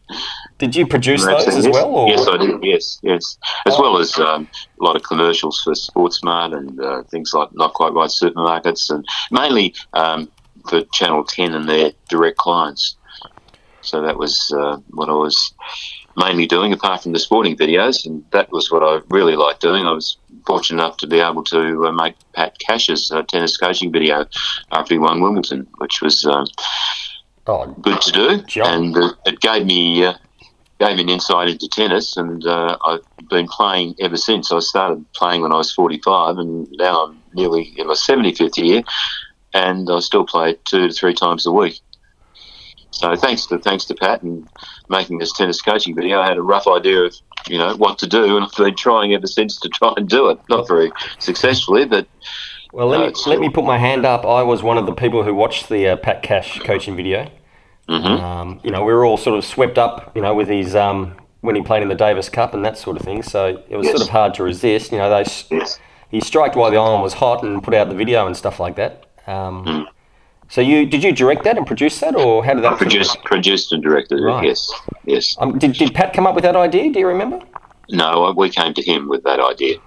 Did 0.58 0.76
you 0.76 0.86
produce 0.88 1.26
those 1.26 1.47
as 1.47 1.65
yes. 1.65 1.74
well? 1.74 1.88
Or? 1.95 2.08
Yes, 2.10 2.28
I 2.28 2.38
did. 2.38 2.63
Yes, 2.63 3.00
yes, 3.02 3.38
as 3.65 3.74
Oh. 3.76 3.82
well 3.82 3.97
as 3.97 4.17
um, 4.19 4.47
a 4.80 4.84
lot 4.84 4.95
of 4.95 5.04
commercials 5.04 5.60
for 5.62 5.74
Sportsmart 5.74 6.56
and 6.58 6.80
uh, 6.80 7.04
things 7.04 7.34
like 7.34 7.50
Not 7.54 7.74
Quite 7.74 7.93
Right 7.93 8.10
supermarkets, 8.10 8.89
and 8.89 9.06
mainly 9.32 9.74
um, 9.93 10.30
for 10.69 10.82
Channel 10.93 11.24
Ten 11.24 11.54
and 11.54 11.67
their 11.67 11.91
direct 12.10 12.38
clients. 12.38 12.95
So 13.82 14.02
that 14.04 14.17
was 14.17 14.54
uh, 14.56 14.78
what 14.91 15.10
I 15.10 15.13
was 15.13 15.54
mainly 16.15 16.45
doing, 16.45 16.71
apart 16.74 17.02
from 17.02 17.13
the 17.13 17.19
sporting 17.19 17.58
videos, 17.58 18.06
and 18.06 18.24
that 18.32 18.52
was 18.52 18.69
what 18.71 18.84
I 18.84 19.02
really 19.10 19.36
liked 19.36 19.62
doing. 19.62 19.88
I 19.88 19.91
was 19.93 20.17
fortunate 20.45 20.84
enough 20.84 20.97
to 20.97 21.08
be 21.08 21.19
able 21.19 21.43
to 21.45 21.88
uh, 21.88 21.91
make 21.91 22.13
Pat 22.34 22.60
Cash's 22.60 23.12
uh, 23.12 23.24
tennis 23.24 23.58
coaching 23.58 23.91
video 23.91 24.26
after 24.71 24.93
he 24.93 25.00
won 25.00 25.19
Wimbledon, 25.21 25.65
which 25.80 26.00
was 26.02 26.24
um, 26.26 26.45
Oh, 27.47 27.65
good 27.82 28.01
to 28.01 28.12
do, 28.12 28.43
Sure. 28.47 28.63
and 28.65 28.95
uh, 28.95 29.13
it 29.25 29.39
gave 29.39 29.65
me 29.65 30.06
uh, 30.06 30.13
gave 30.80 30.95
me 30.97 31.04
an 31.04 31.10
insight 31.10 31.49
into 31.49 31.67
tennis, 31.67 32.15
and 32.17 32.45
uh, 32.45 32.77
I've 32.86 33.01
been 33.30 33.47
playing 33.47 33.95
ever 33.99 34.17
since. 34.17 34.51
I 34.51 34.60
started 34.60 35.06
playing 35.13 35.41
when 35.41 35.51
I 35.51 35.58
was 35.58 35.71
forty 35.73 35.99
five, 35.99 36.38
and 36.38 36.67
now 36.73 37.06
I'm 37.06 37.21
nearly 37.34 37.73
in 37.77 37.88
my 37.88 37.93
seventy 37.95 38.34
fifth 38.34 38.58
year, 38.58 38.84
and 39.54 39.89
I 39.89 39.99
still 39.99 40.25
play 40.25 40.56
two 40.65 40.88
to 40.88 40.93
three 40.93 41.13
times 41.13 41.45
a 41.45 41.51
week. 41.51 41.80
So 42.91 43.15
thanks 43.15 43.47
to 43.47 43.58
thanks 43.58 43.86
to 43.86 43.95
Pat 43.95 44.21
and 44.21 44.47
making 44.89 45.17
this 45.17 45.34
tennis 45.34 45.62
coaching 45.62 45.95
video, 45.95 46.19
I 46.19 46.27
had 46.27 46.38
a 46.38 46.43
rough 46.43 46.67
idea 46.67 47.04
of 47.06 47.15
you 47.47 47.58
know 47.58 47.75
what 47.75 47.97
to 47.99 48.08
do, 48.08 48.36
and 48.38 48.45
I've 48.45 48.51
been 48.56 48.75
trying 48.75 49.13
ever 49.13 49.27
since 49.27 49.60
to 49.62 49.69
try 49.69 49.93
and 49.97 50.08
do 50.08 50.30
it. 50.30 50.39
Not 50.49 50.67
very 50.67 50.91
successfully, 51.17 51.86
but 51.86 52.08
well, 52.71 52.88
let 52.88 52.99
No, 52.99 53.07
me 53.07 53.13
let 53.27 53.39
me 53.39 53.49
put 53.49 53.65
my 53.65 53.77
hand 53.77 54.05
up. 54.05 54.25
I 54.25 54.43
was 54.43 54.63
one 54.63 54.77
of 54.77 54.86
the 54.86 54.93
people 54.93 55.23
who 55.23 55.34
watched 55.34 55.69
the 55.69 55.89
uh, 55.89 55.95
Pat 55.97 56.23
Cash 56.23 56.60
coaching 56.60 56.95
video. 56.95 57.29
mhm. 57.89 58.19
Um, 58.21 58.60
you 58.63 58.71
know, 58.71 58.84
we 58.84 58.93
were 58.93 59.05
all 59.05 59.17
sort 59.17 59.38
of 59.38 59.43
swept 59.45 59.77
up, 59.77 60.12
you 60.15 60.21
know, 60.21 60.34
with 60.34 60.47
his 60.47 60.75
um, 60.75 61.15
when 61.41 61.55
he 61.55 61.62
played 61.62 61.81
in 61.84 61.89
the 61.89 61.95
Davis 61.95 62.29
Cup 62.29 62.53
and 62.53 62.63
that 62.63 62.77
sort 62.77 62.95
of 62.97 63.03
thing. 63.03 63.23
So 63.23 63.62
it 63.69 63.75
was 63.75 63.86
Yes. 63.88 63.97
sort 63.97 64.01
of 64.07 64.10
hard 64.10 64.34
to 64.36 64.43
resist. 64.43 64.91
You 64.91 64.99
know, 64.99 65.10
they 65.10 65.25
yes. 65.57 65.79
he 66.10 66.21
striked 66.21 66.55
while 66.55 66.71
the 66.71 66.77
iron 66.77 67.01
was 67.01 67.13
hot 67.13 67.43
and 67.43 67.62
put 67.63 67.73
out 67.73 67.89
the 67.89 67.95
video 67.95 68.25
and 68.27 68.36
stuff 68.38 68.60
like 68.60 68.75
that. 68.75 69.05
Um, 69.27 69.65
Mm. 69.65 69.86
So 70.49 70.60
you 70.60 70.86
did 70.86 71.01
you 71.01 71.13
direct 71.13 71.45
that 71.45 71.55
and 71.57 71.65
produce 71.65 71.99
that, 72.01 72.13
or 72.13 72.43
how 72.43 72.53
did 72.53 72.63
that? 72.65 72.73
I 72.73 72.75
produced, 72.77 73.23
produced 73.23 73.71
and 73.71 73.81
directed 73.81 74.19
it. 74.19 74.23
Right. 74.23 74.43
Yes, 74.47 74.69
yes. 75.05 75.38
Um, 75.39 75.57
did, 75.57 75.71
did 75.73 75.93
Pat 75.93 76.12
come 76.12 76.27
up 76.27 76.36
with 76.36 76.43
that 76.43 76.57
idea? 76.57 76.91
Do 76.91 76.99
you 76.99 77.07
remember? 77.07 77.39
No, 77.89 78.34
we 78.36 78.49
came 78.49 78.73
to 78.73 78.81
him 78.81 79.07
with 79.07 79.23
that 79.23 79.39
idea. 79.39 79.77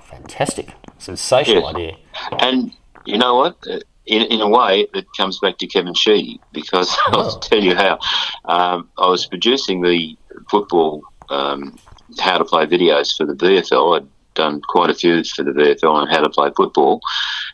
Fantastic, 0.00 0.68
sensational 0.98 1.62
Yes. 1.64 1.74
idea. 1.74 1.96
And 2.38 2.72
you 3.04 3.18
know 3.18 3.34
what? 3.36 3.56
Uh, 3.68 3.80
In, 4.06 4.22
in 4.34 4.40
a 4.42 4.48
way, 4.48 4.86
it 4.92 5.06
comes 5.16 5.38
back 5.40 5.56
to 5.58 5.66
Kevin 5.66 5.94
Sheedy 5.94 6.38
because 6.52 6.94
Oh. 7.08 7.20
I'll 7.20 7.38
tell 7.38 7.62
you 7.62 7.74
how. 7.74 7.98
Um, 8.44 8.88
I 8.98 9.06
was 9.08 9.24
producing 9.26 9.80
the 9.80 10.14
football 10.50 11.02
um, 11.30 11.78
how 12.20 12.36
to 12.36 12.44
play 12.44 12.66
videos 12.66 13.16
for 13.16 13.24
the 13.24 13.32
VFL. 13.34 13.96
I'd 13.96 14.08
done 14.34 14.60
quite 14.68 14.90
a 14.90 14.94
few 14.94 15.22
for 15.24 15.42
the 15.44 15.52
VFL 15.52 15.90
on 15.94 16.08
how 16.08 16.20
to 16.20 16.28
play 16.28 16.50
football, 16.56 17.00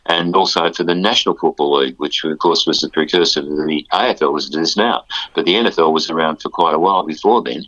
and 0.07 0.35
also 0.35 0.73
for 0.73 0.83
the 0.83 0.95
National 0.95 1.37
Football 1.37 1.77
League, 1.77 1.97
which 1.99 2.23
of 2.25 2.37
course 2.39 2.65
was 2.67 2.81
the 2.81 2.89
precursor 2.89 3.41
to 3.41 3.47
the 3.65 3.85
AFL 3.93 4.35
as 4.37 4.49
it 4.49 4.59
is 4.59 4.75
now. 4.75 5.05
But 5.35 5.45
the 5.45 5.53
NFL 5.53 5.93
was 5.93 6.09
around 6.09 6.41
for 6.41 6.49
quite 6.49 6.73
a 6.75 6.79
while 6.79 7.03
before 7.05 7.41
then, 7.43 7.63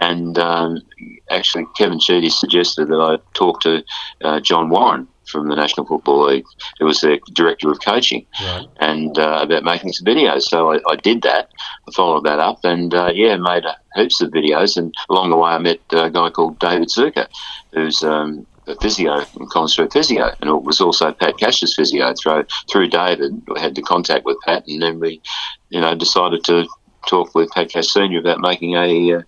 and 0.00 0.36
um, 0.38 0.82
actually 1.30 1.64
Kevin 1.78 2.00
Sheedy 2.00 2.28
suggested 2.28 2.88
that 2.88 3.00
I 3.00 3.18
talk 3.34 3.60
to 3.60 3.82
uh, 4.22 4.40
John 4.40 4.68
Warren 4.68 5.08
from 5.26 5.48
the 5.48 5.56
National 5.56 5.86
Football 5.86 6.26
League, 6.28 6.44
who 6.78 6.86
was 6.86 7.00
the 7.00 7.20
director 7.32 7.70
of 7.70 7.80
coaching, 7.80 8.26
Right. 8.42 8.66
and 8.80 9.18
uh, 9.18 9.40
about 9.42 9.64
making 9.64 9.92
some 9.92 10.06
videos. 10.06 10.42
So 10.42 10.72
I, 10.72 10.78
I 10.88 10.96
did 10.96 11.22
that. 11.22 11.50
I 11.88 11.92
followed 11.92 12.24
that 12.24 12.38
up, 12.38 12.60
and 12.64 12.94
uh, 12.94 13.10
yeah, 13.14 13.36
made 13.36 13.64
uh, 13.64 13.74
heaps 13.94 14.20
of 14.20 14.30
videos. 14.30 14.76
And 14.76 14.94
along 15.10 15.30
the 15.30 15.36
way, 15.36 15.50
I 15.50 15.58
met 15.58 15.80
a 15.90 16.10
guy 16.10 16.30
called 16.30 16.58
David 16.58 16.88
Zucker, 16.88 17.26
who's 17.72 18.02
um, 18.02 18.46
a 18.66 18.74
physio 18.80 19.24
Collins 19.50 19.72
Street 19.72 19.92
Physio, 19.92 20.30
and 20.40 20.50
it 20.50 20.62
was 20.62 20.80
also 20.80 21.12
Pat 21.12 21.38
Cash's 21.38 21.74
physio. 21.74 22.12
Through 22.14 22.46
through 22.70 22.88
David, 22.88 23.32
I 23.56 23.60
had 23.60 23.74
the 23.74 23.82
contact 23.82 24.24
with 24.24 24.38
Pat, 24.44 24.64
and 24.66 24.82
then 24.82 24.98
we, 25.00 25.20
you 25.70 25.80
know, 25.80 25.94
decided 25.94 26.42
to 26.44 26.66
talk 27.08 27.34
with 27.34 27.50
Pat 27.50 27.70
Cash 27.70 27.88
Senior 27.88 28.20
about 28.20 28.40
making 28.40 28.74
a. 28.74 29.14
Uh, 29.16 29.22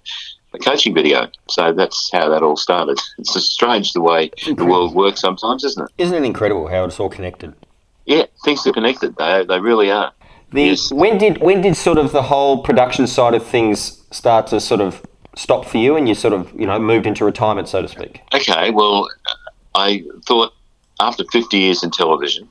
a 0.59 0.65
coaching 0.71 0.95
video. 0.95 1.29
So 1.49 1.73
that's 1.73 2.11
how 2.13 2.29
that 2.29 2.43
all 2.43 2.57
started. 2.57 2.99
It's 3.19 3.35
just 3.35 3.53
strange 3.53 3.93
the 3.93 4.01
way 4.01 4.31
the 4.47 4.65
world 4.65 4.95
works 4.95 5.21
sometimes, 5.21 5.65
isn't 5.65 5.85
it? 5.85 6.03
Isn't 6.03 6.17
it 6.17 6.25
incredible 6.25 6.69
how 6.69 6.85
it's 6.85 7.01
all 7.01 7.09
connected? 7.09 7.55
Yeah, 8.07 8.25
things 8.45 8.67
are 8.67 8.73
connected. 8.73 9.17
They, 9.17 9.45
they 9.45 9.61
really 9.61 9.91
are. 9.91 10.13
The, 10.53 10.63
Yes. 10.63 10.91
When 10.91 11.19
did 11.19 11.39
when 11.43 11.61
did 11.61 11.77
sort 11.77 11.99
of 11.99 12.13
the 12.13 12.23
whole 12.23 12.63
production 12.63 13.07
side 13.07 13.35
of 13.35 13.45
things 13.45 14.03
start 14.11 14.47
to 14.49 14.61
sort 14.61 14.81
of 14.81 15.03
stop 15.37 15.67
for 15.67 15.77
you, 15.77 15.95
and 15.97 16.09
you 16.09 16.15
sort 16.15 16.33
of 16.33 16.51
you 16.59 16.67
know 16.67 16.79
moved 16.79 17.07
into 17.07 17.25
retirement, 17.25 17.69
so 17.69 17.83
to 17.83 17.89
speak? 17.89 18.23
Okay, 18.33 18.71
well, 18.71 19.09
I 19.75 20.05
thought 20.27 20.55
after 21.01 21.25
50 21.31 21.59
years 21.59 21.83
in 21.83 21.91
television, 21.91 22.49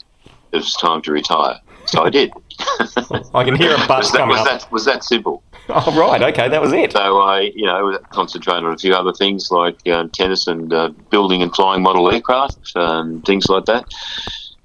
it 0.51 0.57
was 0.57 0.73
time 0.75 1.01
to 1.03 1.11
retire. 1.11 1.59
So 1.85 2.03
I 2.03 2.09
did. 2.09 2.31
I 2.59 3.43
can 3.43 3.55
hear 3.55 3.71
a 3.71 3.77
was, 3.77 3.87
bus 3.87 4.11
that, 4.11 4.17
coming 4.17 4.37
was, 4.37 4.47
up. 4.47 4.61
that, 4.61 4.71
was 4.71 4.85
that 4.85 5.03
simple? 5.03 5.43
Oh 5.69 5.99
right, 5.99 6.21
okay, 6.33 6.47
that 6.47 6.61
was 6.61 6.71
it. 6.73 6.93
So 6.93 7.19
I, 7.19 7.51
you 7.53 7.65
know, 7.65 7.97
concentrated 8.11 8.63
on 8.63 8.73
a 8.73 8.77
few 8.77 8.93
other 8.93 9.13
things 9.13 9.51
like 9.51 9.75
uh, 9.87 10.07
tennis 10.13 10.47
and 10.47 10.71
uh, 10.73 10.89
building 11.11 11.41
and 11.41 11.53
flying 11.53 11.83
model 11.83 12.09
aircraft, 12.11 12.75
um, 12.75 13.21
things 13.23 13.47
like 13.49 13.65
that. 13.65 13.85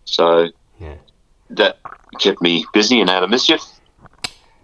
So 0.05 0.48
Yeah. 0.81 0.94
that 1.50 1.78
kept 2.20 2.40
me 2.40 2.64
busy 2.72 3.00
and 3.00 3.11
out 3.11 3.22
of 3.24 3.31
mischief. 3.31 3.62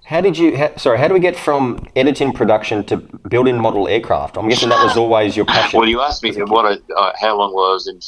How 0.05 0.21
did 0.23 0.39
you? 0.39 0.57
How, 0.57 0.75
sorry, 0.77 0.99
how 0.99 1.07
do 1.09 1.13
we 1.15 1.21
get 1.21 1.37
from 1.37 1.87
editing 1.95 2.33
production 2.33 2.83
to 2.85 2.97
building 3.29 3.61
model 3.61 3.89
aircraft? 3.89 4.39
I'm 4.39 4.49
guessing 4.49 4.71
that 4.71 4.83
was 4.83 4.97
always 5.03 5.37
your 5.37 5.45
passion. 5.45 5.79
Well, 5.79 5.89
you 5.89 6.01
asked 6.01 6.23
me 6.23 6.33
what 6.45 6.65
I, 6.65 6.95
uh, 6.95 7.13
how 7.21 7.37
long 7.37 7.53
was 7.53 7.87
in 7.89 8.01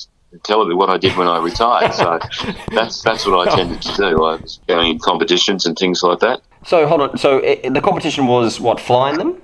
television, 0.45 0.79
what 0.79 0.91
I 0.91 0.99
did 0.99 1.17
when 1.17 1.29
I 1.29 1.39
retired. 1.39 1.93
So 1.95 2.19
that's 2.71 3.03
that's 3.03 3.27
what 3.27 3.49
I 3.49 3.57
tended 3.57 3.83
to 3.83 3.97
do. 3.97 4.25
I 4.25 4.37
was 4.37 4.61
going 4.67 4.93
in 4.93 4.99
competitions 4.99 5.67
and 5.67 5.77
things 5.77 6.03
like 6.03 6.21
that. 6.21 6.41
So 6.65 6.87
hold 6.87 7.01
on. 7.03 7.19
So 7.19 7.43
i 7.45 7.69
the 7.69 7.81
competition 7.81 8.27
was 8.27 8.61
what 8.61 8.81
flying 8.81 9.19
them? 9.19 9.43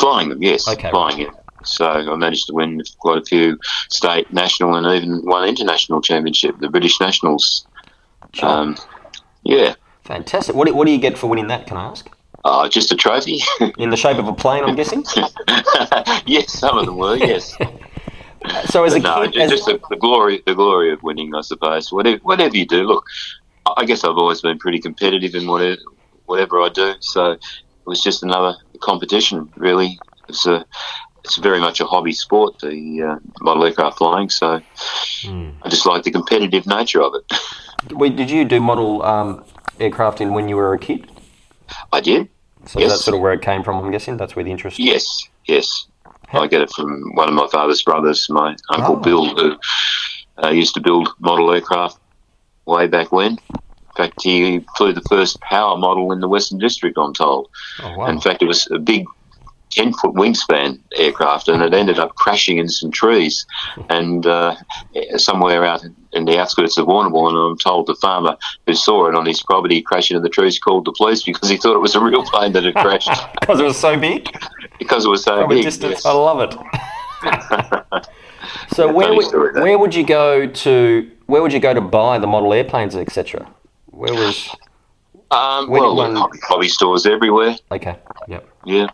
Flying 0.00 0.30
them, 0.30 0.42
yes, 0.42 0.66
Okay, 0.66 0.88
flying 0.90 1.20
it. 1.20 1.28
So 1.64 1.86
I 1.86 2.16
managed 2.16 2.46
to 2.46 2.54
win 2.54 2.80
quite 3.00 3.18
a 3.18 3.24
few 3.24 3.58
state, 3.90 4.32
national, 4.32 4.74
and 4.74 4.86
even 4.86 5.18
one 5.26 5.46
international 5.46 6.00
championship, 6.00 6.58
the 6.60 6.70
British 6.70 6.98
Nationals. 7.00 7.66
Sure. 8.32 8.48
Um, 8.48 8.76
yeah, 9.42 9.74
Fantastic. 10.04 10.54
What 10.54 10.66
do, 10.68 10.74
what 10.74 10.86
do 10.86 10.92
you 10.92 10.98
get 10.98 11.18
for 11.18 11.26
winning 11.26 11.48
that? 11.48 11.66
Can 11.66 11.76
I 11.76 11.86
ask? 11.86 12.08
uh, 12.46 12.68
just 12.68 12.92
a 12.92 12.96
trophy. 12.96 13.40
In 13.78 13.90
the 13.90 13.96
shape 13.96 14.18
of 14.18 14.28
a 14.28 14.32
plane, 14.32 14.64
I'm 14.64 14.76
guessing. 14.76 15.04
yes, 16.26 16.52
some 16.52 16.78
of 16.78 16.86
them 16.86 16.96
were. 16.96 17.16
Yes, 17.16 17.56
So 18.68 18.84
as 18.84 18.94
a 18.94 18.98
no, 18.98 19.22
kid, 19.22 19.32
ju- 19.34 19.40
as, 19.40 19.50
just 19.50 19.66
the, 19.66 19.80
the 19.90 19.96
glory, 19.96 20.42
the 20.46 20.54
glory 20.54 20.92
of 20.92 21.02
winning, 21.02 21.34
I 21.34 21.40
suppose. 21.40 21.90
Whatever, 21.92 22.18
whatever 22.22 22.56
you 22.56 22.66
do, 22.66 22.84
look, 22.84 23.04
I 23.76 23.84
guess 23.84 24.04
I've 24.04 24.16
always 24.16 24.40
been 24.40 24.58
pretty 24.58 24.78
competitive 24.78 25.34
in 25.34 25.46
whatever, 25.46 25.80
whatever 26.26 26.60
I 26.60 26.68
do. 26.68 26.94
So 27.00 27.32
it 27.32 27.40
was 27.86 28.02
just 28.02 28.22
another 28.22 28.54
competition, 28.80 29.48
really. 29.56 29.98
It's 30.28 30.46
a, 30.46 30.64
it's 31.24 31.36
very 31.36 31.58
much 31.60 31.80
a 31.80 31.86
hobby 31.86 32.12
sport, 32.12 32.58
the 32.60 33.02
uh, 33.02 33.16
model 33.40 33.64
aircraft 33.64 33.98
flying. 33.98 34.30
So 34.30 34.60
Hmm. 35.22 35.50
I 35.62 35.68
just 35.70 35.86
like 35.86 36.02
the 36.04 36.10
competitive 36.10 36.66
nature 36.66 37.02
of 37.02 37.14
it. 37.14 37.38
Wait, 37.92 38.14
did 38.16 38.30
you 38.30 38.44
do 38.44 38.60
model 38.60 39.02
um, 39.02 39.44
aircraft 39.80 40.20
in 40.20 40.34
when 40.34 40.48
you 40.48 40.56
were 40.56 40.72
a 40.74 40.78
kid? 40.78 41.10
I 41.92 42.00
did. 42.00 42.28
So 42.66 42.78
Yes. 42.80 42.90
that's 42.90 43.04
sort 43.04 43.14
of 43.16 43.20
where 43.22 43.32
it 43.32 43.42
came 43.42 43.62
from. 43.64 43.76
I'm 43.84 43.90
guessing 43.90 44.16
that's 44.18 44.36
where 44.36 44.44
the 44.44 44.50
interest. 44.50 44.78
Yes, 44.78 45.06
yes. 45.46 45.86
I 46.40 46.46
get 46.46 46.62
it 46.62 46.70
from 46.72 47.14
one 47.14 47.28
of 47.28 47.34
my 47.34 47.48
father's 47.48 47.82
brothers, 47.82 48.26
my 48.28 48.56
uncle 48.70 48.96
Oh. 48.96 49.00
Bill, 49.00 49.34
who 49.34 49.56
uh, 50.42 50.48
used 50.50 50.74
to 50.74 50.80
build 50.80 51.08
model 51.20 51.52
aircraft 51.52 51.98
way 52.66 52.86
back 52.86 53.12
when. 53.12 53.32
In 53.32 53.94
fact, 53.96 54.22
he 54.22 54.64
flew 54.76 54.92
the 54.92 55.00
first 55.02 55.40
power 55.40 55.76
model 55.78 56.12
in 56.12 56.20
the 56.20 56.28
Western 56.28 56.58
District, 56.58 56.98
I'm 56.98 57.14
told. 57.14 57.48
Oh 57.82 57.96
wow. 57.96 58.06
In 58.06 58.20
fact, 58.20 58.42
it 58.42 58.46
was 58.46 58.68
a 58.70 58.78
big 58.78 59.06
10 59.70 59.92
foot 59.94 60.14
wingspan 60.14 60.78
aircraft 60.96 61.48
and 61.48 61.62
it 61.62 61.74
ended 61.74 61.98
up 61.98 62.14
crashing 62.14 62.58
in 62.58 62.68
some 62.68 62.90
trees 62.90 63.44
and 63.90 64.26
uh, 64.26 64.54
somewhere 65.16 65.64
out 65.64 65.84
in 66.16 66.24
the 66.24 66.38
outskirts 66.40 66.78
of 66.78 66.86
Warrnambool. 66.86 67.28
And 67.28 67.36
I'm 67.38 67.58
told 67.58 67.86
the 67.86 67.94
farmer 67.96 68.36
who 68.66 68.74
saw 68.74 69.06
it 69.08 69.14
on 69.14 69.26
his 69.26 69.42
property 69.42 69.82
crashing 69.82 70.16
in 70.16 70.22
the 70.22 70.28
trees 70.28 70.58
called 70.58 70.84
the 70.86 70.92
police 70.92 71.22
because 71.22 71.48
he 71.48 71.56
thought 71.56 71.74
it 71.76 71.80
was 71.80 71.94
a 71.94 72.00
real 72.00 72.24
plane 72.24 72.52
that 72.52 72.64
had 72.64 72.74
crashed 72.74 73.10
Because 73.40 73.60
it 73.60 73.64
was 73.64 73.78
so 73.78 73.96
big. 73.98 74.28
because 74.78 75.04
it 75.04 75.08
was 75.08 75.22
so 75.22 75.36
From 75.42 75.50
big. 75.50 75.62
distance, 75.64 75.92
yes. 76.04 76.06
I 76.06 76.12
love 76.12 76.40
it. 76.40 76.54
so 78.74 78.92
where 78.92 79.14
would, 79.14 79.26
story, 79.26 79.52
where 79.60 79.78
would 79.78 79.94
you 79.94 80.04
go 80.04 80.46
to? 80.46 81.10
Where 81.26 81.42
would 81.42 81.52
you 81.52 81.60
go 81.60 81.74
to 81.74 81.80
buy 81.80 82.18
the 82.18 82.26
model 82.26 82.52
airplanes, 82.52 82.94
etc.? 82.96 83.46
Where 83.86 84.14
was? 84.14 84.48
Um, 85.30 85.68
When 85.70 85.82
well, 85.82 86.14
hobby, 86.14 86.38
hobby 86.44 86.68
stores 86.68 87.04
everywhere. 87.06 87.56
Okay. 87.72 87.96
Yep. 88.28 88.48
Yeah, 88.64 88.86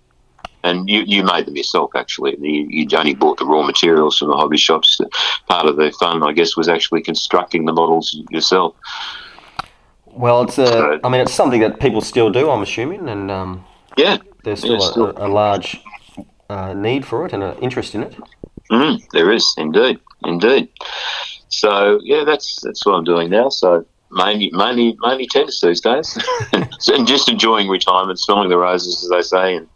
and 0.65 0.89
you 0.89 1.01
you 1.07 1.23
made 1.25 1.47
them 1.47 1.57
yourself 1.57 1.91
actually. 1.97 2.37
You, 2.41 2.67
you 2.69 2.87
only 2.97 3.15
bought 3.15 3.39
the 3.39 3.47
raw 3.47 3.63
materials 3.63 4.19
from 4.19 4.29
the 4.29 4.37
hobby 4.37 4.57
shops. 4.59 5.01
Part 5.49 5.67
of 5.67 5.77
the 5.77 5.91
fun, 5.99 6.23
I 6.23 6.33
guess, 6.33 6.57
was 6.57 6.69
actually 6.69 7.03
constructing 7.03 7.65
the 7.65 7.73
models 7.73 8.17
yourself. 8.31 8.75
Well, 10.07 10.43
it's 10.43 10.59
a. 10.59 10.67
So- 10.67 11.01
I 11.05 11.09
mean, 11.09 11.21
it's 11.21 11.33
something 11.35 11.61
that 11.61 11.81
people 11.81 12.01
still 12.01 12.31
do. 12.31 12.51
I'm 12.51 12.63
assuming, 12.63 13.09
and 13.09 13.31
um, 13.31 13.65
Yeah, 13.97 14.19
there's 14.45 14.61
still, 14.61 14.79
Yeah, 14.81 14.91
still. 14.91 15.07
a, 15.17 15.27
a 15.27 15.29
large 15.29 15.81
uh, 16.51 16.75
need 16.75 17.05
for 17.07 17.27
it 17.27 17.33
and 17.33 17.43
an 17.43 17.57
interest 17.59 17.95
in 17.95 18.03
it. 18.03 18.17
Mm, 18.71 19.01
there 19.13 19.31
is 19.33 19.55
indeed, 19.59 19.99
indeed. 20.25 20.69
So 21.49 22.01
yeah, 22.03 22.25
that's 22.25 22.61
that's 22.63 22.85
what 22.87 22.95
I'm 22.95 23.05
doing 23.05 23.29
now. 23.31 23.49
So 23.51 23.85
mainly 24.11 24.51
mainly 24.53 24.97
mainly 25.01 25.27
tennis 25.27 25.61
these 25.61 25.81
days, 25.81 26.17
and 26.53 27.07
just 27.07 27.29
enjoying 27.29 27.69
retirement, 27.69 28.19
smelling 28.19 28.49
the 28.49 28.57
roses, 28.59 29.03
as 29.03 29.11
they 29.11 29.23
say, 29.23 29.57
and 29.57 29.67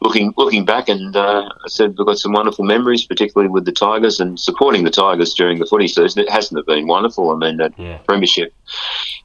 looking 0.00 0.32
looking 0.36 0.64
back. 0.64 0.88
And 0.88 1.14
uh, 1.16 1.48
I 1.64 1.68
said 1.68 1.94
we've 1.98 2.06
got 2.06 2.18
some 2.18 2.32
wonderful 2.32 2.64
memories, 2.64 3.04
particularly 3.06 3.50
with 3.50 3.64
the 3.64 3.72
Tigers 3.72 4.20
and 4.20 4.38
supporting 4.38 4.84
the 4.84 4.90
Tigers 4.90 5.34
during 5.34 5.58
the 5.58 5.66
footy 5.66 5.88
season. 5.88 6.22
It 6.22 6.30
hasn't 6.30 6.64
been 6.66 6.86
wonderful. 6.86 7.30
I 7.30 7.36
mean, 7.36 7.56
that 7.58 7.72
Yeah. 7.78 7.98
premiership, 8.06 8.52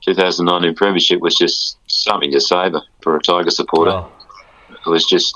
2019 0.02 0.76
premiership 0.76 1.20
was 1.22 1.36
just 1.36 1.78
something 1.88 2.32
to 2.32 2.40
savour 2.42 2.82
for 3.02 3.16
a 3.16 3.22
Tiger 3.22 3.50
supporter. 3.50 3.92
Oh, 3.92 4.12
It 4.70 4.90
was 4.90 5.06
just 5.06 5.34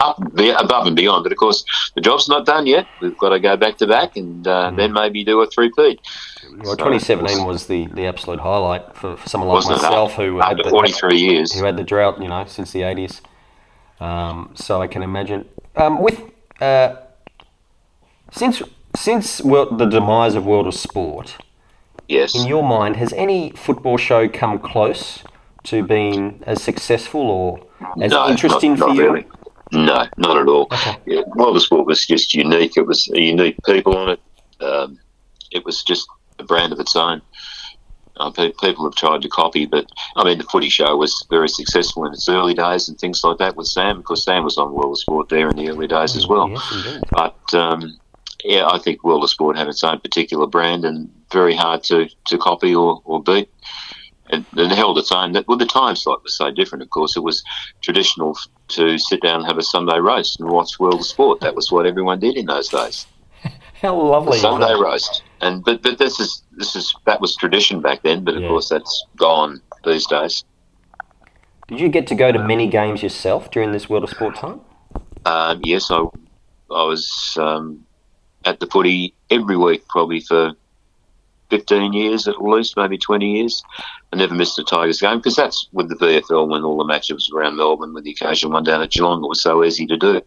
up 0.00 0.18
above 0.36 0.86
and 0.86 0.96
beyond. 0.96 1.22
But 1.22 1.32
of 1.32 1.38
course, 1.38 1.64
the 1.94 2.00
job's 2.00 2.28
not 2.28 2.46
done 2.46 2.66
yet. 2.66 2.88
We've 3.00 3.16
got 3.16 3.30
to 3.30 3.38
go 3.40 3.56
back 3.56 3.76
to 3.78 3.86
back, 3.86 4.16
and 4.16 4.46
uh, 4.48 4.70
Mm. 4.70 4.76
then 4.76 4.92
maybe 4.92 5.22
do 5.24 5.40
a 5.42 5.46
three-peat. 5.46 6.00
well, 6.62 6.76
2017 6.76 7.44
was 7.46 7.66
the, 7.66 7.86
the 7.88 8.06
absolute 8.06 8.40
highlight 8.40 8.96
for, 8.96 9.16
for 9.16 9.28
someone 9.28 9.48
like 9.50 9.66
myself 9.68 10.14
who 10.14 10.40
had 10.40 10.56
the, 10.58 10.70
43 10.70 11.18
years. 11.18 11.52
who 11.52 11.64
had 11.64 11.76
the 11.76 11.84
drought, 11.84 12.20
you 12.22 12.28
know, 12.28 12.44
since 12.46 12.72
the 12.72 12.80
80s. 12.80 13.20
Um, 14.00 14.52
so 14.54 14.82
I 14.82 14.86
can 14.86 15.02
imagine. 15.02 15.48
Um, 15.76 16.02
with 16.02 16.20
uh, 16.60 16.96
since 18.32 18.62
since 18.96 19.40
world, 19.42 19.78
the 19.78 19.86
demise 19.86 20.34
of 20.34 20.46
World 20.46 20.66
of 20.66 20.74
Sport, 20.74 21.36
Yes. 22.08 22.34
in 22.34 22.46
your 22.46 22.62
mind, 22.62 22.96
has 22.96 23.12
any 23.14 23.50
football 23.50 23.96
show 23.96 24.28
come 24.28 24.58
close 24.58 25.22
to 25.64 25.82
being 25.82 26.42
as 26.46 26.62
successful 26.62 27.20
or 27.22 27.60
as 28.02 28.10
no, 28.10 28.28
interesting 28.28 28.72
not, 28.72 28.78
for 28.78 28.86
not 28.88 28.96
you? 28.96 29.02
Really. 29.12 29.26
No, 29.72 30.06
not 30.16 30.36
at 30.38 30.46
all. 30.46 30.68
Okay. 30.72 30.96
Yeah, 31.06 31.22
World 31.34 31.56
of 31.56 31.62
Sport 31.62 31.86
was 31.86 32.06
just 32.06 32.34
unique. 32.34 32.76
It 32.76 32.86
was 32.86 33.08
a 33.08 33.20
unique 33.20 33.56
people 33.64 33.96
on 33.96 34.10
it. 34.10 34.20
Um, 34.62 34.98
it 35.50 35.64
was 35.64 35.82
just 35.82 36.06
a 36.38 36.44
brand 36.44 36.72
of 36.72 36.78
its 36.80 36.94
own. 36.94 37.20
Uh, 38.18 38.30
pe- 38.30 38.52
people 38.60 38.84
have 38.84 38.94
tried 38.94 39.22
to 39.22 39.28
copy, 39.28 39.66
but 39.66 39.86
I 40.16 40.24
mean, 40.24 40.38
the 40.38 40.44
footy 40.44 40.68
show 40.68 40.96
was 40.96 41.26
very 41.28 41.48
successful 41.48 42.06
in 42.06 42.12
its 42.12 42.28
early 42.28 42.54
days 42.54 42.88
and 42.88 42.98
things 42.98 43.22
like 43.22 43.38
that 43.38 43.56
with 43.56 43.66
Sam, 43.66 43.98
because 43.98 44.24
Sam 44.24 44.44
was 44.44 44.56
on 44.58 44.72
World 44.72 44.92
of 44.92 44.98
Sport 44.98 45.28
there 45.28 45.48
in 45.48 45.56
the 45.56 45.68
early 45.68 45.86
days 45.86 46.16
as 46.16 46.26
well. 46.26 46.48
Yes. 46.48 47.02
But 47.10 47.54
um, 47.54 47.98
yeah, 48.44 48.66
I 48.66 48.78
think 48.78 49.04
World 49.04 49.24
of 49.24 49.30
Sport 49.30 49.56
had 49.56 49.68
its 49.68 49.84
own 49.84 50.00
particular 50.00 50.46
brand 50.46 50.84
and 50.84 51.10
very 51.32 51.54
hard 51.54 51.82
to, 51.84 52.08
to 52.26 52.38
copy 52.38 52.74
or, 52.74 53.02
or 53.04 53.22
beat. 53.22 53.50
And, 54.28 54.44
and 54.56 54.72
held 54.72 54.98
its 54.98 55.12
own. 55.12 55.34
Well, 55.46 55.56
the 55.56 55.66
time 55.66 55.94
slot 55.94 56.24
was 56.24 56.36
so 56.36 56.50
different, 56.50 56.82
of 56.82 56.90
course. 56.90 57.16
It 57.16 57.22
was 57.22 57.44
traditional 57.80 58.36
to 58.70 58.98
sit 58.98 59.22
down 59.22 59.36
and 59.36 59.46
have 59.46 59.56
a 59.56 59.62
Sunday 59.62 60.00
roast 60.00 60.40
and 60.40 60.50
watch 60.50 60.80
World 60.80 60.98
of 60.98 61.06
Sport. 61.06 61.38
That 61.42 61.54
was 61.54 61.70
what 61.70 61.86
everyone 61.86 62.18
did 62.18 62.36
in 62.36 62.46
those 62.46 62.66
days. 62.66 63.06
How 63.80 63.94
lovely! 63.94 64.34
is 64.34 64.42
Sunday 64.42 64.74
roast. 64.74 65.22
And 65.40 65.64
but 65.64 65.82
but 65.82 65.98
this 65.98 66.18
is 66.18 66.42
this 66.52 66.74
is 66.76 66.94
that 67.06 67.20
was 67.20 67.36
tradition 67.36 67.80
back 67.80 68.02
then. 68.02 68.24
But 68.24 68.36
of 68.36 68.42
Yeah. 68.42 68.48
course, 68.48 68.68
that's 68.68 69.04
gone 69.16 69.60
these 69.84 70.06
days. 70.06 70.44
Did 71.68 71.80
you 71.80 71.88
get 71.88 72.06
to 72.08 72.14
go 72.14 72.30
to 72.32 72.38
many 72.38 72.68
games 72.68 73.02
yourself 73.02 73.50
during 73.50 73.72
this 73.72 73.88
World 73.88 74.04
of 74.04 74.10
Sport 74.10 74.36
time? 74.36 74.60
Um, 75.24 75.60
yes, 75.64 75.90
I 75.90 75.98
I 76.70 76.84
was 76.84 77.36
um, 77.40 77.84
at 78.44 78.60
the 78.60 78.66
footy 78.66 79.14
every 79.30 79.56
week 79.56 79.86
probably 79.88 80.20
for 80.20 80.52
15 81.50 81.92
years 81.92 82.26
at 82.26 82.42
least, 82.42 82.76
maybe 82.76 82.98
20 82.98 83.38
years. 83.38 83.62
I 84.12 84.16
never 84.16 84.34
missed 84.34 84.58
a 84.58 84.64
Tigers 84.64 85.00
game 85.00 85.18
because 85.18 85.36
that's 85.36 85.68
with 85.72 85.88
the 85.88 85.94
VFL 85.96 86.48
when 86.48 86.62
all 86.64 86.78
the 86.78 86.84
matches 86.84 87.30
were 87.32 87.40
around 87.40 87.56
Melbourne 87.56 87.94
with 87.94 88.04
the 88.04 88.10
occasional 88.12 88.52
one 88.52 88.64
down 88.64 88.82
at 88.82 88.90
Geelong. 88.90 89.22
It 89.24 89.28
was 89.28 89.42
so 89.42 89.62
easy 89.64 89.86
to 89.86 89.96
do. 89.96 90.22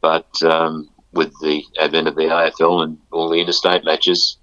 But 0.00 0.26
um, 0.42 0.88
with 1.12 1.32
the 1.40 1.62
advent 1.78 2.08
of 2.08 2.16
the 2.16 2.22
AFL 2.22 2.82
and 2.82 2.98
all 3.10 3.28
the 3.28 3.40
interstate 3.40 3.84
matches, 3.84 4.38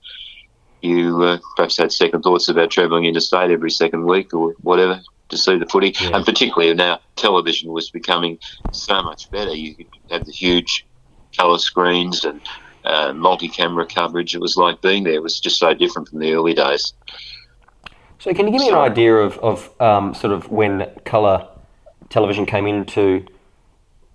you 0.88 1.22
uh, 1.24 1.38
perhaps 1.56 1.78
had 1.78 1.92
second 1.92 2.22
thoughts 2.22 2.50
about 2.50 2.72
travelling 2.72 3.06
interstate 3.06 3.52
every 3.52 3.72
second 3.72 4.06
week 4.06 4.34
or 4.34 4.54
whatever 4.62 5.02
to 5.30 5.38
see 5.38 5.58
the 5.58 5.66
footy. 5.66 5.94
Yeah. 6.00 6.16
And 6.16 6.26
particularly 6.26 6.74
now, 6.74 7.00
television 7.16 7.72
was 7.72 7.90
becoming 7.90 8.40
so 8.72 9.02
much 9.04 9.30
better. 9.30 9.54
You 9.54 9.76
had 10.10 10.26
the 10.26 10.32
huge 10.32 10.86
colour 11.36 11.58
screens 11.58 12.24
and 12.24 12.42
uh, 12.86 13.14
multi-camera 13.14 13.86
coverage. 13.88 14.34
It 14.34 14.42
was 14.42 14.58
like 14.58 14.82
being 14.82 15.04
there. 15.04 15.14
It 15.14 15.24
was 15.24 15.40
just 15.40 15.60
so 15.60 15.74
different 15.74 16.10
from 16.10 16.20
the 16.20 16.34
early 16.34 16.54
days. 16.54 16.94
So, 18.20 18.34
can 18.34 18.48
you 18.48 18.54
give 18.54 18.62
me 18.62 18.70
an 18.70 18.76
idea 18.76 19.16
of, 19.16 19.38
of 19.40 19.82
um, 19.82 20.14
sort 20.14 20.34
of 20.34 20.50
when 20.50 20.90
colour 21.06 21.48
television 22.10 22.46
came 22.46 22.66
into 22.66 23.26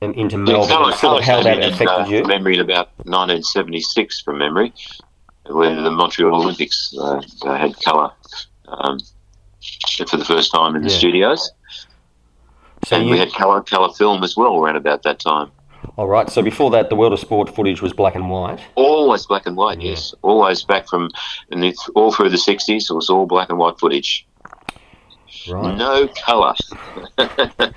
in- 0.00 0.14
into 0.14 0.38
Melbourne, 0.38 0.68
Colour- 0.68 0.90
and 0.90 0.98
sort 0.98 1.18
of 1.18 1.24
how 1.24 1.42
that 1.42 1.54
came 1.54 1.62
in, 1.62 1.72
affected 1.72 1.88
uh, 1.88 2.08
you? 2.08 2.24
Memory 2.24 2.54
in 2.54 2.60
about 2.60 2.88
1976, 3.04 4.22
from 4.22 4.38
memory, 4.38 4.72
when 5.54 5.82
the 5.84 5.90
Montreal 5.90 6.34
Olympics 6.42 6.94
uh, 7.00 7.20
had 7.44 7.74
colour 7.84 8.10
um, 8.68 8.98
for 10.08 10.16
the 10.16 10.24
first 10.24 10.52
time 10.52 10.74
in 10.76 10.82
the 10.82 10.90
Yeah. 10.90 10.96
studios, 10.98 11.50
So 12.86 12.96
and 12.96 13.06
you, 13.06 13.12
we 13.12 13.18
had 13.18 13.32
colour 13.32 13.60
colour 13.62 13.92
film 13.92 14.22
as 14.24 14.36
well 14.36 14.56
around 14.56 14.76
about 14.76 15.02
that 15.04 15.18
time. 15.20 15.50
all 15.96 16.08
right. 16.08 16.28
So 16.30 16.42
before 16.42 16.70
that, 16.72 16.88
the 16.90 16.96
World 16.96 17.12
of 17.12 17.20
Sport 17.20 17.54
footage 17.54 17.80
was 17.82 17.92
black 17.92 18.14
and 18.14 18.28
white. 18.30 18.60
Always 18.74 19.26
black 19.26 19.46
and 19.46 19.56
white, 19.56 19.80
Yeah. 19.80 19.90
yes. 19.90 20.14
Always 20.22 20.62
back 20.64 20.88
from, 20.88 21.10
and 21.50 21.64
it's 21.64 21.88
all 21.94 22.12
through 22.12 22.30
the 22.30 22.36
60s, 22.38 22.90
it 22.90 22.94
was 22.94 23.08
all 23.10 23.26
black 23.26 23.50
and 23.50 23.58
white 23.58 23.78
footage. 23.78 24.26
Right. 25.48 25.76
No 25.76 26.08
colour. 26.26 26.54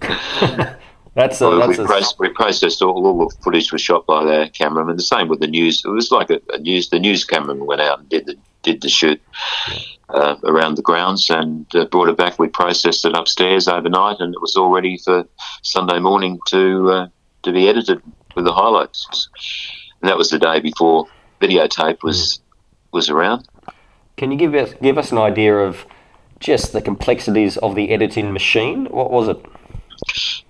That's 1.14 1.40
a, 1.40 1.48
we, 1.48 1.58
that's 1.58 1.78
we, 1.78 1.84
a, 1.84 1.86
proce- 1.86 2.18
we 2.18 2.28
processed 2.30 2.82
all, 2.82 3.06
all 3.06 3.28
the 3.28 3.36
footage 3.36 3.72
was 3.72 3.80
shot 3.80 4.06
by 4.06 4.24
the 4.24 4.50
cameraman. 4.52 4.96
The 4.96 5.02
same 5.02 5.28
with 5.28 5.40
the 5.40 5.46
news. 5.46 5.84
It 5.84 5.88
was 5.88 6.10
like 6.10 6.30
a, 6.30 6.40
a 6.52 6.58
news. 6.58 6.88
The 6.88 6.98
news 6.98 7.24
cameraman 7.24 7.66
went 7.66 7.80
out 7.80 8.00
and 8.00 8.08
did 8.08 8.26
the 8.26 8.36
did 8.62 8.80
the 8.80 8.88
shoot 8.88 9.20
uh, 10.08 10.36
around 10.44 10.76
the 10.76 10.82
grounds 10.82 11.28
and 11.30 11.66
uh, 11.76 11.84
brought 11.84 12.08
it 12.08 12.16
back. 12.16 12.38
We 12.38 12.48
processed 12.48 13.04
it 13.04 13.14
upstairs 13.14 13.68
overnight, 13.68 14.16
and 14.20 14.34
it 14.34 14.40
was 14.40 14.56
all 14.56 14.70
ready 14.70 14.98
for 14.98 15.24
Sunday 15.62 16.00
morning 16.00 16.40
to 16.48 16.90
uh, 16.90 17.08
to 17.42 17.52
be 17.52 17.68
edited 17.68 18.02
with 18.34 18.44
the 18.44 18.52
highlights. 18.52 19.28
And 20.00 20.08
that 20.08 20.18
was 20.18 20.30
the 20.30 20.38
day 20.38 20.60
before 20.60 21.06
videotape 21.40 22.02
was 22.02 22.40
was 22.90 23.08
around. 23.08 23.46
Can 24.16 24.32
you 24.32 24.38
give 24.38 24.54
us 24.54 24.74
give 24.82 24.98
us 24.98 25.12
an 25.12 25.18
idea 25.18 25.56
of 25.56 25.86
just 26.40 26.72
the 26.72 26.82
complexities 26.82 27.56
of 27.58 27.76
the 27.76 27.90
editing 27.90 28.32
machine? 28.32 28.86
What 28.86 29.12
was 29.12 29.28
it? 29.28 29.44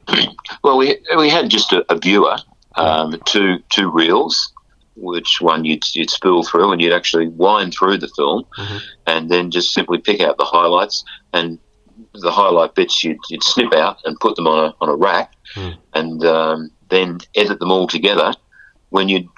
Well, 0.62 0.76
we 0.78 0.98
we 1.16 1.28
had 1.28 1.50
just 1.50 1.72
a, 1.72 1.84
a 1.92 1.98
viewer, 1.98 2.36
um, 2.76 3.14
two 3.26 3.58
two 3.70 3.90
reels, 3.90 4.52
which 4.96 5.40
one 5.40 5.64
you'd, 5.64 5.82
you'd 5.94 6.10
spool 6.10 6.42
through, 6.44 6.72
and 6.72 6.80
you'd 6.80 6.92
actually 6.92 7.28
wind 7.28 7.74
through 7.74 7.98
the 7.98 8.08
film, 8.08 8.44
Mhm. 8.58 8.80
and 9.06 9.30
then 9.30 9.50
just 9.50 9.72
simply 9.74 9.98
pick 9.98 10.20
out 10.20 10.36
the 10.38 10.44
highlights, 10.44 11.04
and 11.32 11.58
the 12.14 12.30
highlight 12.30 12.74
bits 12.74 13.04
you'd, 13.04 13.18
you'd 13.28 13.42
snip 13.42 13.72
out 13.74 13.98
and 14.04 14.18
put 14.20 14.36
them 14.36 14.46
on 14.46 14.66
a 14.70 14.74
on 14.80 14.88
a 14.88 14.94
rack, 14.96 15.32
Mm. 15.56 15.76
and 15.94 16.24
um, 16.24 16.70
then 16.88 17.18
edit 17.34 17.58
them 17.58 17.70
all 17.70 17.86
together 17.86 18.32
when 18.90 19.08
you'd 19.08 19.28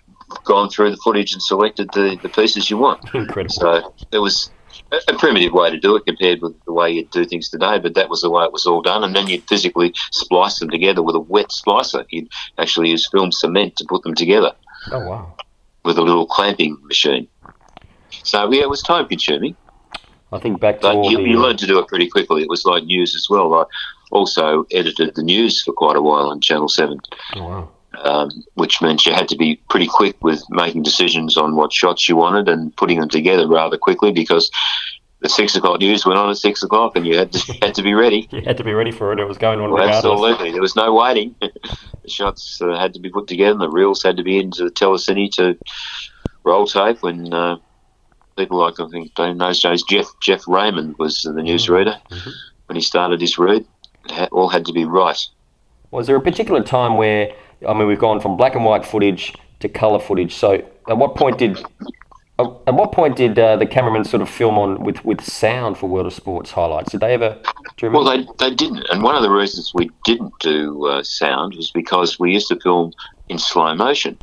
gone 0.45 0.69
through 0.69 0.91
the 0.91 0.97
footage 0.99 1.33
and 1.33 1.43
selected 1.43 1.89
the, 1.93 2.19
the 2.23 2.29
pieces 2.29 2.69
you 2.71 2.77
want. 2.79 3.01
Incredible. 3.15 3.55
So 3.55 3.95
it 4.13 4.19
was 4.19 4.51
a, 4.93 5.15
primitive 5.15 5.53
way 5.53 5.71
to 5.71 5.79
do 5.79 5.97
it 5.97 6.07
compared 6.07 6.43
with 6.43 6.55
the 6.65 6.73
way 6.73 6.91
you 6.91 7.05
do 7.07 7.25
things 7.25 7.49
today, 7.49 7.79
but 7.79 7.95
that 7.95 8.09
was 8.09 8.23
the 8.23 8.31
way 8.31 8.45
it 8.45 8.53
was 8.53 8.67
all 8.67 8.83
done. 8.83 9.05
And 9.05 9.15
then 9.15 9.29
you'd 9.29 9.49
physically 9.49 9.95
splice 10.11 10.59
them 10.59 10.71
together 10.71 11.03
with 11.03 11.17
a 11.17 11.21
wet 11.21 11.49
splicer. 11.49 12.05
You'd 12.11 12.29
actually 12.59 12.91
use 12.91 13.09
film 13.09 13.33
cement 13.33 13.77
to 13.77 13.85
put 13.89 14.03
them 14.03 14.15
together 14.15 14.53
Oh 14.93 15.01
wow. 15.01 15.35
with 15.85 15.99
a 15.99 16.03
little 16.03 16.27
clamping 16.27 16.79
machine. 16.83 17.29
So 18.23 18.51
yeah, 18.53 18.63
it 18.63 18.71
was 18.71 18.83
time 18.83 19.09
consuming, 19.09 19.57
I 20.33 20.39
think 20.39 20.61
back 20.61 20.81
to 20.81 20.89
you, 21.05 21.19
the 21.19 21.23
you 21.23 21.41
learned 21.41 21.59
to 21.61 21.67
do 21.67 21.79
it 21.79 21.87
pretty 21.87 22.09
quickly. 22.09 22.43
It 22.43 22.49
was 22.49 22.65
like 22.65 22.85
news 22.85 23.15
as 23.15 23.29
well. 23.31 23.55
I 23.55 23.65
also 24.11 24.67
edited 24.73 25.15
the 25.15 25.23
news 25.23 25.63
for 25.63 25.73
quite 25.73 25.97
a 25.97 26.03
while 26.03 26.29
on 26.31 26.41
Channel 26.41 26.69
7 26.69 26.99
oh, 27.37 27.43
wow. 27.43 27.69
Um, 28.05 28.31
which 28.55 28.81
meant 28.83 29.07
you 29.07 29.13
had 29.13 29.29
to 29.29 29.37
be 29.37 29.57
pretty 29.71 29.87
quick 29.87 30.17
with 30.23 30.43
making 30.51 30.83
decisions 30.83 31.37
on 31.37 31.57
what 31.57 31.73
shots 31.73 32.09
you 32.09 32.17
wanted 32.17 32.49
and 32.49 32.75
putting 32.77 33.01
them 33.01 33.09
together 33.09 33.47
rather 33.49 33.77
quickly 33.79 34.13
because 34.13 34.51
the 35.21 35.29
six 35.29 35.57
o'clock 35.57 35.81
news 35.81 36.05
went 36.05 36.19
on 36.19 36.29
at 36.31 36.37
six 36.37 36.63
o'clock 36.63 36.95
and 36.97 37.07
you 37.07 37.17
had 37.17 37.33
to 37.33 37.53
had 37.63 37.75
to 37.75 37.83
be 37.83 37.95
ready. 37.95 38.29
You 38.31 38.43
had 38.43 38.57
to 38.59 38.65
be 38.65 38.75
ready 38.75 38.91
for 38.93 39.13
it. 39.13 39.19
It 39.19 39.27
was 39.27 39.39
going 39.39 39.61
on 39.61 39.71
Well, 39.71 39.83
regardless. 39.87 39.97
absolutely, 40.13 40.53
there 40.53 40.61
was 40.61 40.77
no 40.77 40.93
waiting. 40.95 41.35
the 41.41 42.09
shots 42.09 42.61
uh, 42.61 42.77
had 42.79 42.93
to 42.95 43.01
be 43.01 43.09
put 43.11 43.27
together. 43.27 43.53
and 43.53 43.61
The 43.61 43.71
reels 43.71 44.03
had 44.03 44.17
to 44.19 44.23
be 44.23 44.39
into 44.39 44.65
the 44.65 44.71
telecine 44.71 45.31
to 45.37 45.57
roll 46.45 46.67
tape. 46.67 47.03
When 47.03 47.33
uh, 47.33 47.57
people 48.37 48.59
like 48.59 48.79
I 48.79 48.87
think 48.89 49.19
in 49.19 49.39
those 49.39 49.61
days, 49.61 49.83
Jeff 49.85 50.07
Jeff 50.21 50.47
Raymond 50.47 50.97
was 50.99 51.23
the 51.23 51.31
newsreader 51.33 51.99
Mhm. 52.11 52.33
when 52.67 52.77
he 52.77 52.83
started 52.83 53.21
his 53.21 53.39
read. 53.39 53.65
It 54.09 54.29
all 54.31 54.49
had 54.49 54.67
to 54.67 54.73
be 54.73 54.85
right. 54.85 55.19
Was 55.91 56.07
there 56.07 56.17
a 56.17 56.21
particular 56.21 56.63
time 56.63 56.97
where 56.97 57.33
I 57.67 57.73
mean 57.75 57.87
we've 57.87 57.99
gone 57.99 58.21
from 58.21 58.37
black 58.37 58.55
and 58.55 58.65
white 58.65 58.85
footage 58.85 59.35
to 59.61 59.69
colour 59.69 59.99
footage? 59.99 60.35
So 60.35 60.65
at 60.89 60.97
what 60.99 61.17
point 61.17 61.39
did 61.39 61.59
at 62.39 62.75
what 62.75 62.93
point 62.93 63.17
did 63.17 63.39
uh, 63.39 63.57
the 63.57 63.67
cameraman 63.67 64.05
sort 64.05 64.21
of 64.21 64.29
film 64.29 64.59
on 64.59 64.85
with, 64.85 65.03
with 65.07 65.23
sound 65.23 65.79
for 65.79 65.89
World 65.89 66.07
of 66.07 66.13
Sports 66.13 66.51
highlights? 66.51 66.93
Did 66.93 67.01
they 67.01 67.15
ever? 67.15 67.39
Do 67.79 67.87
you? 67.87 67.93
Well, 67.93 68.05
they, 68.05 68.27
they 68.39 68.55
didn't. 68.55 68.87
And 68.91 69.03
one 69.03 69.17
of 69.17 69.23
the 69.23 69.31
reasons 69.31 69.73
we 69.75 69.91
didn't 70.05 70.35
do 70.41 70.87
uh, 70.87 71.03
sound 71.03 71.55
was 71.55 71.71
because 71.71 72.19
we 72.19 72.33
used 72.33 72.49
to 72.49 72.61
film 72.61 72.93
in 73.31 73.39
slow 73.39 73.75
motion. 73.75 74.19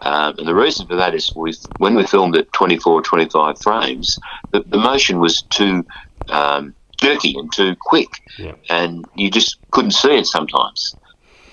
Um, 0.00 0.34
and 0.38 0.48
the 0.48 0.54
reason 0.54 0.86
for 0.86 0.96
that 0.96 1.14
is 1.14 1.34
we, 1.34 1.52
when 1.76 1.94
we 1.94 2.06
filmed 2.06 2.36
at 2.36 2.50
24, 2.52 3.02
25 3.02 3.60
frames, 3.60 4.18
the, 4.52 4.60
the 4.60 4.78
motion 4.78 5.20
was 5.20 5.42
too 5.42 5.84
um, 6.28 6.74
jerky 6.96 7.34
and 7.36 7.52
too 7.52 7.76
quick. 7.80 8.08
Yeah. 8.38 8.54
And 8.70 9.04
you 9.14 9.30
just 9.30 9.58
couldn't 9.72 9.92
see 9.92 10.16
it 10.16 10.26
sometimes. 10.26 10.96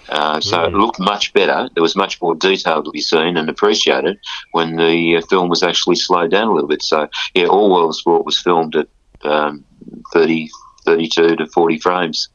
Uh, 0.09 0.39
so 0.39 0.63
it 0.63 0.73
Mm. 0.73 0.79
looked 0.79 0.99
much 0.99 1.33
better. 1.33 1.69
There 1.73 1.83
was 1.83 1.95
much 1.95 2.21
more 2.21 2.33
detail 2.35 2.81
to 2.83 2.91
be 2.91 3.01
seen 3.01 3.35
and 3.37 3.49
appreciated 3.49 4.17
when 4.51 4.75
the 4.77 5.17
uh, 5.17 5.21
film 5.29 5.49
was 5.49 5.63
actually 5.63 5.95
slowed 5.97 6.31
down 6.31 6.47
a 6.47 6.53
little 6.53 6.69
bit. 6.69 6.81
So, 6.81 7.07
yeah, 7.33 7.47
all 7.47 7.71
World 7.71 7.89
of 7.89 7.95
Sport 7.95 8.25
was 8.25 8.39
filmed 8.39 8.75
at 8.75 8.87
um, 9.23 9.65
30, 10.13 10.49
32 10.85 11.35
to 11.35 11.45
40 11.47 11.79
frames. 11.79 12.29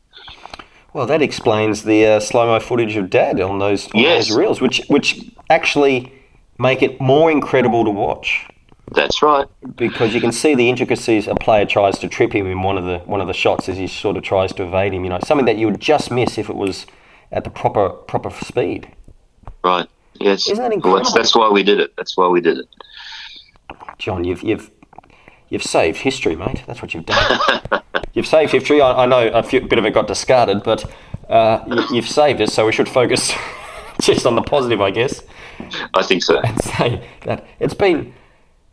Well, 0.93 1.07
that 1.07 1.23
explains 1.23 1.85
the 1.85 2.05
uh, 2.07 2.20
slow 2.20 2.47
mo 2.47 2.61
footage 2.61 2.97
of 2.97 3.09
Dad 3.09 3.41
on 3.41 3.59
those, 3.59 3.87
on 3.95 4.01
Yes. 4.03 4.29
those 4.29 4.37
reels, 4.37 4.61
which 4.61 4.83
which 4.89 5.25
actually 5.49 6.12
make 6.59 6.83
it 6.83 7.01
more 7.01 7.31
incredible 7.31 7.85
to 7.85 7.91
watch 7.91 8.47
That's 8.93 9.23
right. 9.23 9.47
because 9.77 10.12
you 10.14 10.20
can 10.20 10.33
see 10.33 10.55
the 10.55 10.68
intricacies. 10.68 11.27
A 11.27 11.35
player 11.35 11.64
tries 11.64 11.99
to 12.01 12.09
trip 12.09 12.35
him 12.35 12.47
in 12.47 12.62
one 12.62 12.77
of 12.77 12.85
the 12.85 12.99
one 13.07 13.23
of 13.23 13.27
the 13.27 13.33
shots 13.33 13.70
as 13.70 13.79
he 13.79 13.87
sort 13.87 14.18
of 14.18 14.23
tries 14.23 14.53
to 14.55 14.64
evade 14.64 14.93
him. 14.93 15.05
You 15.05 15.11
know, 15.11 15.18
something 15.25 15.47
that 15.47 15.57
you 15.57 15.66
would 15.66 15.81
just 15.81 16.11
miss 16.11 16.37
if 16.37 16.51
it 16.51 16.57
was 16.57 16.85
at 17.33 17.45
the 17.45 17.51
proper 17.51 17.89
proper 17.91 18.30
speed. 18.30 18.89
Right. 19.64 19.89
Yes. 20.20 20.49
Isn't 20.49 20.57
that 20.57 20.70
Well, 20.85 20.97
that's, 20.97 21.09
incredible? 21.09 21.12
that's 21.14 21.35
why 21.37 21.51
we 21.51 21.62
did 21.62 21.80
it. 21.80 21.93
That's 21.97 22.16
why 22.16 22.28
we 22.28 22.41
did 22.41 22.59
it. 22.59 22.68
John, 23.99 24.24
you've 24.24 24.43
you've 24.43 24.70
you've 25.49 25.62
saved 25.62 25.99
history, 25.99 26.37
mate. 26.37 26.62
That's 26.66 26.83
what 26.83 26.95
you've 26.95 27.07
done. 27.07 27.41
you've 28.14 28.26
saved 28.26 28.53
history. 28.53 28.80
I, 28.80 29.05
I 29.05 29.07
know 29.07 29.28
a 29.28 29.43
few, 29.43 29.61
bit 29.61 29.78
of 29.78 29.85
it 29.87 29.95
got 29.95 30.07
discarded, 30.07 30.62
but 30.62 30.85
uh, 31.28 31.64
you, 31.68 31.97
you've 31.97 32.09
saved 32.09 32.41
it. 32.41 32.51
So 32.51 32.66
we 32.66 32.72
should 32.72 32.89
focus 32.89 33.33
just 34.01 34.26
on 34.26 34.35
the 34.35 34.43
positive, 34.43 34.80
I 34.80 34.91
guess. 34.91 35.22
I 35.95 36.03
think 36.03 36.22
so. 36.24 36.41
and 36.41 36.61
say 36.62 37.09
that 37.24 37.47
it's 37.61 37.74
been 37.74 38.12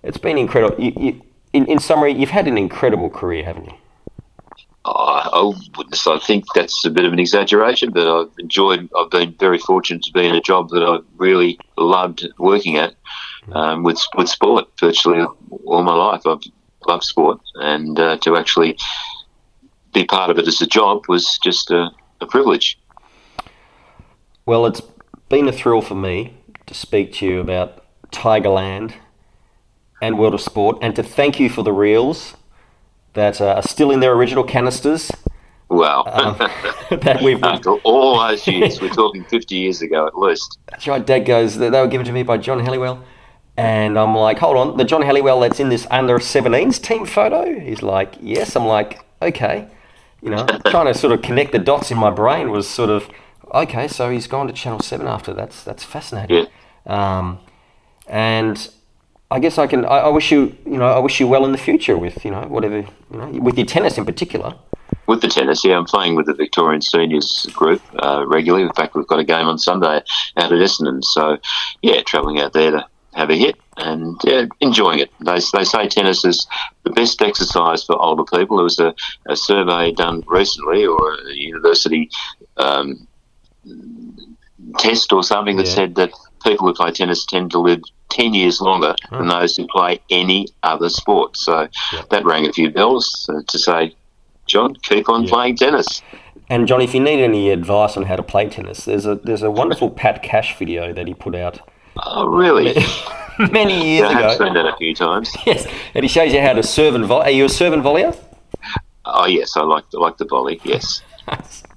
it's 0.03 0.17
been 0.17 0.37
incredible. 0.37 0.81
You, 0.83 0.93
you, 0.97 1.21
in, 1.53 1.65
in 1.65 1.79
summary, 1.79 2.13
you've 2.13 2.29
had 2.29 2.47
an 2.47 2.57
incredible 2.57 3.09
career, 3.09 3.43
haven't 3.43 3.65
you? 3.65 3.73
I, 4.85 5.29
I 5.33 5.43
wouldn't 5.77 6.07
I 6.07 6.19
think 6.19 6.45
that's 6.55 6.85
a 6.85 6.89
bit 6.89 7.05
of 7.05 7.13
an 7.13 7.19
exaggeration, 7.19 7.91
but 7.91 8.07
I've 8.07 8.31
enjoyed, 8.39 8.89
I've 8.97 9.09
been 9.09 9.35
very 9.39 9.59
fortunate 9.59 10.03
to 10.03 10.13
be 10.13 10.25
in 10.25 10.35
a 10.35 10.41
job 10.41 10.69
that 10.69 10.83
I've 10.83 11.05
really 11.17 11.59
loved 11.77 12.27
working 12.37 12.77
at 12.77 12.95
um, 13.51 13.83
with, 13.83 14.01
with 14.15 14.29
sport 14.29 14.67
virtually 14.79 15.25
all 15.65 15.83
my 15.83 15.95
life. 15.95 16.25
I've 16.25 16.41
loved 16.87 17.03
sport, 17.03 17.39
and 17.55 17.99
uh, 17.99 18.17
to 18.17 18.37
actually 18.37 18.77
be 19.93 20.05
part 20.05 20.29
of 20.29 20.37
it 20.37 20.47
as 20.47 20.61
a 20.61 20.67
job 20.67 21.03
was 21.07 21.37
just 21.43 21.71
a, 21.71 21.89
a 22.21 22.25
privilege. 22.25 22.79
Well, 24.45 24.65
it's 24.65 24.81
been 25.27 25.47
a 25.47 25.51
thrill 25.51 25.81
for 25.81 25.95
me 25.95 26.37
to 26.67 26.73
speak 26.73 27.13
to 27.13 27.25
you 27.25 27.39
about 27.39 27.83
Tigerland 28.11 28.93
and 30.01 30.17
World 30.17 30.33
of 30.33 30.41
Sport, 30.41 30.77
and 30.81 30.95
to 30.95 31.03
thank 31.03 31.39
you 31.39 31.49
for 31.49 31.63
the 31.63 31.73
reels 31.73 32.35
that 33.13 33.41
uh, 33.41 33.55
are 33.55 33.63
still 33.63 33.91
in 33.91 33.99
their 33.99 34.13
original 34.13 34.43
canisters. 34.43 35.11
Wow. 35.69 36.03
Um, 36.07 36.37
that 37.01 37.21
we've 37.21 37.43
After 37.43 37.71
all 37.71 38.19
those 38.19 38.45
years, 38.47 38.81
we're 38.81 38.89
talking 38.89 39.23
50 39.25 39.55
years 39.55 39.81
ago 39.81 40.07
at 40.07 40.17
least. 40.17 40.57
That's 40.67 40.87
right. 40.87 41.05
Dad 41.05 41.19
goes, 41.19 41.57
they 41.57 41.69
they 41.69 41.79
were 41.79 41.87
given 41.87 42.05
to 42.07 42.11
me 42.11 42.23
by 42.23 42.37
John 42.37 42.59
Halliwell. 42.59 43.03
And 43.57 43.99
I'm 43.99 44.15
like, 44.15 44.39
hold 44.39 44.55
on, 44.55 44.77
the 44.77 44.85
John 44.85 45.01
Halliwell 45.01 45.41
that's 45.41 45.59
in 45.59 45.67
this 45.69 45.85
under 45.91 46.17
17s 46.17 46.81
team 46.81 47.05
photo? 47.05 47.59
He's 47.59 47.81
like, 47.81 48.15
yes. 48.21 48.55
I'm 48.55 48.65
like, 48.65 49.05
okay. 49.21 49.67
You 50.21 50.31
know, 50.31 50.45
trying 50.67 50.85
to 50.85 50.93
sort 50.93 51.13
of 51.13 51.21
connect 51.21 51.51
the 51.51 51.59
dots 51.59 51.91
in 51.91 51.97
my 51.97 52.09
brain 52.09 52.51
was 52.51 52.69
sort 52.69 52.89
of, 52.89 53.09
okay, 53.53 53.87
so 53.87 54.09
he's 54.09 54.27
gone 54.27 54.47
to 54.47 54.53
Channel 54.53 54.79
7 54.79 55.05
after. 55.07 55.33
That's 55.33 55.63
that's 55.63 55.83
fascinating. 55.83 56.47
Um, 56.85 57.39
and 58.07 58.69
I 59.31 59.39
guess 59.39 59.57
I 59.57 59.67
can, 59.67 59.85
I, 59.85 59.99
I 59.99 60.07
wish 60.09 60.31
you, 60.31 60.55
you 60.65 60.77
know, 60.77 60.87
I 60.87 60.99
wish 60.99 61.19
you 61.19 61.27
well 61.27 61.45
in 61.45 61.51
the 61.51 61.57
future 61.57 61.97
with, 61.97 62.25
you 62.25 62.31
know, 62.31 62.41
whatever, 62.47 62.79
you 62.79 63.17
know, 63.17 63.27
with 63.27 63.57
your 63.57 63.65
tennis 63.67 63.97
in 63.97 64.05
particular. 64.05 64.55
With 65.07 65.21
the 65.21 65.27
tennis, 65.27 65.63
yeah, 65.63 65.77
I'm 65.77 65.85
playing 65.85 66.15
with 66.15 66.25
the 66.25 66.33
Victorian 66.33 66.81
seniors 66.81 67.45
group 67.53 67.81
uh, 67.99 68.25
regularly. 68.27 68.63
In 68.65 68.73
fact, 68.73 68.95
we've 68.95 69.07
got 69.07 69.19
a 69.19 69.23
game 69.23 69.47
on 69.47 69.57
Sunday 69.59 69.97
out 69.97 70.03
at 70.37 70.51
Essendon. 70.51 71.03
So, 71.03 71.37
yeah, 71.81 72.01
travelling 72.01 72.39
out 72.39 72.53
there 72.53 72.71
to 72.71 72.85
have 73.15 73.29
a 73.29 73.35
hit 73.35 73.55
and 73.77 74.19
yeah, 74.23 74.45
enjoying 74.61 74.99
it. 74.99 75.09
They, 75.25 75.39
they 75.53 75.63
say 75.63 75.87
tennis 75.87 76.25
is 76.25 76.47
the 76.83 76.91
best 76.91 77.21
exercise 77.21 77.83
for 77.83 77.99
older 77.99 78.23
people. 78.23 78.57
There 78.57 78.63
was 78.63 78.79
a, 78.79 78.93
a 79.27 79.35
survey 79.35 79.91
done 79.93 80.23
recently, 80.27 80.85
or 80.85 81.13
a 81.15 81.33
university 81.33 82.09
um, 82.57 83.07
test 84.77 85.11
or 85.11 85.23
something 85.23 85.57
that 85.57 85.67
Yeah. 85.67 85.73
said 85.73 85.95
that 85.95 86.11
people 86.43 86.67
who 86.67 86.73
play 86.73 86.91
tennis 86.91 87.25
tend 87.25 87.51
to 87.51 87.59
live 87.59 87.81
10 88.09 88.33
years 88.33 88.59
longer 88.61 88.95
than 89.11 89.23
Hmm. 89.23 89.29
those 89.29 89.55
who 89.55 89.67
play 89.67 89.99
any 90.09 90.47
other 90.63 90.89
sport. 90.89 91.37
So 91.37 91.67
Yeah. 91.93 92.01
that 92.09 92.25
rang 92.25 92.47
a 92.47 92.51
few 92.53 92.69
bells 92.69 93.29
uh, 93.33 93.41
to 93.47 93.57
say, 93.59 93.93
John, 94.47 94.75
keep 94.83 95.09
on 95.09 95.23
Yeah. 95.23 95.29
playing 95.29 95.55
tennis. 95.57 96.01
And 96.49 96.67
John, 96.67 96.81
if 96.81 96.93
you 96.95 96.99
need 96.99 97.21
any 97.23 97.51
advice 97.51 97.95
on 97.95 98.03
how 98.03 98.15
to 98.15 98.23
play 98.23 98.49
tennis, 98.49 98.85
there's 98.85 99.05
a 99.05 99.15
there's 99.15 99.43
a 99.43 99.51
wonderful 99.51 99.89
Pat 99.89 100.23
Cash 100.23 100.57
video 100.57 100.91
that 100.93 101.07
he 101.07 101.13
put 101.13 101.35
out 101.35 101.59
Oh, 102.03 102.25
really? 102.25 102.75
many 103.51 103.85
years 103.85 104.09
I 104.09 104.19
ago. 104.19 104.37
seen 104.45 104.53
that 104.55 104.65
a 104.65 104.75
few 104.77 104.95
times. 104.95 105.31
Yes, 105.45 105.67
and 105.93 106.03
he 106.03 106.07
shows 106.09 106.33
you 106.33 106.41
how 106.41 106.53
to 106.53 106.63
serve 106.63 106.95
and 106.95 107.05
volley. 107.05 107.25
Are 107.25 107.31
you 107.31 107.45
a 107.45 107.49
serve 107.49 107.73
and 107.73 107.83
volleyer? 107.83 108.15
Oh, 109.05 109.25
yes, 109.27 109.55
I 109.57 109.61
like, 109.63 109.83
I 109.93 109.97
like 109.99 110.17
the 110.17 110.25
volley, 110.25 110.59
yes. 110.63 111.01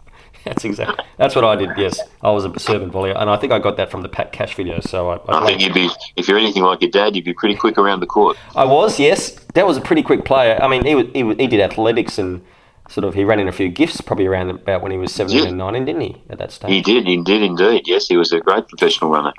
That's 0.45 0.65
exactly. 0.65 1.05
That's 1.19 1.35
what 1.35 1.45
I 1.45 1.57
did. 1.57 1.71
Yes, 1.77 2.01
I 2.23 2.31
was 2.31 2.45
a 2.45 2.59
servant 2.59 2.85
and 2.85 2.93
volleyer, 2.93 3.17
and 3.21 3.31
I 3.31 3.37
think 3.37 3.53
I 3.53 3.59
got 3.59 3.77
that 3.77 3.91
from 3.91 4.03
the 4.03 4.09
Pat 4.09 4.33
Cash 4.33 4.55
video. 4.57 4.81
So 4.81 5.11
I, 5.11 5.17
I, 5.33 5.43
I 5.43 5.47
think 5.47 5.61
you'd 5.61 5.75
be, 5.75 5.89
if 6.17 6.27
you're 6.29 6.39
anything 6.39 6.63
like 6.63 6.81
your 6.83 6.91
dad, 6.91 7.15
you'd 7.15 7.25
be 7.25 7.35
pretty 7.35 7.55
quick 7.57 7.79
around 7.79 8.01
the 8.01 8.07
court. 8.07 8.37
I 8.57 8.65
was. 8.65 8.99
Yes, 8.99 9.31
that 9.55 9.67
was 9.67 9.77
a 9.77 9.81
pretty 9.81 10.03
quick 10.03 10.25
player. 10.25 10.59
I 10.61 10.69
mean, 10.69 10.85
he 10.85 10.95
was, 10.95 11.07
he, 11.15 11.23
was, 11.23 11.37
he 11.37 11.47
did 11.47 11.61
athletics 11.61 12.19
and 12.19 12.43
sort 12.89 13.05
of 13.05 13.15
he 13.15 13.25
ran 13.25 13.39
in 13.39 13.47
a 13.49 13.53
few 13.53 13.69
gifts 13.69 14.01
probably 14.01 14.27
around 14.27 14.51
about 14.51 14.83
when 14.83 14.91
he 14.93 14.99
was 14.99 15.15
seventeen 15.15 15.43
Yeah. 15.45 15.49
and 15.51 15.59
nineteen, 15.59 15.85
didn't 15.85 16.01
he? 16.03 16.23
At 16.29 16.39
that 16.39 16.51
stage. 16.51 16.71
He 16.71 16.83
did, 16.83 17.07
he 17.07 17.23
did 17.23 17.43
indeed. 17.43 17.83
Yes, 17.87 18.09
he 18.09 18.17
was 18.17 18.33
a 18.33 18.41
great 18.41 18.67
professional 18.69 19.11
runner. 19.11 19.33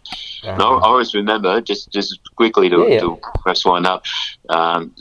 Um, 0.43 0.53
And 0.53 0.61
I, 0.61 0.65
I 0.65 0.81
always 0.85 1.13
remember, 1.13 1.59
just 1.61 1.91
just 1.91 2.19
quickly 2.35 2.69
to, 2.69 2.77
Yeah, 2.87 2.87
yeah. 2.93 2.99
to 3.01 3.19
perhaps 3.43 3.65
wind 3.65 3.85
up, 3.85 4.03
um, 4.49 4.95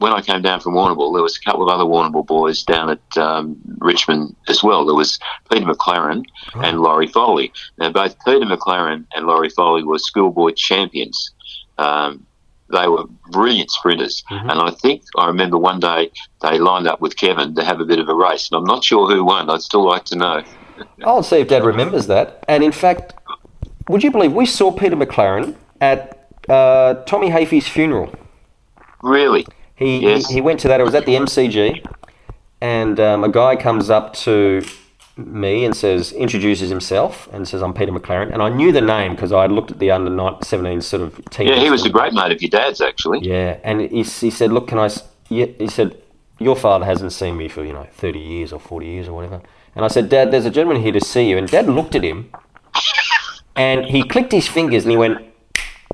when 0.00 0.12
I 0.12 0.20
came 0.22 0.42
down 0.42 0.60
from 0.60 0.72
Warrnambool, 0.74 1.14
there 1.14 1.22
was 1.22 1.36
a 1.36 1.40
couple 1.40 1.62
of 1.62 1.68
other 1.68 1.84
Warrnambool 1.84 2.26
boys 2.26 2.62
down 2.62 2.90
at 2.90 3.18
um, 3.18 3.56
Richmond 3.78 4.34
as 4.48 4.62
well. 4.62 4.84
There 4.86 4.94
was 4.94 5.18
Peter 5.50 5.66
McLaren 5.66 6.24
and 6.56 6.80
Laurie 6.80 7.06
Foley. 7.06 7.52
Now, 7.78 7.90
both 7.92 8.16
Peter 8.24 8.46
McLaren 8.46 9.04
and 9.14 9.26
Laurie 9.26 9.50
Foley 9.50 9.82
were 9.84 9.98
schoolboy 9.98 10.52
champions. 10.52 11.32
Um, 11.78 12.26
they 12.72 12.86
were 12.88 13.04
brilliant 13.30 13.70
sprinters, 13.70 14.22
Mhm. 14.30 14.50
and 14.50 14.60
I 14.60 14.70
think 14.70 15.02
I 15.18 15.26
remember 15.26 15.58
one 15.58 15.80
day 15.80 16.10
they 16.40 16.58
lined 16.58 16.86
up 16.86 17.00
with 17.00 17.16
Kevin 17.16 17.54
to 17.56 17.64
have 17.64 17.80
a 17.80 17.84
bit 17.84 17.98
of 17.98 18.08
a 18.08 18.14
race, 18.14 18.48
and 18.50 18.58
I'm 18.58 18.64
not 18.64 18.82
sure 18.84 19.06
who 19.10 19.22
won. 19.24 19.50
I'd 19.50 19.60
still 19.62 19.84
like 19.84 20.04
to 20.06 20.16
know. 20.16 20.42
I'll 21.04 21.22
see 21.22 21.36
if 21.40 21.48
Dad 21.48 21.64
remembers 21.64 22.06
that. 22.06 22.42
And 22.48 22.62
in 22.64 22.72
fact, 22.72 23.12
would 23.88 24.02
you 24.02 24.10
believe 24.10 24.32
we 24.32 24.46
saw 24.46 24.70
Peter 24.72 24.96
McLaren 24.96 25.56
at 25.80 26.26
uh, 26.48 26.94
Tommy 27.06 27.28
Hafey's 27.30 27.68
funeral? 27.68 28.14
Really? 29.02 29.46
He, 29.80 29.98
Yes. 29.98 30.28
he 30.28 30.34
he 30.34 30.40
went 30.40 30.60
to 30.60 30.68
that. 30.68 30.78
It 30.78 30.84
was 30.84 30.94
at 30.94 31.06
the 31.06 31.14
MCG, 31.16 31.82
and 32.60 33.00
um, 33.00 33.24
a 33.24 33.28
guy 33.28 33.56
comes 33.56 33.88
up 33.90 34.12
to 34.26 34.62
me 35.16 35.64
and 35.64 35.74
says, 35.76 36.12
introduces 36.12 36.68
himself 36.70 37.28
and 37.32 37.48
says, 37.48 37.62
"I'm 37.62 37.72
Peter 37.74 37.90
McLaren," 37.90 38.30
and 38.32 38.42
I 38.42 38.50
knew 38.50 38.72
the 38.72 38.82
name 38.82 39.14
because 39.14 39.32
I 39.32 39.42
had 39.42 39.52
looked 39.52 39.70
at 39.70 39.78
the 39.78 39.90
under 39.90 40.10
17 40.44 40.82
sort 40.82 41.02
of 41.02 41.24
team. 41.30 41.48
Yeah, 41.48 41.56
he 41.56 41.70
was 41.70 41.84
a 41.86 41.88
great 41.90 42.12
mate 42.12 42.30
of 42.30 42.40
your 42.42 42.50
dad's, 42.50 42.80
actually. 42.82 43.20
Yeah, 43.26 43.56
and 43.64 43.80
he, 43.80 44.02
he 44.02 44.30
said, 44.30 44.52
"Look, 44.52 44.68
can 44.68 44.78
I?" 44.78 44.90
Yeah, 45.30 45.46
he 45.58 45.66
said, 45.68 45.96
"Your 46.38 46.56
father 46.56 46.84
hasn't 46.84 47.12
seen 47.12 47.36
me 47.38 47.48
for 47.48 47.64
you 47.64 47.72
know 47.72 47.86
30 47.94 48.18
years 48.18 48.52
or 48.52 48.60
40 48.60 48.86
years 48.86 49.08
or 49.08 49.14
whatever." 49.14 49.40
And 49.74 49.84
I 49.84 49.88
said, 49.88 50.10
"Dad, 50.10 50.30
there's 50.30 50.44
a 50.46 50.50
gentleman 50.50 50.82
here 50.82 50.92
to 50.92 51.00
see 51.00 51.28
you." 51.30 51.38
And 51.38 51.48
Dad 51.48 51.66
looked 51.68 51.94
at 51.94 52.02
him, 52.04 52.30
and 53.56 53.86
he 53.86 54.02
clicked 54.02 54.32
his 54.32 54.46
fingers 54.46 54.84
and 54.84 54.90
he 54.90 54.98
went, 54.98 55.22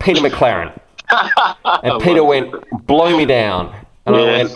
"Peter 0.01 0.21
McLaren." 0.21 0.73
And 1.11 2.03
Peter 2.03 2.25
went, 2.25 2.55
"Blow 2.87 3.17
me 3.17 3.25
down." 3.27 3.75
And 4.07 4.17
I 4.17 4.21
went, 4.21 4.53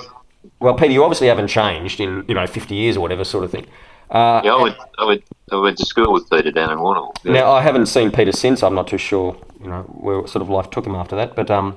"Well, 0.60 0.74
Peter, 0.74 0.92
you 0.92 1.02
obviously 1.04 1.26
haven't 1.28 1.48
changed 1.48 2.00
in 2.00 2.24
you 2.28 2.34
know 2.34 2.46
50 2.46 2.74
years 2.74 2.96
or 2.96 3.00
whatever 3.00 3.24
sort 3.24 3.44
of 3.44 3.50
thing." 3.50 3.66
Uh, 4.10 4.40
Yeah, 4.44 4.54
I 4.54 4.62
went, 4.62 4.76
I 4.98 5.04
went, 5.04 5.22
I 5.52 5.56
went 5.56 5.78
to 5.78 5.86
school 5.86 6.12
with 6.12 6.28
Peter 6.30 6.50
down 6.50 6.70
in 6.72 6.78
Warrnambool. 6.78 7.14
Yeah. 7.24 7.32
Now 7.32 7.52
I 7.52 7.62
haven't 7.62 7.86
seen 7.86 8.10
Peter 8.10 8.32
since. 8.32 8.62
I'm 8.62 8.74
not 8.74 8.88
too 8.88 8.98
sure, 8.98 9.36
you 9.62 9.68
know, 9.68 9.82
where 9.82 10.26
sort 10.26 10.42
of 10.42 10.48
life 10.50 10.70
took 10.70 10.84
him 10.86 10.94
after 10.96 11.14
that. 11.16 11.36
But 11.36 11.50
um, 11.50 11.76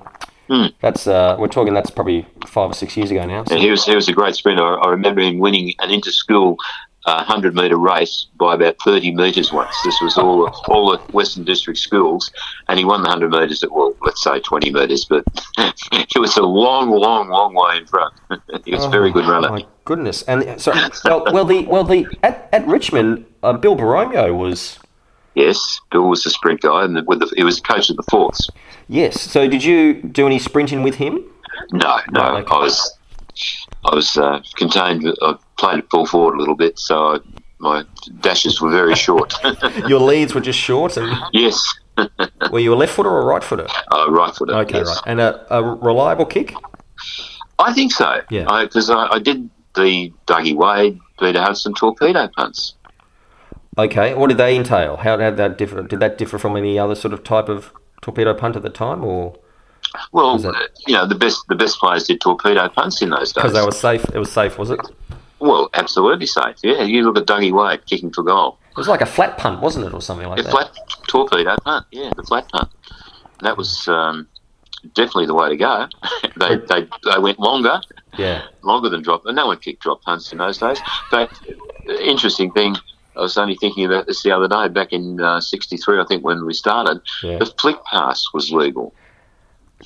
Hmm. 0.49 0.65
that's 0.81 1.07
uh, 1.07 1.37
we're 1.39 1.47
talking. 1.47 1.73
That's 1.73 1.89
probably 1.89 2.25
five 2.45 2.71
or 2.71 2.73
six 2.73 2.97
years 2.97 3.11
ago 3.11 3.25
now. 3.25 3.45
So. 3.45 3.53
And 3.55 3.63
he 3.63 3.71
was 3.71 3.85
he 3.85 3.95
was 3.95 4.09
a 4.09 4.13
great 4.13 4.35
sprinter. 4.35 4.63
I, 4.63 4.87
I 4.87 4.89
remember 4.89 5.21
him 5.21 5.39
winning 5.39 5.73
an 5.79 5.89
inter-school 5.89 6.57
a 7.05 7.23
hundred 7.23 7.55
metre 7.55 7.77
race 7.77 8.27
by 8.37 8.55
about 8.55 8.75
thirty 8.83 9.13
metres 9.13 9.51
once. 9.51 9.75
This 9.83 9.99
was 10.01 10.17
all 10.17 10.47
all 10.67 10.91
the 10.91 10.97
Western 11.13 11.43
District 11.43 11.79
schools, 11.79 12.31
and 12.67 12.79
he 12.79 12.85
won 12.85 13.03
the 13.03 13.09
hundred 13.09 13.31
metres 13.31 13.63
at 13.63 13.71
well, 13.71 13.93
let's 14.01 14.23
say 14.23 14.39
twenty 14.39 14.71
metres, 14.71 15.05
but 15.05 15.23
it 15.57 16.19
was 16.19 16.37
a 16.37 16.43
long, 16.43 16.89
long, 16.91 17.29
long 17.29 17.53
way 17.53 17.77
in 17.77 17.85
front. 17.85 18.13
he 18.65 18.73
was 18.73 18.85
a 18.85 18.89
very 18.89 19.11
good 19.11 19.25
runner. 19.25 19.49
Oh, 19.49 19.55
My 19.55 19.65
goodness, 19.85 20.23
and 20.23 20.59
so 20.61 20.73
well, 21.05 21.25
well 21.33 21.45
the 21.45 21.65
well 21.65 21.83
the 21.83 22.05
at, 22.23 22.49
at 22.51 22.65
Richmond, 22.67 23.25
uh, 23.43 23.53
Bill 23.53 23.75
Baromio 23.75 24.37
was 24.37 24.79
Yes, 25.35 25.81
Bill 25.91 26.07
was 26.07 26.23
the 26.23 26.29
sprint 26.29 26.61
guy, 26.61 26.85
and 26.85 27.05
with 27.07 27.19
the, 27.19 27.31
he 27.35 27.43
was 27.43 27.59
coach 27.59 27.89
of 27.89 27.97
the 27.97 28.03
fourths. 28.03 28.49
yes. 28.87 29.19
So 29.19 29.47
did 29.47 29.63
you 29.63 30.01
do 30.01 30.25
any 30.27 30.39
sprinting 30.39 30.83
with 30.83 30.95
him? 30.95 31.23
No, 31.71 31.99
no, 32.11 32.21
Right, 32.21 32.43
okay. 32.43 32.55
I 32.55 32.59
was 32.59 32.97
I 33.85 33.95
was 33.95 34.17
uh, 34.17 34.41
contained. 34.55 35.11
I 35.21 35.35
played 35.57 35.79
at 35.79 35.89
full 35.89 36.05
forward 36.05 36.35
a 36.35 36.39
little 36.39 36.55
bit, 36.55 36.77
so 36.79 37.15
I, 37.15 37.19
my 37.59 37.83
dashes 38.21 38.61
were 38.61 38.69
very 38.71 38.95
short. 38.95 39.33
Your 39.87 39.99
leads 39.99 40.33
were 40.33 40.41
just 40.41 40.59
short, 40.59 40.97
and 40.97 41.15
yes, 41.31 41.61
were 42.51 42.59
you 42.59 42.73
a 42.73 42.75
left 42.75 42.93
footer 42.93 43.09
or 43.09 43.21
a 43.21 43.25
right 43.25 43.43
footer? 43.43 43.67
uh, 43.91 44.09
right 44.09 44.35
footer. 44.35 44.53
Okay, 44.55 44.79
yes. 44.79 44.87
right, 44.87 45.01
and 45.05 45.21
a, 45.21 45.55
a 45.55 45.63
reliable 45.63 46.25
kick. 46.25 46.53
I 47.59 47.73
think 47.73 47.91
so. 47.91 48.21
Yeah. 48.29 48.63
because 48.63 48.89
I, 48.89 49.07
I, 49.07 49.19
did 49.19 49.49
the 49.75 50.11
Dougie 50.27 50.55
Wade, 50.55 50.99
Peter 51.19 51.41
Hudson 51.41 51.73
torpedo 51.73 52.27
punts. 52.35 52.73
Okay, 53.77 54.13
what 54.13 54.27
did 54.27 54.37
they 54.37 54.55
entail? 54.55 54.97
How 54.97 55.17
did 55.17 55.37
that 55.37 55.57
differ? 55.57 55.81
Did 55.83 55.99
that 55.99 56.17
differ 56.17 56.37
from 56.37 56.55
any 56.57 56.77
other 56.77 56.95
sort 56.95 57.13
of 57.13 57.23
type 57.23 57.49
of 57.49 57.71
torpedo 58.01 58.33
punt 58.33 58.55
at 58.55 58.61
the 58.61 58.69
time, 58.69 59.03
or 59.03 59.35
Well, 60.11 60.37
that- 60.39 60.69
you 60.87 60.93
know, 60.93 61.07
the 61.07 61.15
best 61.15 61.43
the 61.47 61.55
best 61.55 61.79
players 61.79 62.03
did 62.05 62.21
torpedo 62.21 62.69
punts 62.69 63.01
in 63.01 63.09
those 63.09 63.33
days. 63.33 63.33
because 63.33 63.53
they 63.53 63.65
were 63.65 63.71
safe? 63.71 64.03
It 64.13 64.19
was 64.19 64.31
safe, 64.31 64.57
was 64.59 64.69
it? 64.69 64.79
Well, 65.43 65.69
absolutely 65.73 66.25
safe. 66.25 66.55
Yeah, 66.63 66.81
you 66.83 67.03
look 67.03 67.17
at 67.17 67.25
Dougie 67.27 67.51
Wade 67.51 67.85
kicking 67.85 68.11
for 68.11 68.23
goal. 68.23 68.57
It 68.71 68.77
was 68.77 68.87
like 68.87 69.01
a 69.01 69.05
flat 69.05 69.37
punt, 69.37 69.61
wasn't 69.61 69.85
it, 69.85 69.93
or 69.93 70.01
something 70.01 70.27
like 70.27 70.37
that? 70.37 70.41
A 70.41 70.43
that? 70.45 70.51
flat 70.51 70.77
torpedo 71.07 71.55
punt. 71.63 71.85
Yeah, 71.91 72.11
the 72.15 72.23
flat 72.23 72.49
punt. 72.49 72.69
That 73.41 73.57
was 73.57 73.87
um, 73.87 74.27
definitely 74.95 75.27
the 75.27 75.33
way 75.35 75.49
to 75.49 75.57
go. 75.57 75.87
they, 76.37 76.55
they 76.57 76.87
they 77.11 77.19
went 77.19 77.39
longer. 77.39 77.81
Yeah. 78.17 78.43
longer 78.61 78.89
than 78.89 79.01
drop. 79.01 79.23
No 79.25 79.47
one 79.47 79.57
kicked 79.57 79.81
drop 79.81 80.01
punts 80.03 80.31
in 80.31 80.37
those 80.37 80.57
days. 80.59 80.79
But 81.11 81.31
interesting 82.01 82.51
thing, 82.51 82.75
I 83.15 83.21
was 83.21 83.37
only 83.37 83.55
thinking 83.55 83.85
about 83.85 84.05
this 84.07 84.21
the 84.23 84.31
other 84.31 84.47
day. 84.47 84.67
Back 84.69 84.93
in 84.93 85.19
'63, 85.41 85.99
I 85.99 86.05
think 86.05 86.23
when 86.23 86.45
we 86.45 86.53
started, 86.53 87.01
Yeah. 87.23 87.39
the 87.39 87.45
flick 87.59 87.83
pass 87.85 88.25
was 88.33 88.51
legal. 88.51 88.93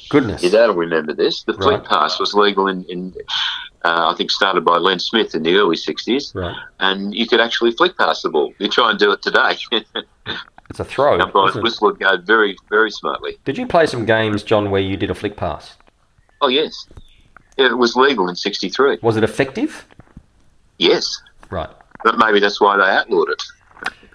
Goodness. 0.09 0.43
Your 0.43 0.51
dad 0.51 0.67
will 0.67 0.75
remember 0.75 1.13
this. 1.13 1.43
The 1.43 1.53
flick 1.53 1.79
Right. 1.81 1.89
pass 1.89 2.19
was 2.19 2.33
legal 2.33 2.67
in, 2.67 2.83
in 2.85 3.13
uh, 3.87 4.11
I 4.11 4.15
think, 4.17 4.31
started 4.31 4.65
by 4.65 4.77
Len 4.77 4.99
Smith 4.99 5.33
in 5.33 5.43
the 5.43 5.55
early 5.55 5.75
'60s, 5.77 6.35
Right. 6.35 6.55
and 6.79 7.15
you 7.15 7.25
could 7.27 7.39
actually 7.39 7.71
flick 7.71 7.97
pass 7.97 8.21
the 8.21 8.29
ball. 8.29 8.53
You 8.59 8.67
try 8.69 8.89
and 8.91 8.99
do 8.99 9.11
it 9.11 9.21
today. 9.21 9.57
It's 10.69 10.81
a 10.81 10.83
throw. 10.83 11.17
Umpires 11.17 11.55
whistle 11.55 11.87
would 11.87 11.97
go 11.97 12.17
very, 12.17 12.57
very 12.69 12.91
smartly. 12.91 13.37
Did 13.45 13.57
you 13.57 13.65
play 13.65 13.85
some 13.85 14.05
games, 14.05 14.43
John, 14.43 14.69
where 14.69 14.81
you 14.81 14.97
did 14.97 15.09
a 15.09 15.13
flick 15.15 15.37
pass? 15.37 15.77
Oh 16.41 16.49
yes, 16.49 16.89
it 17.57 17.77
was 17.77 17.95
legal 17.95 18.27
in 18.27 18.35
'63. 18.35 18.97
Was 19.01 19.15
it 19.15 19.23
effective? 19.23 19.85
Yes, 20.77 21.21
Right. 21.49 21.69
but 22.03 22.17
maybe 22.17 22.41
that's 22.41 22.59
why 22.59 22.75
they 22.75 22.83
outlawed 22.83 23.29
it. 23.29 23.41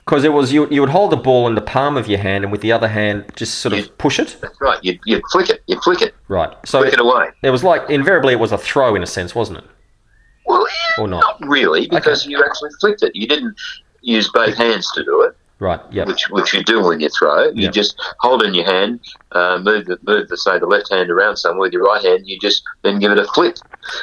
Because 0.05 0.25
it 0.25 0.33
was 0.33 0.53
you, 0.53 0.69
you 0.69 0.81
would 0.81 0.91
hold 0.91 1.13
the 1.13 1.17
ball 1.17 1.47
in 1.47 1.55
the 1.55 1.61
palm 1.61 1.97
of 1.97 2.09
your 2.09 2.19
hand 2.19 2.43
and 2.45 2.51
with 2.51 2.61
the 2.61 2.73
other 2.73 2.89
hand 2.89 3.25
just 3.37 3.59
sort 3.59 3.73
of 3.73 3.79
Yeah. 3.81 3.87
push 3.99 4.19
it. 4.19 4.37
That's 4.41 4.61
right. 4.61 4.79
You 4.83 4.99
you 5.07 5.21
flick 5.31 5.49
it. 5.49 5.63
You 5.69 5.81
flick 5.81 6.03
it. 6.03 6.15
Right. 6.29 6.53
So 6.67 6.81
Flick 6.81 6.95
it 6.95 7.01
away. 7.01 7.29
it 7.43 7.51
was 7.51 7.63
like 7.63 7.89
invariably 7.89 8.33
it 8.33 8.41
was 8.41 8.51
a 8.53 8.59
throw 8.59 8.95
in 8.97 9.03
a 9.03 9.07
sense, 9.07 9.35
wasn't 9.35 9.59
it? 9.59 9.65
Well, 10.47 10.67
Or 10.99 11.07
not? 11.07 11.21
not 11.41 11.49
really, 11.49 11.87
because 11.89 12.27
you 12.27 12.43
actually 12.45 12.71
flicked 12.81 13.03
it. 13.05 13.15
You 13.15 13.29
didn't 13.29 13.55
use 14.01 14.29
both 14.29 14.57
hands 14.57 14.91
to 14.97 15.05
do 15.05 15.23
it, 15.23 15.37
Right. 15.61 15.81
Yeah. 15.93 16.05
which 16.05 16.29
which 16.31 16.53
you 16.53 16.65
do 16.65 16.83
when 16.83 16.99
you 16.99 17.09
throw. 17.09 17.45
You 17.45 17.53
Yeah. 17.67 17.71
just 17.71 17.95
hold 18.19 18.43
in 18.43 18.53
your 18.55 18.65
hand, 18.65 18.99
uh, 19.31 19.59
move 19.63 19.87
the 19.87 19.99
move 20.03 20.27
the 20.29 20.37
say 20.37 20.59
the 20.59 20.67
left 20.67 20.91
hand 20.91 21.11
around 21.13 21.37
somewhere 21.37 21.61
with 21.61 21.73
your 21.73 21.85
right 21.85 22.05
hand. 22.05 22.27
You 22.27 22.41
just 22.41 22.65
then 22.83 22.99
give 22.99 23.13
it 23.13 23.19
a 23.19 23.25
flick. 23.29 23.57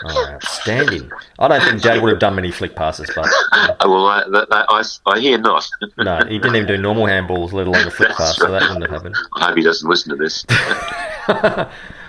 Oh, 0.05 0.27
outstanding. 0.31 1.11
I 1.39 1.47
don't 1.47 1.61
think 1.61 1.81
Dad 1.81 2.01
would 2.01 2.09
have 2.11 2.19
done 2.19 2.35
many 2.35 2.51
flick 2.51 2.75
passes, 2.75 3.09
but 3.15 3.25
well, 3.85 4.05
I, 4.05 4.23
I, 4.51 4.83
I 5.05 5.19
hear 5.19 5.37
not. 5.37 5.67
no, 5.97 6.19
he 6.27 6.37
didn't 6.39 6.55
even 6.55 6.67
do 6.67 6.77
normal 6.77 7.05
handballs, 7.05 7.53
let 7.53 7.67
alone 7.67 7.87
a 7.87 7.91
flick 7.91 8.09
pass, 8.09 8.37
so 8.37 8.51
that 8.51 8.61
wouldn't 8.61 8.83
have 8.83 8.91
happened. 8.91 9.15
I 9.35 9.47
hope 9.47 9.57
he 9.57 9.63
doesn't 9.63 9.89
listen 9.89 10.09
to 10.09 10.15
this. 10.15 10.43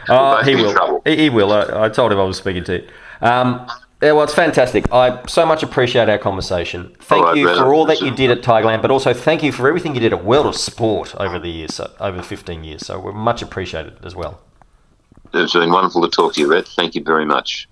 Both 0.07 0.47
he 0.47 0.57
will. 0.57 1.03
He, 1.05 1.17
he 1.17 1.31
will. 1.31 1.53
I, 1.53 1.85
I 1.85 1.89
told 1.89 2.13
him 2.13 2.19
I 2.19 2.25
was 2.25 2.39
speaking 2.39 2.65
to 2.65 2.83
you. 2.83 2.89
Um, 3.21 3.71
yeah, 4.03 4.13
well, 4.13 4.25
it's 4.25 4.35
fantastic. 4.35 4.91
I 4.93 5.21
so 5.27 5.45
much 5.45 5.63
appreciate 5.63 6.09
our 6.09 6.17
conversation. 6.17 6.97
Thank 7.01 7.25
right, 7.27 7.37
you 7.37 7.55
for 7.55 7.75
all 7.75 7.85
that 7.87 8.01
you 8.01 8.11
did 8.11 8.31
at 8.31 8.41
Tigerland, 8.41 8.81
but 8.81 8.91
also 8.91 9.13
thank 9.13 9.43
you 9.43 9.53
for 9.53 9.69
everything 9.69 9.95
you 9.95 10.01
did 10.01 10.15
at 10.15 10.25
World 10.25 10.47
of 10.47 10.57
Sport 10.57 11.15
over 11.17 11.39
the 11.39 11.51
years, 11.51 11.75
so, 11.75 11.91
over 12.01 12.23
15 12.23 12.65
years. 12.65 12.87
So 12.87 12.99
we're 12.99 13.13
much 13.13 13.43
appreciated 13.43 13.99
as 14.03 14.17
well. 14.17 14.41
It's 15.33 15.53
been 15.53 15.71
wonderful 15.71 16.03
to 16.03 16.09
talk 16.09 16.35
to 16.35 16.41
you, 16.41 16.51
Red. 16.51 16.67
Thank 16.67 16.95
you 16.95 17.03
very 17.05 17.25
much. 17.25 17.69